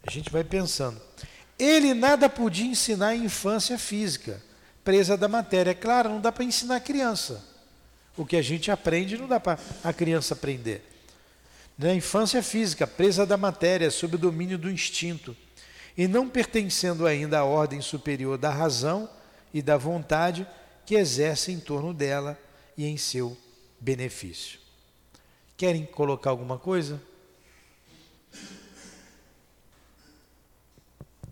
A 0.06 0.10
gente 0.10 0.30
vai 0.30 0.44
pensando. 0.44 1.00
Ele 1.58 1.92
nada 1.92 2.28
podia 2.28 2.66
ensinar 2.66 3.16
em 3.16 3.24
infância 3.24 3.78
física, 3.78 4.42
presa 4.84 5.16
da 5.16 5.28
matéria. 5.28 5.72
É 5.72 5.74
claro, 5.74 6.08
não 6.08 6.20
dá 6.20 6.30
para 6.30 6.44
ensinar 6.44 6.76
a 6.76 6.80
criança. 6.80 7.44
O 8.18 8.26
que 8.26 8.36
a 8.36 8.42
gente 8.42 8.68
aprende 8.68 9.16
não 9.16 9.28
dá 9.28 9.38
para 9.38 9.58
a 9.84 9.92
criança 9.92 10.34
aprender. 10.34 10.82
Na 11.78 11.94
infância 11.94 12.42
física, 12.42 12.84
presa 12.84 13.24
da 13.24 13.36
matéria, 13.36 13.92
sob 13.92 14.16
o 14.16 14.18
domínio 14.18 14.58
do 14.58 14.68
instinto, 14.68 15.36
e 15.96 16.08
não 16.08 16.28
pertencendo 16.28 17.06
ainda 17.06 17.38
à 17.38 17.44
ordem 17.44 17.80
superior 17.80 18.36
da 18.36 18.50
razão 18.50 19.08
e 19.54 19.62
da 19.62 19.76
vontade 19.76 20.44
que 20.84 20.96
exerce 20.96 21.52
em 21.52 21.60
torno 21.60 21.94
dela 21.94 22.36
e 22.76 22.86
em 22.86 22.96
seu 22.96 23.38
benefício. 23.78 24.58
Querem 25.56 25.86
colocar 25.86 26.30
alguma 26.30 26.58
coisa? 26.58 27.00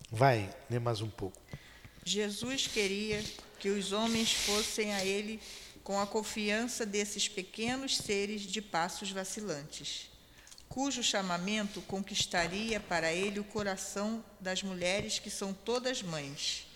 Vai, 0.08 0.48
lê 0.70 0.78
mais 0.78 1.00
um 1.00 1.10
pouco. 1.10 1.36
Jesus 2.04 2.68
queria 2.68 3.20
que 3.58 3.70
os 3.70 3.90
homens 3.92 4.32
fossem 4.32 4.94
a 4.94 5.04
ele 5.04 5.40
com 5.86 6.00
a 6.00 6.04
confiança 6.04 6.84
desses 6.84 7.28
pequenos 7.28 7.96
seres 7.96 8.42
de 8.42 8.60
passos 8.60 9.12
vacilantes, 9.12 10.10
cujo 10.68 11.00
chamamento 11.00 11.80
conquistaria 11.82 12.80
para 12.80 13.12
ele 13.12 13.38
o 13.38 13.44
coração 13.44 14.20
das 14.40 14.64
mulheres 14.64 15.20
que 15.20 15.30
são 15.30 15.54
todas 15.54 16.02
mães. 16.02 16.66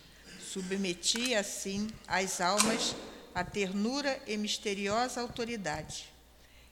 Submetia 0.40 1.40
assim 1.40 1.90
as 2.06 2.40
almas 2.40 2.94
à 3.34 3.42
ternura 3.42 4.16
e 4.28 4.36
misteriosa 4.36 5.20
autoridade. 5.20 6.08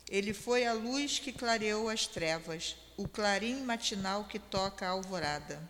Ele 0.09 0.33
foi 0.33 0.65
a 0.65 0.73
luz 0.73 1.19
que 1.19 1.33
clareou 1.33 1.89
as 1.89 2.07
trevas, 2.07 2.77
o 2.97 3.09
clarim 3.09 3.65
matinal 3.65 4.27
que 4.27 4.39
toca 4.39 4.87
a 4.87 4.91
alvorada 4.91 5.61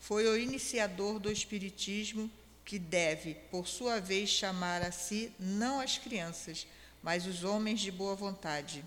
foi 0.00 0.26
o 0.26 0.36
iniciador 0.36 1.20
do 1.20 1.30
Espiritismo 1.30 2.28
que 2.64 2.78
deve, 2.78 3.34
por 3.50 3.66
sua 3.66 4.00
vez, 4.00 4.28
chamar 4.28 4.82
a 4.82 4.92
si 4.92 5.32
não 5.38 5.80
as 5.80 5.98
crianças, 5.98 6.66
mas 7.02 7.26
os 7.26 7.44
homens 7.44 7.80
de 7.80 7.90
boa 7.90 8.14
vontade. 8.14 8.84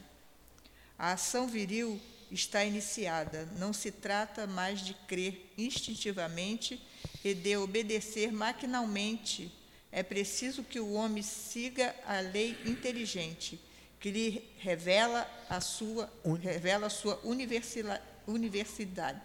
A 0.97 1.13
ação 1.13 1.47
viril 1.47 1.99
está 2.32 2.63
iniciada, 2.63 3.47
não 3.57 3.74
se 3.74 3.91
trata 3.91 4.47
mais 4.47 4.82
de 4.82 4.93
crer 4.93 5.53
instintivamente 5.57 6.82
e 7.24 7.34
de 7.34 7.57
obedecer 7.57 8.32
maquinalmente. 8.32 9.51
É 9.91 10.01
preciso 10.01 10.63
que 10.63 10.80
o 10.80 10.93
homem 10.93 11.21
siga 11.21 11.95
a 12.05 12.19
lei 12.19 12.57
inteligente, 12.65 13.59
que 13.99 14.09
lhe 14.11 14.49
revela 14.57 15.30
a 15.49 15.61
sua, 15.61 16.11
revela 16.41 16.88
a 16.88 16.89
sua 16.89 17.19
universidade, 17.24 18.01
universidade 18.26 19.21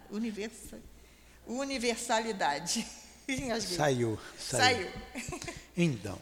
universalidade. 1.49 2.85
Saiu, 3.75 4.19
saiu. 4.37 4.87
Saiu. 4.87 4.87
Então, 5.77 6.19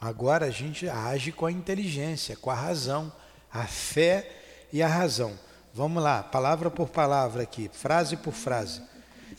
agora 0.00 0.46
a 0.46 0.50
gente 0.50 0.88
age 0.88 1.30
com 1.30 1.46
a 1.46 1.52
inteligência, 1.52 2.34
com 2.34 2.50
a 2.50 2.54
razão, 2.54 3.12
a 3.52 3.64
fé 3.64 4.28
e 4.72 4.82
a 4.82 4.88
razão. 4.88 5.38
Vamos 5.72 6.02
lá, 6.02 6.20
palavra 6.20 6.68
por 6.68 6.88
palavra 6.88 7.44
aqui, 7.44 7.70
frase 7.72 8.16
por 8.16 8.32
frase. 8.32 8.82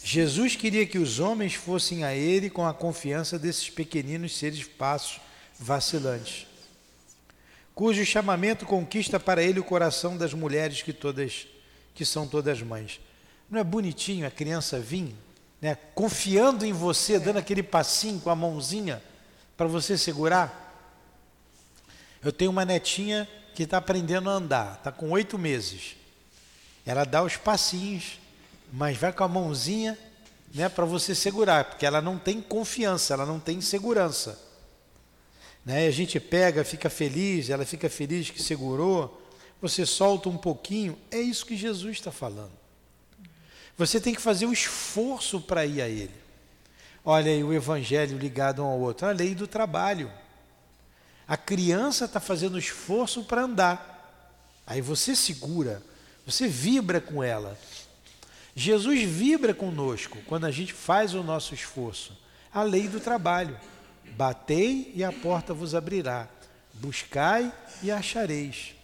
Jesus 0.02 0.56
queria 0.56 0.86
que 0.86 0.98
os 0.98 1.20
homens 1.20 1.56
fossem 1.56 2.04
a 2.04 2.16
ele 2.16 2.50
com 2.50 2.66
a 2.66 2.74
confiança 2.74 3.38
desses 3.38 3.70
pequeninos 3.70 4.38
seres 4.38 4.64
passos 4.64 5.20
vacilantes, 5.60 6.48
cujo 7.76 8.06
chamamento 8.06 8.66
conquista 8.66 9.20
para 9.20 9.44
ele 9.44 9.60
o 9.60 9.64
coração 9.64 10.18
das 10.18 10.34
mulheres 10.34 10.82
que 10.82 10.94
todas 10.94 11.48
que 11.94 12.06
são 12.06 12.28
todas 12.28 12.62
mães. 12.62 13.00
Não 13.50 13.60
é 13.60 13.64
bonitinho 13.64 14.26
a 14.26 14.32
criança 14.32 14.80
vir, 14.80 15.14
né, 15.64 15.78
confiando 15.95 16.66
em 16.66 16.74
você, 16.74 17.18
dando 17.18 17.38
aquele 17.38 17.64
passinho 17.64 18.20
com 18.20 18.30
a 18.30 18.36
mãozinha 18.36 19.01
para 19.55 19.66
você 19.66 19.97
segurar? 19.97 20.59
Eu 22.22 22.34
tenho 22.34 22.51
uma 22.51 22.66
netinha 22.66 23.26
que 23.55 23.64
está 23.64 23.78
aprendendo 23.78 24.30
a 24.30 24.34
andar, 24.34 24.76
está 24.76 24.91
com 24.91 25.09
oito 25.11 25.38
meses. 25.38 25.95
Ela 26.86 27.05
dá 27.05 27.24
os 27.24 27.38
passinhos, 27.38 28.20
mas 28.74 28.97
vai 28.97 29.14
com 29.14 29.24
a 29.24 29.28
mãozinha 29.30 29.97
né, 30.53 30.68
para 30.68 30.84
você 30.84 31.16
segurar, 31.16 31.64
porque 31.64 31.86
ela 31.86 32.01
não 32.01 32.20
tem 32.20 32.41
confiança, 32.41 33.14
ela 33.14 33.26
não 33.26 33.39
tem 33.39 33.61
segurança. 33.61 34.38
Né? 35.66 35.88
A 35.88 35.91
gente 35.91 36.20
pega, 36.20 36.66
fica 36.66 36.89
feliz, 36.89 37.49
ela 37.49 37.66
fica 37.66 37.89
feliz 37.89 38.30
que 38.30 38.43
segurou, 38.43 39.26
você 39.61 39.86
solta 39.86 40.28
um 40.28 40.38
pouquinho, 40.38 40.99
é 41.09 41.22
isso 41.22 41.45
que 41.45 41.55
Jesus 41.55 41.93
está 41.93 42.11
falando. 42.11 42.62
Você 43.78 44.00
tem 44.00 44.14
que 44.14 44.22
fazer 44.22 44.46
o 44.46 44.54
esforço 44.54 45.42
para 45.42 45.66
ir 45.66 45.82
a 45.82 45.88
Ele. 45.88 46.14
Olha 47.04 47.32
aí 47.32 47.44
o 47.44 47.54
evangelho 47.54 48.18
ligado 48.18 48.62
um 48.64 48.66
ao 48.66 48.80
outro, 48.80 49.08
a 49.08 49.12
lei 49.12 49.36
do 49.36 49.48
trabalho. 49.48 50.12
A 51.28 51.36
criança 51.36 52.06
está 52.06 52.20
fazendo 52.20 52.58
esforço 52.58 53.24
para 53.24 53.42
andar. 53.42 53.94
Aí 54.66 54.82
você 54.82 55.16
segura, 55.16 55.82
você 56.26 56.48
vibra 56.48 57.02
com 57.02 57.24
ela. 57.24 57.58
Jesus 58.56 59.02
vibra 59.04 59.54
conosco 59.54 60.18
quando 60.28 60.46
a 60.46 60.52
gente 60.52 60.74
faz 60.74 61.14
o 61.14 61.24
nosso 61.24 61.54
esforço. 61.54 62.18
A 62.54 62.64
lei 62.64 62.88
do 62.88 63.00
trabalho. 63.00 63.60
Batei 64.16 64.92
e 64.96 65.04
a 65.04 65.12
porta 65.12 65.54
vos 65.54 65.74
abrirá. 65.74 66.28
Buscai 66.74 67.52
e 67.82 67.92
achareis. 67.92 68.76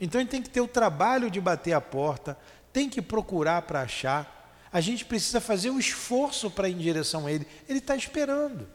Então 0.00 0.20
gente 0.20 0.30
tem 0.30 0.42
que 0.42 0.50
ter 0.50 0.60
o 0.60 0.68
trabalho 0.68 1.30
de 1.30 1.40
bater 1.40 1.72
a 1.72 1.80
porta, 1.80 2.38
tem 2.72 2.88
que 2.88 3.00
procurar 3.00 3.62
para 3.62 3.82
achar. 3.82 4.35
A 4.76 4.80
gente 4.82 5.06
precisa 5.06 5.40
fazer 5.40 5.70
um 5.70 5.78
esforço 5.78 6.50
para 6.50 6.68
ir 6.68 6.74
em 6.74 6.76
direção 6.76 7.26
a 7.26 7.32
ele. 7.32 7.46
Ele 7.66 7.78
está 7.78 7.96
esperando. 7.96 8.68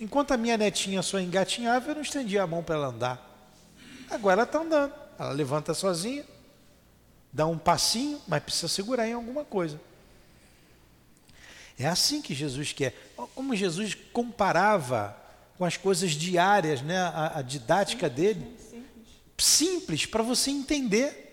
Enquanto 0.00 0.32
a 0.32 0.38
minha 0.38 0.56
netinha 0.56 1.02
só 1.02 1.20
engatinhava, 1.20 1.90
eu 1.90 1.96
não 1.96 2.00
estendia 2.00 2.42
a 2.42 2.46
mão 2.46 2.62
para 2.62 2.76
ela 2.76 2.86
andar. 2.86 3.52
Agora 4.10 4.40
ela 4.40 4.42
está 4.44 4.58
andando. 4.60 4.94
Ela 5.18 5.32
levanta 5.32 5.74
sozinha, 5.74 6.24
dá 7.30 7.46
um 7.46 7.58
passinho, 7.58 8.22
mas 8.26 8.42
precisa 8.42 8.68
segurar 8.68 9.06
em 9.06 9.12
alguma 9.12 9.44
coisa. 9.44 9.78
É 11.78 11.86
assim 11.86 12.22
que 12.22 12.32
Jesus 12.32 12.72
quer. 12.72 13.12
Como 13.34 13.54
Jesus 13.54 13.94
comparava 14.14 15.14
com 15.58 15.66
as 15.66 15.76
coisas 15.76 16.12
diárias, 16.12 16.80
né? 16.80 16.96
a, 16.96 17.40
a 17.40 17.42
didática 17.42 18.08
dele. 18.08 18.50
Simples, 19.36 20.06
para 20.06 20.22
você 20.22 20.50
entender. 20.50 21.25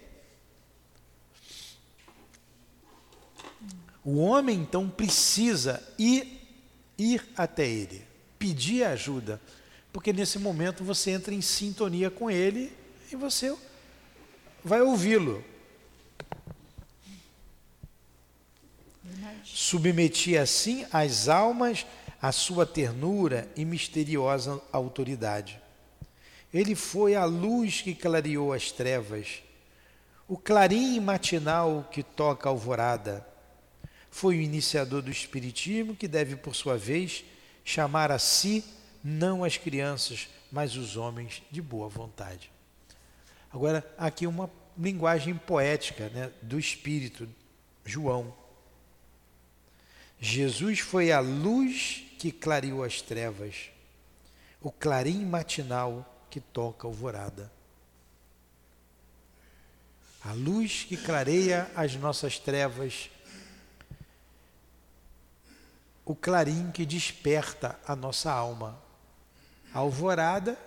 O 4.04 4.18
homem 4.18 4.60
então 4.60 4.90
precisa 4.90 5.82
ir, 5.98 6.42
ir 6.98 7.26
até 7.38 7.68
ele, 7.68 8.06
pedir 8.38 8.84
ajuda, 8.84 9.40
porque 9.94 10.12
nesse 10.12 10.38
momento 10.38 10.84
você 10.84 11.12
entra 11.12 11.34
em 11.34 11.42
sintonia 11.42 12.12
com 12.12 12.30
ele 12.30 12.72
e 13.12 13.16
você 13.16 13.56
vai 14.64 14.82
ouvi-lo. 14.82 15.44
Submeti 19.44 20.38
assim 20.38 20.86
as 20.92 21.28
almas 21.28 21.86
à 22.22 22.32
sua 22.32 22.66
ternura 22.66 23.48
e 23.56 23.64
misteriosa 23.64 24.62
autoridade. 24.72 25.62
Ele 26.54 26.76
foi 26.76 27.16
a 27.16 27.26
luz 27.26 27.82
que 27.82 27.96
clareou 27.96 28.54
as 28.54 28.72
trevas, 28.72 29.42
o 30.28 30.38
clarim 30.38 31.00
matinal 31.00 31.88
que 31.92 32.04
toca 32.04 32.48
a 32.48 32.52
alvorada. 32.52 33.33
Foi 34.14 34.38
o 34.38 34.42
iniciador 34.42 35.02
do 35.02 35.10
Espiritismo 35.10 35.96
que 35.96 36.08
deve, 36.08 36.36
por 36.36 36.54
sua 36.54 36.78
vez, 36.78 37.26
chamar 37.66 38.12
a 38.12 38.20
si 38.20 38.64
não 39.04 39.44
as 39.44 39.58
crianças, 39.58 40.30
mas 40.52 40.76
os 40.76 40.96
homens 40.96 41.42
de 41.50 41.60
boa 41.60 41.90
vontade. 41.90 42.52
Agora, 43.52 43.84
aqui 43.98 44.28
uma 44.28 44.52
linguagem 44.78 45.34
poética 45.34 46.10
né, 46.10 46.32
do 46.44 46.60
Espírito, 46.60 47.28
João. 47.84 48.32
Jesus 50.20 50.78
foi 50.78 51.12
a 51.12 51.20
luz 51.20 52.04
que 52.20 52.32
clareou 52.32 52.84
as 52.84 53.02
trevas, 53.02 53.72
o 54.62 54.72
clarim 54.72 55.26
matinal 55.26 56.28
que 56.30 56.40
toca 56.40 56.86
a 56.86 56.88
alvorada. 56.88 57.52
A 60.24 60.34
luz 60.34 60.86
que 60.88 60.98
clareia 60.98 61.68
as 61.76 61.96
nossas 61.96 62.38
trevas, 62.38 63.10
o 66.06 66.16
clarim 66.16 66.72
que 66.72 66.86
desperta 66.86 67.80
a 67.88 67.96
nossa 67.96 68.32
alma. 68.32 68.78
A 69.74 69.80
alvorada 69.80 70.58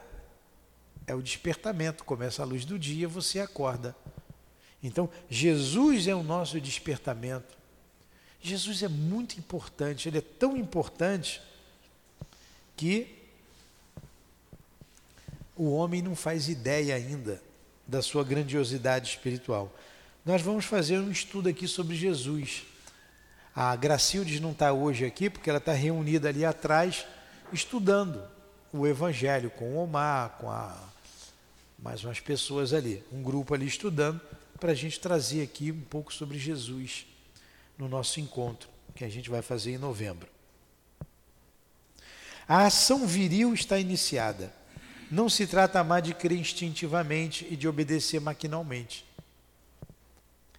é 1.07 1.15
o 1.15 1.23
despertamento, 1.23 2.05
começa 2.05 2.43
a 2.43 2.47
luz 2.47 2.65
do 2.65 2.79
dia, 2.79 3.07
você 3.07 3.41
acorda. 3.41 3.95
Então, 4.83 5.11
Jesus 5.29 6.07
é 6.07 6.15
o 6.15 6.23
nosso 6.23 6.61
despertamento. 6.61 7.57
Jesus 8.41 8.83
é 8.83 8.89
muito 8.89 9.39
importante, 9.39 10.09
ele 10.09 10.19
é 10.19 10.23
tão 10.23 10.57
importante 10.57 11.43
que 12.77 13.17
o 15.57 15.73
homem 15.73 16.03
não 16.03 16.15
faz 16.15 16.49
ideia 16.49 16.95
ainda 16.95 17.43
da 17.87 18.03
sua 18.03 18.23
grandiosidade 18.23 19.09
espiritual. 19.09 19.73
Nós 20.25 20.43
vamos 20.43 20.65
fazer 20.65 20.99
um 20.99 21.11
estudo 21.11 21.49
aqui 21.49 21.67
sobre 21.67 21.97
Jesus. 21.97 22.65
A 23.57 23.75
Gracildes 23.75 24.39
não 24.39 24.53
está 24.53 24.71
hoje 24.71 25.07
aqui 25.07 25.31
porque 25.31 25.49
ela 25.49 25.59
está 25.59 25.73
reunida 25.73 26.29
ali 26.29 26.45
atrás 26.45 27.07
estudando 27.51 28.23
o 28.71 28.87
Evangelho 28.87 29.49
com 29.49 29.73
o 29.73 29.83
Omar, 29.83 30.37
com 30.39 30.51
a 30.51 30.79
mais 31.79 32.05
umas 32.05 32.21
pessoas 32.21 32.75
ali, 32.75 33.03
um 33.11 33.23
grupo 33.23 33.55
ali 33.55 33.67
estudando, 33.67 34.21
para 34.61 34.73
a 34.73 34.75
gente 34.75 35.01
trazer 35.01 35.43
aqui 35.43 35.73
um 35.73 35.81
pouco 35.81 36.13
sobre 36.13 36.39
Jesus 36.39 37.07
no 37.79 37.89
nosso 37.89 38.21
encontro, 38.21 38.69
que 38.95 39.05
a 39.07 39.09
gente 39.09 39.31
vai 39.31 39.41
fazer 39.41 39.73
em 39.73 39.79
novembro. 39.79 40.29
A 42.47 42.67
ação 42.67 43.07
viril 43.07 43.55
está 43.55 43.79
iniciada. 43.79 44.53
Não 45.11 45.31
se 45.31 45.47
trata 45.47 45.83
mais 45.83 46.05
de 46.05 46.13
crer 46.13 46.39
instintivamente 46.39 47.47
e 47.51 47.57
de 47.57 47.67
obedecer 47.67 48.21
maquinalmente. 48.21 49.07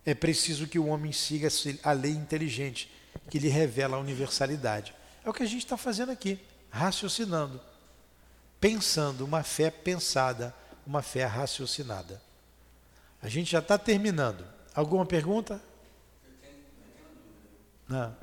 É 0.08 0.16
preciso 0.16 0.68
que 0.68 0.80
o 0.80 0.88
homem 0.88 1.12
siga 1.12 1.47
a 1.84 1.91
lei 1.91 2.14
inteligente, 2.14 2.91
que 3.30 3.38
lhe 3.38 3.49
revela 3.49 3.97
a 3.97 3.99
universalidade. 3.99 4.95
É 5.24 5.30
o 5.30 5.34
que 5.34 5.43
a 5.43 5.45
gente 5.45 5.66
está 5.66 5.78
fazendo 5.78 6.12
aqui, 6.12 6.39
raciocinando, 6.72 7.62
pensando, 8.60 9.24
uma 9.24 9.43
fé 9.43 9.70
pensada 9.70 10.55
uma 10.88 11.01
fé 11.01 11.26
raciocinada. 11.26 12.22
A 13.22 13.28
gente 13.28 13.51
já 13.51 13.60
está 13.60 13.78
terminando. 13.78 14.47
Alguma 14.74 15.05
pergunta? 15.05 15.62
Não. 17.89 18.16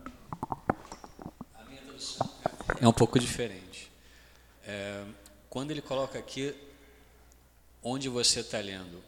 É 2.81 2.89
um 2.89 2.93
pouco 2.93 3.19
diferente. 3.19 3.93
É, 4.67 5.05
quando 5.51 5.71
ele 5.71 5.83
coloca 5.83 6.19
aqui 6.19 6.55
onde 7.83 8.09
você 8.09 8.41
está 8.41 8.59
lendo, 8.59 9.03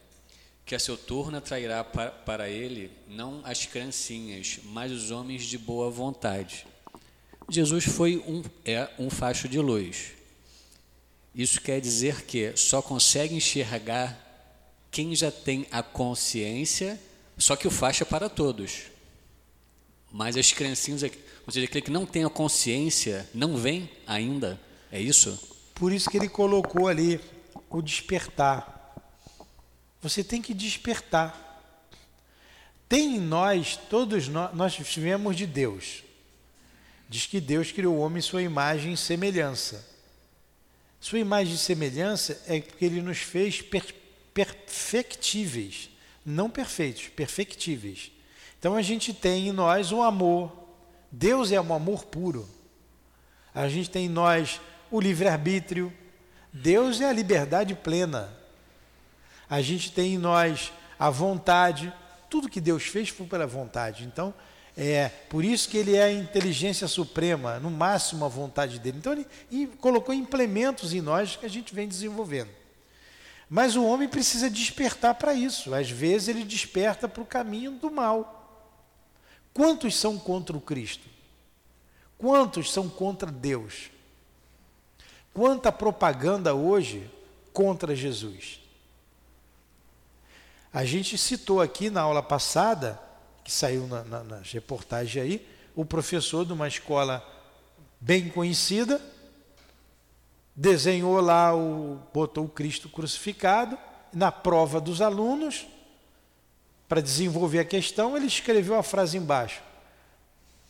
que 0.66 0.74
a 0.74 0.80
seu 0.80 0.98
turno 0.98 1.38
atrairá 1.38 1.84
para, 1.84 2.50
ele 2.50 2.90
não 3.08 3.40
as 3.44 3.64
criancinhas, 3.64 4.58
mas 4.64 4.90
os 4.90 5.12
homens 5.12 5.44
de 5.44 5.56
boa 5.56 5.88
vontade. 5.88 6.66
Jesus 7.48 7.84
foi 7.84 8.16
um, 8.26 8.42
é 8.64 8.90
um 8.98 9.08
facho 9.08 9.48
de 9.48 9.60
luz. 9.60 10.08
Isso 11.32 11.60
quer 11.60 11.80
dizer 11.80 12.22
que 12.22 12.56
só 12.56 12.82
consegue 12.82 13.36
enxergar 13.36 14.20
quem 14.90 15.14
já 15.14 15.30
tem 15.30 15.68
a 15.70 15.84
consciência, 15.84 17.00
só 17.38 17.54
que 17.54 17.68
o 17.68 17.70
faixa 17.70 18.02
é 18.02 18.06
para 18.06 18.28
todos. 18.28 18.86
Mas 20.10 20.36
as 20.36 20.50
criancinhas, 20.50 21.04
ou 21.46 21.52
seja, 21.52 21.66
aquele 21.66 21.82
que 21.82 21.90
não 21.92 22.04
tem 22.04 22.24
a 22.24 22.30
consciência, 22.30 23.28
não 23.32 23.56
vem 23.56 23.88
ainda. 24.04 24.60
É 24.90 25.00
isso? 25.00 25.38
Por 25.74 25.92
isso 25.92 26.10
que 26.10 26.16
ele 26.16 26.28
colocou 26.28 26.88
ali 26.88 27.20
o 27.70 27.80
despertar. 27.80 28.75
Você 30.08 30.22
tem 30.22 30.40
que 30.40 30.54
despertar. 30.54 31.60
Tem 32.88 33.16
em 33.16 33.20
nós, 33.20 33.76
todos 33.90 34.28
nós, 34.28 34.54
nós 34.54 34.76
vivemos 34.76 35.34
de 35.34 35.48
Deus. 35.48 36.04
Diz 37.08 37.26
que 37.26 37.40
Deus 37.40 37.72
criou 37.72 37.96
o 37.96 37.98
homem 37.98 38.18
em 38.18 38.22
sua 38.22 38.40
imagem 38.40 38.92
e 38.92 38.96
semelhança. 38.96 39.84
Sua 41.00 41.18
imagem 41.18 41.54
e 41.54 41.58
semelhança 41.58 42.40
é 42.46 42.60
porque 42.60 42.84
ele 42.84 43.02
nos 43.02 43.18
fez 43.18 43.60
per 43.60 43.92
perfectíveis, 44.32 45.90
não 46.24 46.48
perfeitos, 46.48 47.08
perfectíveis. 47.08 48.12
Então 48.60 48.76
a 48.76 48.82
gente 48.82 49.12
tem 49.12 49.48
em 49.48 49.52
nós 49.52 49.90
o 49.90 50.02
amor. 50.02 50.52
Deus 51.10 51.50
é 51.50 51.60
um 51.60 51.74
amor 51.74 52.04
puro. 52.04 52.48
A 53.52 53.68
gente 53.68 53.90
tem 53.90 54.06
em 54.06 54.10
nós 54.10 54.60
o 54.88 55.00
livre-arbítrio. 55.00 55.92
Deus 56.52 57.00
é 57.00 57.08
a 57.08 57.12
liberdade 57.12 57.74
plena. 57.74 58.45
A 59.48 59.60
gente 59.60 59.92
tem 59.92 60.14
em 60.14 60.18
nós 60.18 60.72
a 60.98 61.10
vontade. 61.10 61.92
Tudo 62.28 62.48
que 62.48 62.60
Deus 62.60 62.84
fez 62.84 63.08
foi 63.08 63.26
pela 63.26 63.46
vontade. 63.46 64.04
Então, 64.04 64.34
é 64.76 65.08
por 65.08 65.42
isso 65.42 65.68
que 65.70 65.78
ele 65.78 65.96
é 65.96 66.02
a 66.02 66.12
inteligência 66.12 66.86
suprema, 66.86 67.58
no 67.58 67.70
máximo 67.70 68.26
a 68.26 68.28
vontade 68.28 68.78
dele. 68.78 68.98
Então 68.98 69.12
ele 69.12 69.26
colocou 69.80 70.14
implementos 70.14 70.92
em 70.92 71.00
nós 71.00 71.34
que 71.34 71.46
a 71.46 71.50
gente 71.50 71.74
vem 71.74 71.88
desenvolvendo. 71.88 72.50
Mas 73.48 73.74
o 73.74 73.84
homem 73.84 74.08
precisa 74.08 74.50
despertar 74.50 75.14
para 75.14 75.32
isso. 75.32 75.72
Às 75.74 75.88
vezes 75.88 76.28
ele 76.28 76.44
desperta 76.44 77.08
para 77.08 77.22
o 77.22 77.26
caminho 77.26 77.72
do 77.72 77.90
mal. 77.90 78.34
Quantos 79.54 79.96
são 79.96 80.18
contra 80.18 80.54
o 80.54 80.60
Cristo? 80.60 81.08
Quantos 82.18 82.70
são 82.70 82.88
contra 82.88 83.30
Deus? 83.30 83.90
Quanta 85.32 85.72
propaganda 85.72 86.54
hoje 86.54 87.10
contra 87.52 87.96
Jesus? 87.96 88.60
A 90.76 90.84
gente 90.84 91.16
citou 91.16 91.62
aqui 91.62 91.88
na 91.88 92.02
aula 92.02 92.22
passada, 92.22 93.00
que 93.42 93.50
saiu 93.50 93.86
na, 93.86 94.04
na, 94.04 94.42
aí, 95.22 95.48
o 95.74 95.86
professor 95.86 96.44
de 96.44 96.52
uma 96.52 96.68
escola 96.68 97.26
bem 97.98 98.28
conhecida, 98.28 99.00
desenhou 100.54 101.18
lá, 101.18 101.56
o, 101.56 101.98
botou 102.12 102.44
o 102.44 102.48
Cristo 102.50 102.90
crucificado, 102.90 103.78
na 104.12 104.30
prova 104.30 104.78
dos 104.78 105.00
alunos, 105.00 105.66
para 106.86 107.00
desenvolver 107.00 107.60
a 107.60 107.64
questão, 107.64 108.14
ele 108.14 108.26
escreveu 108.26 108.74
a 108.74 108.82
frase 108.82 109.16
embaixo: 109.16 109.62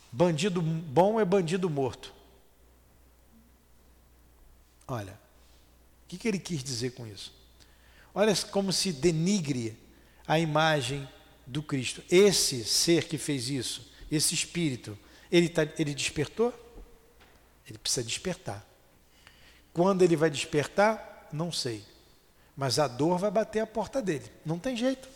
Bandido 0.09 0.61
bom 0.61 1.19
é 1.19 1.25
bandido 1.25 1.69
morto. 1.69 2.13
Olha, 4.87 5.19
o 6.05 6.07
que, 6.07 6.17
que 6.17 6.29
ele 6.29 6.39
quis 6.39 6.63
dizer 6.63 6.91
com 6.91 7.05
isso? 7.05 7.33
Olha 8.15 8.33
como 8.49 8.71
se 8.71 8.93
denigre 8.93 9.85
a 10.27 10.39
imagem 10.39 11.07
do 11.45 11.63
Cristo. 11.63 12.03
Esse 12.11 12.65
ser 12.65 13.05
que 13.05 13.17
fez 13.17 13.49
isso, 13.49 13.91
esse 14.11 14.33
espírito, 14.33 14.97
ele, 15.31 15.47
tá, 15.49 15.67
ele 15.77 15.93
despertou? 15.93 16.53
Ele 17.67 17.77
precisa 17.77 18.05
despertar. 18.05 18.65
Quando 19.73 20.01
ele 20.01 20.15
vai 20.15 20.29
despertar, 20.29 21.27
não 21.31 21.51
sei. 21.51 21.83
Mas 22.55 22.79
a 22.79 22.87
dor 22.87 23.17
vai 23.19 23.29
bater 23.29 23.59
a 23.59 23.67
porta 23.67 24.01
dele. 24.01 24.25
Não 24.45 24.57
tem 24.57 24.75
jeito. 24.75 25.07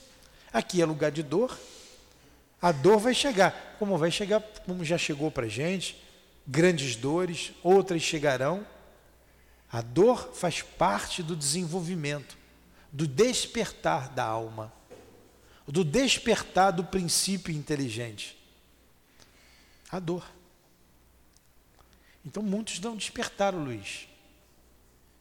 Aqui 0.53 0.81
é 0.81 0.85
lugar 0.85 1.11
de 1.11 1.23
dor. 1.23 1.57
A 2.61 2.71
dor 2.71 2.99
vai 2.99 3.13
chegar. 3.13 3.75
Como 3.79 3.97
vai 3.97 4.11
chegar, 4.11 4.41
como 4.65 4.85
já 4.85 4.97
chegou 4.97 5.31
para 5.31 5.47
a 5.47 5.49
gente, 5.49 6.01
grandes 6.45 6.95
dores, 6.95 7.53
outras 7.63 8.01
chegarão. 8.01 8.65
A 9.71 9.81
dor 9.81 10.33
faz 10.33 10.61
parte 10.61 11.23
do 11.23 11.35
desenvolvimento, 11.35 12.37
do 12.91 13.07
despertar 13.07 14.09
da 14.09 14.25
alma, 14.25 14.71
do 15.71 15.85
despertar 15.85 16.71
do 16.71 16.83
princípio 16.83 17.55
inteligente. 17.55 18.37
A 19.89 19.99
dor. 19.99 20.29
Então 22.25 22.43
muitos 22.43 22.79
não 22.79 22.97
despertaram, 22.97 23.63
Luiz. 23.63 24.07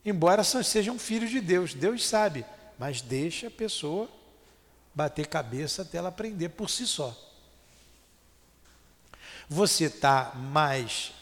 Embora 0.05 0.43
sejam 0.43 0.99
filhos 0.99 1.31
de 1.31 1.41
Deus, 1.41 1.73
Deus 1.73 2.05
sabe, 2.05 2.45
mas 2.79 3.01
deixa 3.01 3.47
a 3.47 3.51
pessoa 3.51 4.09
bater 4.93 5.29
cabeça 5.29 5.83
até 5.83 5.99
ela 5.99 6.09
aprender 6.09 6.49
por 6.49 6.69
si 6.69 6.87
só. 6.87 7.17
Você 9.49 9.85
está 9.85 10.33
mais 10.35 11.13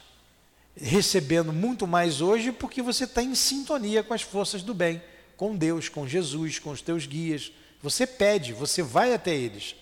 recebendo 0.75 1.53
muito 1.53 1.87
mais 1.87 2.21
hoje 2.21 2.51
porque 2.51 2.81
você 2.81 3.05
está 3.05 3.23
em 3.23 3.35
sintonia 3.35 4.03
com 4.03 4.15
as 4.15 4.23
forças 4.23 4.63
do 4.63 4.73
bem, 4.73 5.03
com 5.37 5.55
Deus, 5.55 5.89
com 5.89 6.09
Jesus, 6.09 6.59
com 6.59 6.71
os 6.71 6.81
teus 6.81 7.05
guias. 7.05 7.53
Você 7.83 8.07
pede, 8.07 8.53
você 8.53 8.83
vai 8.83 9.15
até 9.15 9.35
eles. 9.35 9.77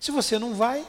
Se 0.00 0.10
você 0.10 0.38
não 0.38 0.54
vai, 0.54 0.86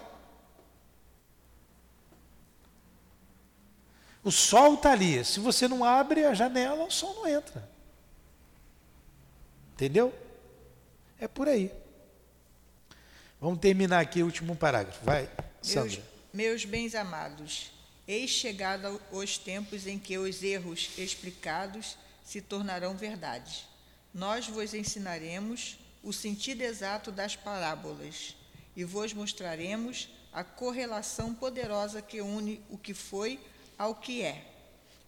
o 4.23 4.31
sol 4.31 4.75
está 4.75 4.91
ali. 4.91 5.23
Se 5.23 5.39
você 5.39 5.67
não 5.67 5.83
abre 5.83 6.25
a 6.25 6.33
janela, 6.33 6.85
o 6.85 6.91
sol 6.91 7.13
não 7.15 7.27
entra. 7.27 7.69
Entendeu? 9.73 10.13
É 11.19 11.27
por 11.27 11.47
aí. 11.47 11.71
Vamos 13.39 13.59
terminar 13.59 13.99
aqui 13.99 14.23
o 14.23 14.25
último 14.25 14.55
parágrafo. 14.55 15.03
Vai, 15.03 15.29
Sandra. 15.61 16.01
Meus, 16.33 16.63
meus 16.63 16.65
bens 16.65 16.95
amados, 16.95 17.71
eis 18.07 18.29
chegado 18.29 19.01
os 19.11 19.37
tempos 19.37 19.85
em 19.85 19.99
que 19.99 20.17
os 20.17 20.41
erros 20.41 20.89
explicados 20.97 21.97
se 22.23 22.41
tornarão 22.41 22.95
verdade. 22.95 23.67
Nós 24.13 24.47
vos 24.47 24.73
ensinaremos 24.73 25.77
o 26.05 26.13
sentido 26.13 26.61
exato 26.61 27.11
das 27.11 27.35
parábolas 27.35 28.35
e 28.75 28.83
vos 28.83 29.11
mostraremos 29.11 30.07
a 30.31 30.43
correlação 30.43 31.33
poderosa 31.33 31.99
que 31.99 32.21
une 32.21 32.61
o 32.69 32.77
que 32.77 32.93
foi 32.93 33.39
ao 33.75 33.95
que 33.95 34.21
é. 34.21 34.45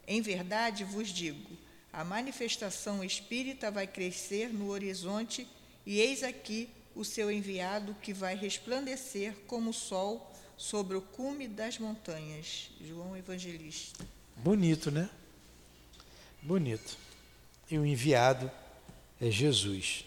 Em 0.06 0.20
verdade 0.20 0.82
vos 0.82 1.08
digo, 1.08 1.56
a 1.92 2.04
manifestação 2.04 3.04
espírita 3.04 3.70
vai 3.70 3.86
crescer 3.86 4.52
no 4.52 4.70
horizonte 4.70 5.46
e 5.86 6.00
eis 6.00 6.24
aqui 6.24 6.68
o 6.96 7.04
seu 7.04 7.30
enviado 7.30 7.94
que 8.02 8.12
vai 8.12 8.34
resplandecer 8.34 9.34
como 9.46 9.70
o 9.70 9.74
sol 9.74 10.34
sobre 10.56 10.96
o 10.96 11.00
cume 11.00 11.46
das 11.46 11.78
montanhas. 11.78 12.70
João 12.80 13.16
Evangelista. 13.16 14.04
Bonito, 14.36 14.90
né? 14.90 15.08
Bonito. 16.42 16.98
E 17.70 17.78
o 17.78 17.86
enviado 17.86 18.50
é 19.20 19.30
Jesus. 19.30 20.04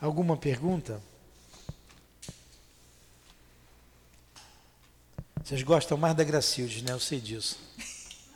Alguma 0.00 0.36
pergunta? 0.36 1.00
Vocês 5.42 5.62
gostam 5.62 5.96
mais 5.96 6.14
da 6.14 6.24
Gracilde, 6.24 6.82
né? 6.82 6.92
Eu 6.92 7.00
sei 7.00 7.20
disso. 7.20 7.58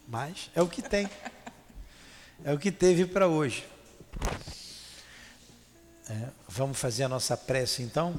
Mas 0.08 0.50
é 0.54 0.62
o 0.62 0.68
que 0.68 0.80
tem. 0.80 1.08
É 2.42 2.54
o 2.54 2.58
que 2.58 2.72
teve 2.72 3.04
para 3.04 3.28
hoje. 3.28 3.68
É, 6.08 6.30
vamos 6.48 6.78
fazer 6.78 7.04
a 7.04 7.08
nossa 7.08 7.36
prece 7.36 7.82
então? 7.82 8.18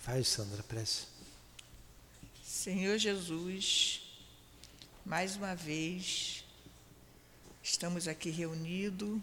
Faz, 0.00 0.26
Sandra, 0.28 0.62
prece. 0.64 1.06
Senhor 2.42 2.98
Jesus, 2.98 4.02
mais 5.06 5.36
uma 5.36 5.54
vez 5.54 6.41
estamos 7.62 8.08
aqui 8.08 8.28
reunidos, 8.28 9.20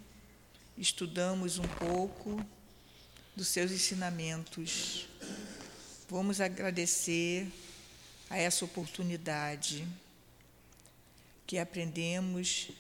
estudamos 0.78 1.60
um 1.60 1.68
pouco 1.68 2.40
dos 3.36 3.50
seus 3.50 3.70
ensinamentos. 3.70 5.10
Vamos 6.08 6.40
agradecer 6.40 7.52
a 8.30 8.38
essa 8.38 8.64
oportunidade 8.64 9.86
que 11.46 11.58
aprendemos 11.58 12.72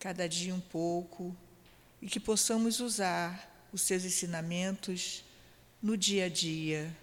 cada 0.00 0.28
dia 0.28 0.52
um 0.52 0.60
pouco 0.60 1.36
e 2.02 2.08
que 2.08 2.18
possamos 2.18 2.80
usar 2.80 3.68
os 3.72 3.82
seus 3.82 4.04
ensinamentos 4.04 5.24
no 5.80 5.96
dia 5.96 6.24
a 6.24 6.28
dia, 6.28 6.94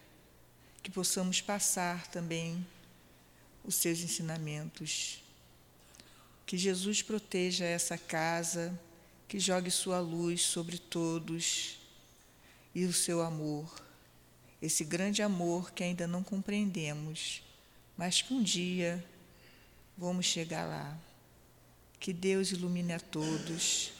que 0.82 0.91
possamos 0.91 1.39
passar 1.39 2.06
também 2.08 2.66
os 3.64 3.76
seus 3.76 3.99
ensinamentos. 3.99 5.22
Que 6.46 6.58
Jesus 6.58 7.02
proteja 7.02 7.66
essa 7.66 7.98
casa, 7.98 8.78
que 9.28 9.39
jogue 9.39 9.72
sua 9.72 10.00
luz 10.00 10.41
sobre 10.41 10.78
todos 10.78 11.80
e 12.76 12.86
o 12.86 12.94
seu 12.94 13.22
amor, 13.22 13.72
esse 14.62 14.84
grande 14.84 15.22
amor 15.22 15.72
que 15.72 15.84
ainda 15.84 16.08
não 16.08 16.24
compreendemos, 16.24 17.44
mas 17.98 18.22
que 18.22 18.34
um 18.34 18.41
dia 18.41 19.04
Vamos 19.98 20.26
chegar 20.26 20.66
lá. 20.66 20.98
Que 22.00 22.12
Deus 22.12 22.52
ilumine 22.52 22.94
a 22.94 23.00
todos, 23.00 23.91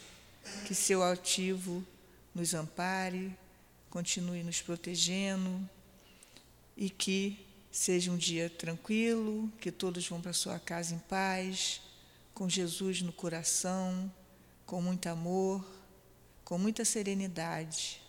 que 0.66 0.74
seu 0.74 1.04
altivo 1.04 1.86
nos 2.34 2.54
ampare, 2.54 3.34
continue 3.89 4.44
nos 4.44 4.62
protegendo 4.62 5.70
e 6.76 6.89
que 6.89 7.46
seja 7.72 8.12
um 8.12 8.18
dia 8.18 8.50
tranquilo, 8.50 9.52
que 9.62 9.72
todos 9.72 10.06
vão 10.08 10.20
para 10.20 10.34
sua 10.34 10.60
casa 10.60 10.96
em 10.96 11.00
paz, 11.00 11.80
com 12.34 12.49
Jesus 12.49 13.01
no 13.01 13.13
coração, 13.13 14.11
com 14.65 14.81
muito 14.81 15.07
amor, 15.07 15.65
com 16.43 16.57
muita 16.57 16.84
serenidade. 16.84 18.01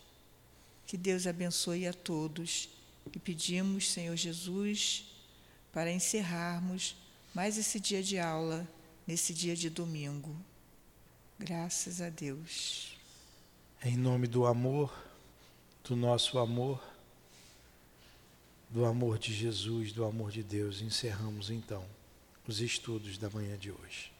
Que 0.85 0.97
Deus 0.97 1.27
abençoe 1.27 1.87
a 1.87 1.93
todos 1.93 2.69
e 3.13 3.19
pedimos, 3.19 3.91
Senhor 3.91 4.15
Jesus, 4.15 5.05
para 5.71 5.91
encerrarmos 5.91 6.95
mais 7.33 7.57
esse 7.57 7.79
dia 7.79 8.01
de 8.01 8.17
aula, 8.17 8.67
nesse 9.05 9.33
dia 9.33 9.55
de 9.55 9.69
domingo. 9.69 10.35
Graças 11.37 12.01
a 12.01 12.09
Deus. 12.09 12.97
Em 13.83 13.97
nome 13.97 14.25
do 14.25 14.45
amor, 14.45 14.91
do 15.83 15.95
nosso 15.95 16.39
amor, 16.39 16.81
do 18.69 18.85
amor 18.85 19.19
de 19.19 19.33
Jesus, 19.33 19.91
do 19.91 20.05
amor 20.05 20.31
de 20.31 20.41
Deus, 20.41 20.81
encerramos 20.81 21.49
então 21.49 21.85
os 22.47 22.61
estudos 22.61 23.17
da 23.17 23.29
manhã 23.29 23.57
de 23.57 23.71
hoje. 23.71 24.14